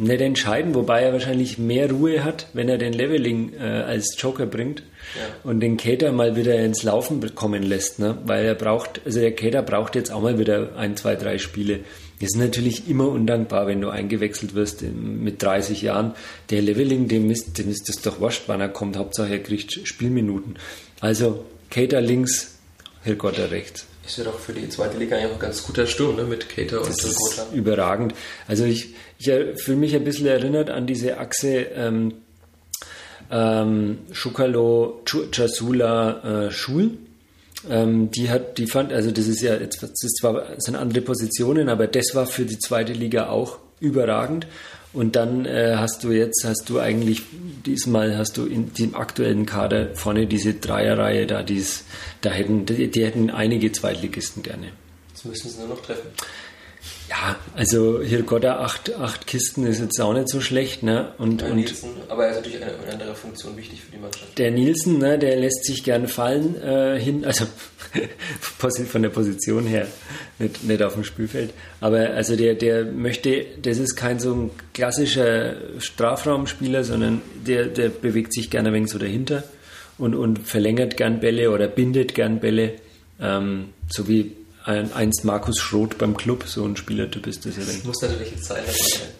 nicht 0.00 0.20
entscheiden, 0.22 0.74
wobei 0.74 1.02
er 1.02 1.12
wahrscheinlich 1.12 1.58
mehr 1.58 1.90
Ruhe 1.90 2.24
hat, 2.24 2.46
wenn 2.54 2.70
er 2.70 2.78
den 2.78 2.94
Leveling 2.94 3.52
äh, 3.52 3.64
als 3.64 4.16
Joker 4.18 4.46
bringt 4.46 4.82
ja. 5.14 5.50
und 5.50 5.60
den 5.60 5.76
Kater 5.76 6.10
mal 6.12 6.36
wieder 6.36 6.58
ins 6.58 6.82
Laufen 6.82 7.34
kommen 7.34 7.62
lässt, 7.62 7.98
ne? 7.98 8.16
weil 8.24 8.46
er 8.46 8.54
braucht, 8.54 9.02
also 9.04 9.20
der 9.20 9.34
Kater 9.34 9.60
braucht 9.60 9.94
jetzt 9.96 10.10
auch 10.10 10.22
mal 10.22 10.38
wieder 10.38 10.74
ein, 10.76 10.96
zwei, 10.96 11.16
drei 11.16 11.36
Spiele. 11.36 11.80
Das 12.18 12.30
ist 12.30 12.38
natürlich 12.38 12.88
immer 12.88 13.08
undankbar, 13.08 13.66
wenn 13.66 13.82
du 13.82 13.90
eingewechselt 13.90 14.54
wirst 14.54 14.82
mit 14.82 15.42
30 15.42 15.82
Jahren. 15.82 16.14
Der 16.48 16.62
Leveling, 16.62 17.08
dem 17.08 17.30
ist, 17.30 17.58
dem 17.58 17.70
ist 17.70 17.88
das 17.88 18.00
doch 18.00 18.20
wurscht, 18.20 18.44
wann 18.46 18.60
er 18.60 18.68
kommt. 18.68 18.96
Hauptsache 18.96 19.32
er 19.32 19.42
kriegt 19.42 19.86
Spielminuten. 19.86 20.56
Also 21.00 21.44
Kater 21.70 22.00
links, 22.00 22.58
Hilgotter 23.02 23.50
rechts. 23.50 23.86
Ist 24.10 24.18
ja 24.18 24.24
doch 24.24 24.40
für 24.40 24.52
die 24.52 24.68
zweite 24.68 24.98
Liga 24.98 25.14
eigentlich 25.14 25.30
auch 25.30 25.34
ein 25.34 25.38
ganz 25.38 25.62
guter 25.62 25.86
Sturm, 25.86 26.16
ne? 26.16 26.24
mit 26.24 26.48
Cater 26.48 26.80
und 26.80 26.90
ist 26.90 27.46
überragend. 27.54 28.12
Also 28.48 28.64
ich, 28.64 28.96
ich 29.18 29.30
fühle 29.62 29.76
mich 29.76 29.94
ein 29.94 30.02
bisschen 30.02 30.26
erinnert 30.26 30.68
an 30.68 30.88
diese 30.88 31.18
Achse 31.18 31.66
ähm, 31.76 32.14
ähm, 33.30 33.98
Schukalo, 34.10 35.04
Chasula, 35.04 36.46
äh, 36.46 36.50
Schul. 36.50 36.98
Ähm, 37.70 38.10
die 38.10 38.30
hat, 38.30 38.58
die 38.58 38.66
fand, 38.66 38.92
also 38.92 39.12
das 39.12 39.28
ist 39.28 39.42
ja 39.42 39.54
jetzt, 39.54 39.80
das 39.80 40.02
ist 40.02 40.16
zwar, 40.16 40.54
das 40.56 40.64
sind 40.64 40.74
andere 40.74 41.02
Positionen, 41.02 41.68
aber 41.68 41.86
das 41.86 42.12
war 42.12 42.26
für 42.26 42.44
die 42.44 42.58
zweite 42.58 42.92
Liga 42.92 43.28
auch 43.28 43.60
überragend. 43.78 44.48
Und 44.92 45.14
dann 45.14 45.46
äh, 45.46 45.76
hast 45.76 46.02
du 46.02 46.10
jetzt, 46.10 46.44
hast 46.44 46.68
du 46.68 46.80
eigentlich, 46.80 47.22
diesmal 47.64 48.16
hast 48.18 48.36
du 48.36 48.46
in 48.46 48.74
dem 48.74 48.96
aktuellen 48.96 49.46
Kader 49.46 49.94
vorne 49.94 50.26
diese 50.26 50.54
Dreierreihe 50.54 51.26
da, 51.26 51.42
die's, 51.42 51.84
da 52.22 52.30
hätten, 52.30 52.66
die, 52.66 52.90
die 52.90 53.04
hätten 53.04 53.30
einige 53.30 53.70
Zweitligisten 53.70 54.42
gerne. 54.42 54.72
Jetzt 55.10 55.24
müssen 55.24 55.50
sie 55.50 55.58
nur 55.60 55.68
noch 55.68 55.82
treffen. 55.82 56.08
Ja, 57.10 57.34
also 57.56 58.00
Hirgotta, 58.00 58.60
acht, 58.60 58.94
acht 58.94 59.26
Kisten 59.26 59.66
ist 59.66 59.80
jetzt 59.80 60.00
auch 60.00 60.14
nicht 60.14 60.28
so 60.28 60.40
schlecht. 60.40 60.84
Ne? 60.84 61.12
Und, 61.18 61.42
und 61.42 61.56
Nielsen, 61.56 61.90
aber 62.08 62.26
er 62.26 62.30
ist 62.30 62.36
natürlich 62.36 62.62
eine, 62.62 62.72
eine, 62.72 62.92
andere 62.92 63.14
Funktion 63.16 63.56
wichtig 63.56 63.80
für 63.80 63.90
die 63.90 63.98
Mannschaft. 63.98 64.38
Der 64.38 64.52
Nielsen, 64.52 64.98
ne, 64.98 65.18
der 65.18 65.34
lässt 65.34 65.64
sich 65.64 65.82
gerne 65.82 66.06
fallen 66.06 66.62
äh, 66.62 67.00
hin, 67.00 67.24
also 67.24 67.46
von 68.86 69.02
der 69.02 69.08
Position 69.08 69.66
her, 69.66 69.88
nicht, 70.38 70.62
nicht 70.62 70.82
auf 70.84 70.94
dem 70.94 71.02
Spielfeld. 71.02 71.52
Aber 71.80 72.10
also 72.10 72.36
der, 72.36 72.54
der 72.54 72.84
möchte, 72.84 73.44
das 73.60 73.78
ist 73.78 73.96
kein 73.96 74.20
so 74.20 74.32
ein 74.32 74.50
klassischer 74.72 75.56
Strafraumspieler, 75.80 76.84
sondern 76.84 77.22
der, 77.44 77.66
der 77.66 77.88
bewegt 77.88 78.32
sich 78.32 78.50
gerne 78.50 78.68
ein 78.68 78.74
wenig 78.74 78.90
so 78.90 78.98
dahinter 78.98 79.42
und, 79.98 80.14
und 80.14 80.38
verlängert 80.46 80.96
gern 80.96 81.18
Bälle 81.18 81.50
oder 81.50 81.66
bindet 81.66 82.14
gern 82.14 82.38
Bälle. 82.38 82.74
Ähm, 83.20 83.70
so 83.88 84.06
wie 84.06 84.36
ein, 84.64 84.92
einst 84.92 85.24
Markus 85.24 85.58
Schroth 85.58 85.96
beim 85.98 86.16
Club, 86.16 86.44
so 86.46 86.64
ein 86.64 86.76
Spielertyp 86.76 87.26
ist 87.26 87.46
das 87.46 87.56
ja. 87.56 87.64
Das 87.64 87.82
muss 87.84 88.02
natürlich 88.02 88.32
jetzt 88.32 88.44
sein. 88.44 88.62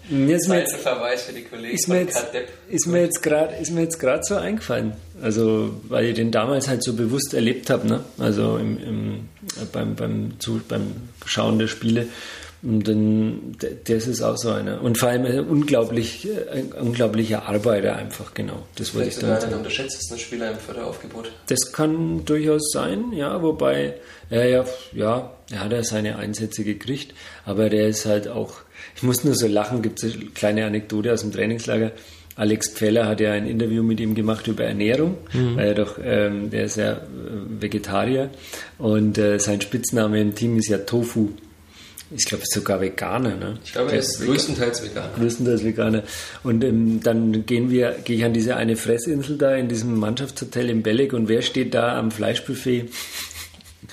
Mir 0.09 0.33
jetzt, 0.33 0.77
Verweis 0.77 1.23
für 1.23 1.33
die 1.33 1.45
Kollegen 1.45 1.75
ist 1.75 1.89
mir 1.89 2.01
jetzt, 2.01 2.27
ist 2.69 2.87
mir 2.87 3.03
jetzt 3.03 3.23
gerade 3.23 3.55
ist 3.57 3.71
mir 3.71 3.83
jetzt 3.83 3.99
gerade 3.99 4.23
so 4.23 4.37
eingefallen. 4.37 4.93
Also 5.23 5.81
weil 5.89 6.07
ich 6.07 6.15
den 6.15 6.31
damals 6.31 6.69
halt 6.69 6.83
so 6.83 6.95
bewusst 6.95 7.33
erlebt 7.35 7.71
habe, 7.71 7.87
ne? 7.87 8.05
Also 8.19 8.57
im, 8.57 8.79
im, 8.83 9.29
beim, 9.73 9.95
beim, 9.95 10.41
zu, 10.41 10.61
beim 10.69 10.95
Schauen 11.25 11.59
der 11.59 11.69
Spiele. 11.69 12.09
Und 12.63 12.87
dann, 12.87 13.57
das 13.85 14.07
ist 14.07 14.21
auch 14.21 14.37
so 14.37 14.51
einer. 14.51 14.83
Und 14.83 14.99
vor 14.99 15.09
allem 15.09 15.25
ein 15.25 15.41
unglaublich, 15.41 16.29
ein 16.53 16.73
unglaublicher 16.73 17.49
Arbeiter 17.49 17.97
einfach, 17.97 18.35
genau. 18.35 18.67
Das 18.77 18.95
wollte 18.95 19.09
ich 19.09 19.19
damit 19.19 19.41
sagen. 19.41 19.55
unterschätztesten 19.55 20.19
Spieler 20.19 20.51
im 20.51 20.59
Förderaufgebot. 20.59 21.33
Das 21.47 21.73
kann 21.73 22.25
durchaus 22.27 22.71
sein, 22.71 23.13
ja, 23.15 23.43
wobei 23.43 23.95
er 24.29 24.47
ja, 24.47 24.65
ja, 24.93 25.33
er 25.51 25.65
hat 25.65 25.73
ja 25.73 25.83
seine 25.83 26.17
Einsätze 26.17 26.63
gekriegt, 26.63 27.15
aber 27.47 27.71
der 27.71 27.89
ist 27.89 28.05
halt 28.05 28.29
auch, 28.29 28.57
ich 28.95 29.03
muss 29.03 29.25
nur 29.25 29.35
so 29.35 29.47
lachen, 29.47 29.81
gibt 29.81 30.03
es 30.03 30.15
eine 30.15 30.27
kleine 30.27 30.67
Anekdote 30.67 31.13
aus 31.13 31.23
dem 31.23 31.33
Trainingslager. 31.33 31.93
Alex 32.37 32.71
Pfeller 32.71 33.07
hat 33.07 33.21
ja 33.21 33.33
ein 33.33 33.47
Interview 33.47 33.83
mit 33.83 34.01
ihm 34.01 34.15
gemacht 34.15 34.47
über 34.47 34.65
Ernährung, 34.65 35.17
mhm. 35.33 35.57
weil 35.57 35.69
er 35.69 35.75
doch, 35.75 35.99
ähm, 36.03 36.51
der 36.51 36.65
ist 36.65 36.77
ja 36.77 36.93
äh, 36.93 36.99
Vegetarier 37.59 38.31
und 38.79 39.19
äh, 39.19 39.39
sein 39.39 39.61
Spitzname 39.61 40.21
im 40.21 40.35
Team 40.35 40.59
ist 40.59 40.69
ja 40.69 40.79
Tofu. 40.79 41.31
Ich 42.11 42.25
glaube, 42.25 42.43
sogar 42.47 42.81
Veganer. 42.81 43.37
Ne? 43.37 43.59
Ich 43.65 43.73
glaube, 43.73 43.93
er 43.93 43.99
ist 44.01 44.21
größtenteils 44.21 44.83
Veganer. 44.83 45.13
Größtenteils 45.17 45.65
Veganer. 45.65 46.03
Und 46.43 46.65
ähm, 46.65 47.01
dann 47.03 47.47
gehen 47.47 47.71
wir, 47.71 47.97
gehe 48.05 48.17
ich 48.17 48.25
an 48.25 48.33
diese 48.33 48.57
eine 48.57 48.77
Fressinsel 48.77 49.39
da 49.39 49.55
in 49.55 49.69
diesem 49.69 49.97
Mannschaftshotel 49.97 50.71
in 50.71 50.83
Belleg 50.83 51.13
und 51.13 51.29
wer 51.29 51.43
steht 51.43 51.73
da 51.75 51.99
am 51.99 52.11
Fleischbuffet? 52.11 52.91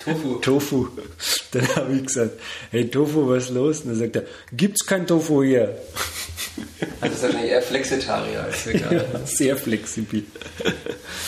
Tofu. 0.03 0.35
Tofu. 0.35 0.87
Dann 1.51 1.75
habe 1.75 1.93
ich 1.95 2.05
gesagt, 2.05 2.39
hey 2.71 2.89
Tofu, 2.89 3.29
was 3.29 3.45
ist 3.45 3.49
los? 3.51 3.81
Und 3.81 3.89
dann 3.89 3.99
sagt 3.99 4.15
er, 4.17 4.23
gibt's 4.51 4.85
kein 4.85 5.07
Tofu 5.07 5.43
hier. 5.43 5.77
Also 6.99 7.15
ist 7.15 7.23
wahrscheinlich 7.23 7.51
eher 7.51 7.61
Flexitarier 7.61 8.43
als 8.43 8.65
Veganer. 8.65 9.05
Ja, 9.13 9.25
sehr 9.25 9.55
flexibel. 9.55 10.23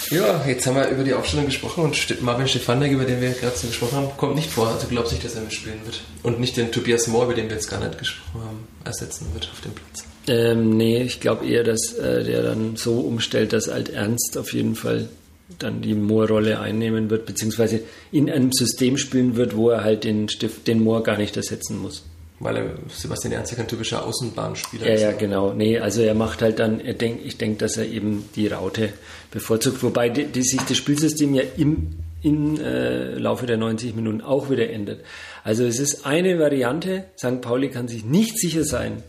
Ja, 0.09 0.43
jetzt 0.47 0.65
haben 0.65 0.75
wir 0.75 0.87
über 0.89 1.03
die 1.03 1.13
Aufstellung 1.13 1.45
gesprochen 1.45 1.83
und 1.83 2.21
Marvin 2.21 2.47
Stefanek, 2.47 2.91
über 2.91 3.05
den 3.05 3.21
wir 3.21 3.29
gerade 3.31 3.55
so 3.55 3.67
gesprochen 3.67 3.95
haben, 3.95 4.17
kommt 4.17 4.35
nicht 4.35 4.49
vor. 4.49 4.67
Also 4.69 4.87
glaubst 4.87 5.11
nicht, 5.11 5.23
dass 5.23 5.35
er 5.35 5.41
mitspielen 5.41 5.79
wird. 5.85 6.01
Und 6.23 6.39
nicht 6.39 6.57
den 6.57 6.71
Tobias 6.71 7.05
Moore, 7.07 7.25
über 7.25 7.35
den 7.35 7.47
wir 7.47 7.55
jetzt 7.55 7.69
gar 7.69 7.79
nicht 7.79 7.99
gesprochen 7.99 8.41
haben, 8.41 8.67
ersetzen 8.83 9.27
wird 9.33 9.49
auf 9.51 9.61
dem 9.61 9.73
Platz. 9.73 10.03
Ähm, 10.27 10.77
nee, 10.77 11.01
ich 11.03 11.19
glaube 11.19 11.45
eher, 11.47 11.63
dass 11.63 11.93
äh, 11.93 12.23
der 12.23 12.41
dann 12.41 12.75
so 12.75 12.99
umstellt, 12.99 13.53
dass 13.53 13.69
Alt 13.69 13.89
Ernst 13.89 14.37
auf 14.37 14.53
jeden 14.53 14.75
Fall 14.75 15.09
dann 15.57 15.81
die 15.81 15.95
Moore-Rolle 15.95 16.59
einnehmen 16.59 17.09
wird, 17.09 17.25
beziehungsweise 17.25 17.81
in 18.11 18.29
einem 18.29 18.51
System 18.51 18.97
spielen 18.97 19.35
wird, 19.35 19.55
wo 19.55 19.69
er 19.69 19.83
halt 19.83 20.03
den, 20.03 20.29
Stift, 20.29 20.67
den 20.67 20.83
Moore 20.83 21.03
gar 21.03 21.17
nicht 21.17 21.35
ersetzen 21.35 21.79
muss. 21.79 22.03
Weil 22.39 22.55
er, 22.55 22.65
Sebastian 22.87 23.33
Ernst 23.33 23.51
ja 23.51 23.57
kein 23.57 23.67
typischer 23.67 24.05
Außenbahnspieler 24.05 24.87
ja, 24.87 24.93
ist. 24.93 25.01
Ja, 25.01 25.11
ja, 25.11 25.17
genau. 25.17 25.53
Nee, 25.53 25.79
also 25.79 26.01
er 26.01 26.13
macht 26.13 26.41
halt 26.41 26.59
dann, 26.59 26.79
er 26.79 26.93
denk, 26.93 27.19
ich 27.25 27.37
denke, 27.37 27.57
dass 27.57 27.75
er 27.75 27.85
eben 27.85 28.29
die 28.35 28.47
Raute 28.47 28.93
bevorzugt, 29.31 29.83
wobei 29.83 30.09
die, 30.09 30.25
die 30.25 30.43
sich 30.43 30.61
das 30.61 30.77
Spielsystem 30.77 31.33
ja 31.33 31.43
im, 31.57 31.95
im 32.21 32.59
äh, 32.61 33.15
Laufe 33.15 33.45
der 33.45 33.57
90 33.57 33.93
Minuten 33.95 34.21
auch 34.21 34.49
wieder 34.49 34.69
ändert. 34.69 35.01
Also 35.43 35.65
es 35.65 35.79
ist 35.79 36.05
eine 36.05 36.39
Variante, 36.39 37.05
St. 37.17 37.41
Pauli 37.41 37.69
kann 37.69 37.89
sich 37.89 38.05
nicht 38.05 38.37
sicher 38.37 38.63
sein, 38.63 39.03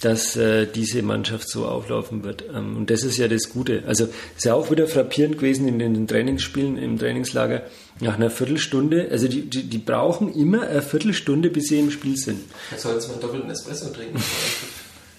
dass 0.00 0.34
äh, 0.36 0.66
diese 0.66 1.02
Mannschaft 1.02 1.48
so 1.48 1.66
auflaufen 1.66 2.24
wird. 2.24 2.44
Ähm, 2.54 2.76
und 2.76 2.90
das 2.90 3.04
ist 3.04 3.18
ja 3.18 3.28
das 3.28 3.50
Gute. 3.50 3.82
Also 3.86 4.04
ist 4.36 4.44
ja 4.44 4.54
auch 4.54 4.70
wieder 4.70 4.86
frappierend 4.86 5.36
gewesen 5.36 5.68
in 5.68 5.78
den 5.78 6.06
Trainingsspielen 6.06 6.78
im 6.78 6.98
Trainingslager. 6.98 7.62
Nach 8.00 8.14
einer 8.14 8.30
Viertelstunde, 8.30 9.08
also 9.10 9.28
die, 9.28 9.42
die, 9.42 9.64
die 9.64 9.78
brauchen 9.78 10.32
immer 10.34 10.62
eine 10.62 10.80
Viertelstunde, 10.80 11.50
bis 11.50 11.66
sie 11.66 11.80
im 11.80 11.90
Spiel 11.90 12.16
sind. 12.16 12.40
Jetzt 12.70 12.82
sollten 12.82 13.02
wir 13.02 13.12
einen 13.12 13.20
doppelten 13.20 13.50
Espresso 13.50 13.90
trinken. 13.90 14.22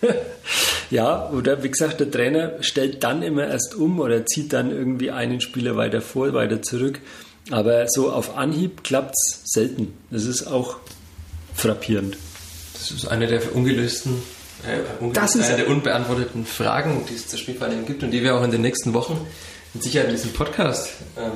ja, 0.90 1.30
oder 1.30 1.62
wie 1.62 1.70
gesagt, 1.70 2.00
der 2.00 2.10
Trainer 2.10 2.54
stellt 2.62 3.04
dann 3.04 3.22
immer 3.22 3.48
erst 3.48 3.76
um 3.76 4.00
oder 4.00 4.26
zieht 4.26 4.52
dann 4.52 4.72
irgendwie 4.72 5.12
einen 5.12 5.42
Spieler 5.42 5.76
weiter 5.76 6.02
vor, 6.02 6.34
weiter 6.34 6.64
zurück. 6.64 7.00
Aber 7.52 7.86
so 7.88 8.12
auf 8.12 8.36
Anhieb 8.36 8.84
klappt 8.84 9.14
es 9.14 9.42
selten. 9.44 9.94
Das 10.10 10.26
ist 10.26 10.48
auch 10.48 10.78
frappierend. 11.54 12.18
Das 12.74 12.90
ist 12.90 13.08
eine 13.08 13.28
der 13.28 13.56
ungelösten 13.56 14.24
äh, 14.68 15.12
das 15.14 15.36
ist 15.36 15.48
eine 15.48 15.58
der 15.58 15.70
unbeantworteten 15.70 16.46
Fragen, 16.46 17.06
die 17.10 17.16
es 17.16 17.28
zur 17.28 17.40
Spielvereinigung 17.40 17.86
gibt 17.86 18.04
und 18.04 18.12
die 18.12 18.24
wir 18.24 18.36
auch 18.36 18.44
in 18.44 18.52
den 18.52 18.62
nächsten 18.62 18.94
Wochen 18.94 19.26
mit 19.74 19.84
Sicherheit 19.84 20.10
in 20.10 20.16
diesem 20.16 20.34
Podcast 20.34 20.90
ähm, 21.18 21.32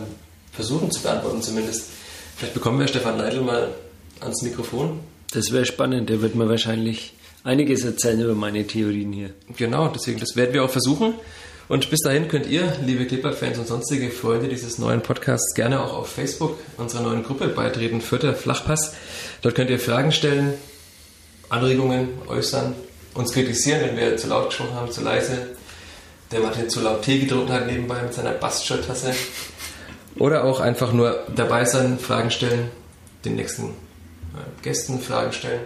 versuchen 0.52 0.92
zu 0.92 1.02
beantworten 1.02 1.42
zumindest. 1.42 1.90
Vielleicht 2.38 2.54
bekommen 2.54 2.80
wir 2.80 2.88
Stefan 2.88 3.18
Neidl 3.18 3.42
mal 3.42 3.70
ans 4.20 4.42
Mikrofon. 4.42 5.00
Das 5.32 5.52
wäre 5.52 5.66
spannend, 5.66 6.10
der 6.10 6.22
wird 6.22 6.36
mir 6.36 6.50
wahrscheinlich 6.50 7.14
einiges 7.44 7.84
erzählen 7.84 8.22
über 8.22 8.36
meine 8.36 8.66
Theorien 8.66 9.14
hier. 9.14 9.30
Genau, 9.56 9.88
deswegen, 9.88 10.20
das 10.20 10.36
werden 10.36 10.54
wir 10.54 10.64
auch 10.64 10.70
versuchen. 10.70 11.14
Und 11.68 11.90
bis 11.90 12.02
dahin 12.02 12.28
könnt 12.28 12.46
ihr, 12.46 12.74
liebe 12.86 13.06
Klippert-Fans 13.06 13.58
und 13.58 13.68
sonstige 13.68 14.12
Freunde 14.12 14.48
dieses 14.48 14.78
neuen 14.78 15.02
Podcasts, 15.02 15.56
gerne 15.56 15.82
auch 15.82 15.94
auf 15.94 16.10
Facebook 16.10 16.58
unserer 16.78 17.02
neuen 17.02 17.24
Gruppe 17.24 17.48
beitreten, 17.48 18.02
Vierter 18.02 18.36
Flachpass. 18.36 18.94
Dort 19.42 19.56
könnt 19.56 19.72
ihr 19.72 19.80
Fragen 19.80 20.12
stellen, 20.12 20.54
Anregungen 21.50 22.10
äußern, 22.28 22.76
uns 23.16 23.32
kritisieren, 23.32 23.82
wenn 23.82 23.98
wir 23.98 24.18
zu 24.18 24.28
laut 24.28 24.50
gesprochen 24.50 24.76
haben, 24.76 24.92
zu 24.92 25.02
leise, 25.02 25.56
der 26.32 26.42
Martin 26.42 26.70
zu 26.70 26.82
laut 26.82 27.02
Tee 27.02 27.20
getrunken 27.20 27.52
hat 27.52 27.68
nebenbei 27.68 28.02
mit 28.02 28.14
seiner 28.14 28.32
Bastschöttasse. 28.32 29.14
Oder 30.18 30.44
auch 30.44 30.60
einfach 30.60 30.94
nur 30.94 31.26
dabei 31.36 31.66
sein, 31.66 31.98
Fragen 32.00 32.32
stellen, 32.32 32.70
den 33.26 33.36
nächsten 33.36 33.64
äh, 33.64 34.62
Gästen 34.62 35.00
Fragen 35.00 35.34
stellen 35.34 35.62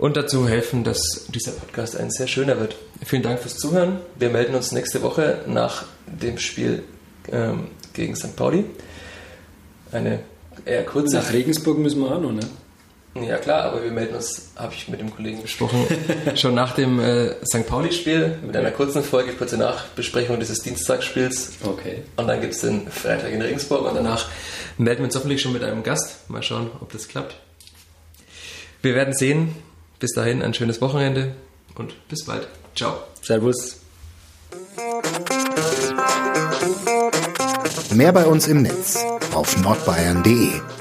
und 0.00 0.16
dazu 0.16 0.48
helfen, 0.48 0.82
dass 0.82 1.26
dieser 1.28 1.52
Podcast 1.52 1.96
ein 1.96 2.10
sehr 2.10 2.26
schöner 2.26 2.58
wird. 2.58 2.74
Vielen 3.04 3.22
Dank 3.22 3.38
fürs 3.40 3.58
Zuhören. 3.58 3.98
Wir 4.18 4.30
melden 4.30 4.54
uns 4.54 4.72
nächste 4.72 5.02
Woche 5.02 5.42
nach 5.46 5.84
dem 6.06 6.38
Spiel 6.38 6.82
ähm, 7.30 7.68
gegen 7.92 8.16
St. 8.16 8.34
Pauli. 8.34 8.64
Eine 9.92 10.20
eher 10.64 10.86
kurze. 10.86 11.16
Nach 11.16 11.32
Regensburg 11.32 11.78
müssen 11.78 12.00
wir 12.00 12.12
auch 12.12 12.20
noch, 12.20 12.32
ne? 12.32 12.40
Ja 13.14 13.38
klar, 13.38 13.64
aber 13.64 13.82
wir 13.82 13.90
melden 13.90 14.14
uns, 14.14 14.52
habe 14.56 14.72
ich 14.72 14.88
mit 14.88 15.00
dem 15.00 15.14
Kollegen 15.14 15.42
besprochen, 15.42 15.84
schon 16.36 16.54
nach 16.54 16.76
dem 16.76 17.00
äh, 17.00 17.34
St. 17.44 17.66
Pauli-Spiel 17.66 18.38
mit 18.46 18.56
einer 18.56 18.70
kurzen 18.70 19.02
Folge, 19.02 19.32
kurze 19.32 19.56
Nachbesprechung 19.56 20.38
dieses 20.38 20.60
Dienstagsspiels. 20.60 21.54
Okay. 21.64 22.02
Und 22.16 22.28
dann 22.28 22.40
gibt 22.40 22.54
es 22.54 22.60
den 22.60 22.88
Freitag 22.88 23.32
in 23.32 23.42
Regensburg 23.42 23.84
und 23.84 23.96
danach 23.96 24.28
melden 24.78 25.00
wir 25.00 25.06
uns 25.06 25.16
hoffentlich 25.16 25.42
schon 25.42 25.52
mit 25.52 25.64
einem 25.64 25.82
Gast. 25.82 26.30
Mal 26.30 26.42
schauen, 26.44 26.70
ob 26.80 26.92
das 26.92 27.08
klappt. 27.08 27.34
Wir 28.80 28.94
werden 28.94 29.12
sehen. 29.12 29.56
Bis 29.98 30.12
dahin 30.14 30.42
ein 30.42 30.54
schönes 30.54 30.80
Wochenende 30.80 31.34
und 31.74 32.08
bis 32.08 32.24
bald. 32.24 32.48
Ciao. 32.74 33.02
Servus. 33.20 33.80
Mehr 37.92 38.12
bei 38.12 38.24
uns 38.24 38.48
im 38.48 38.62
Netz 38.62 39.04
auf 39.34 39.60
nordbayern.de 39.62 40.79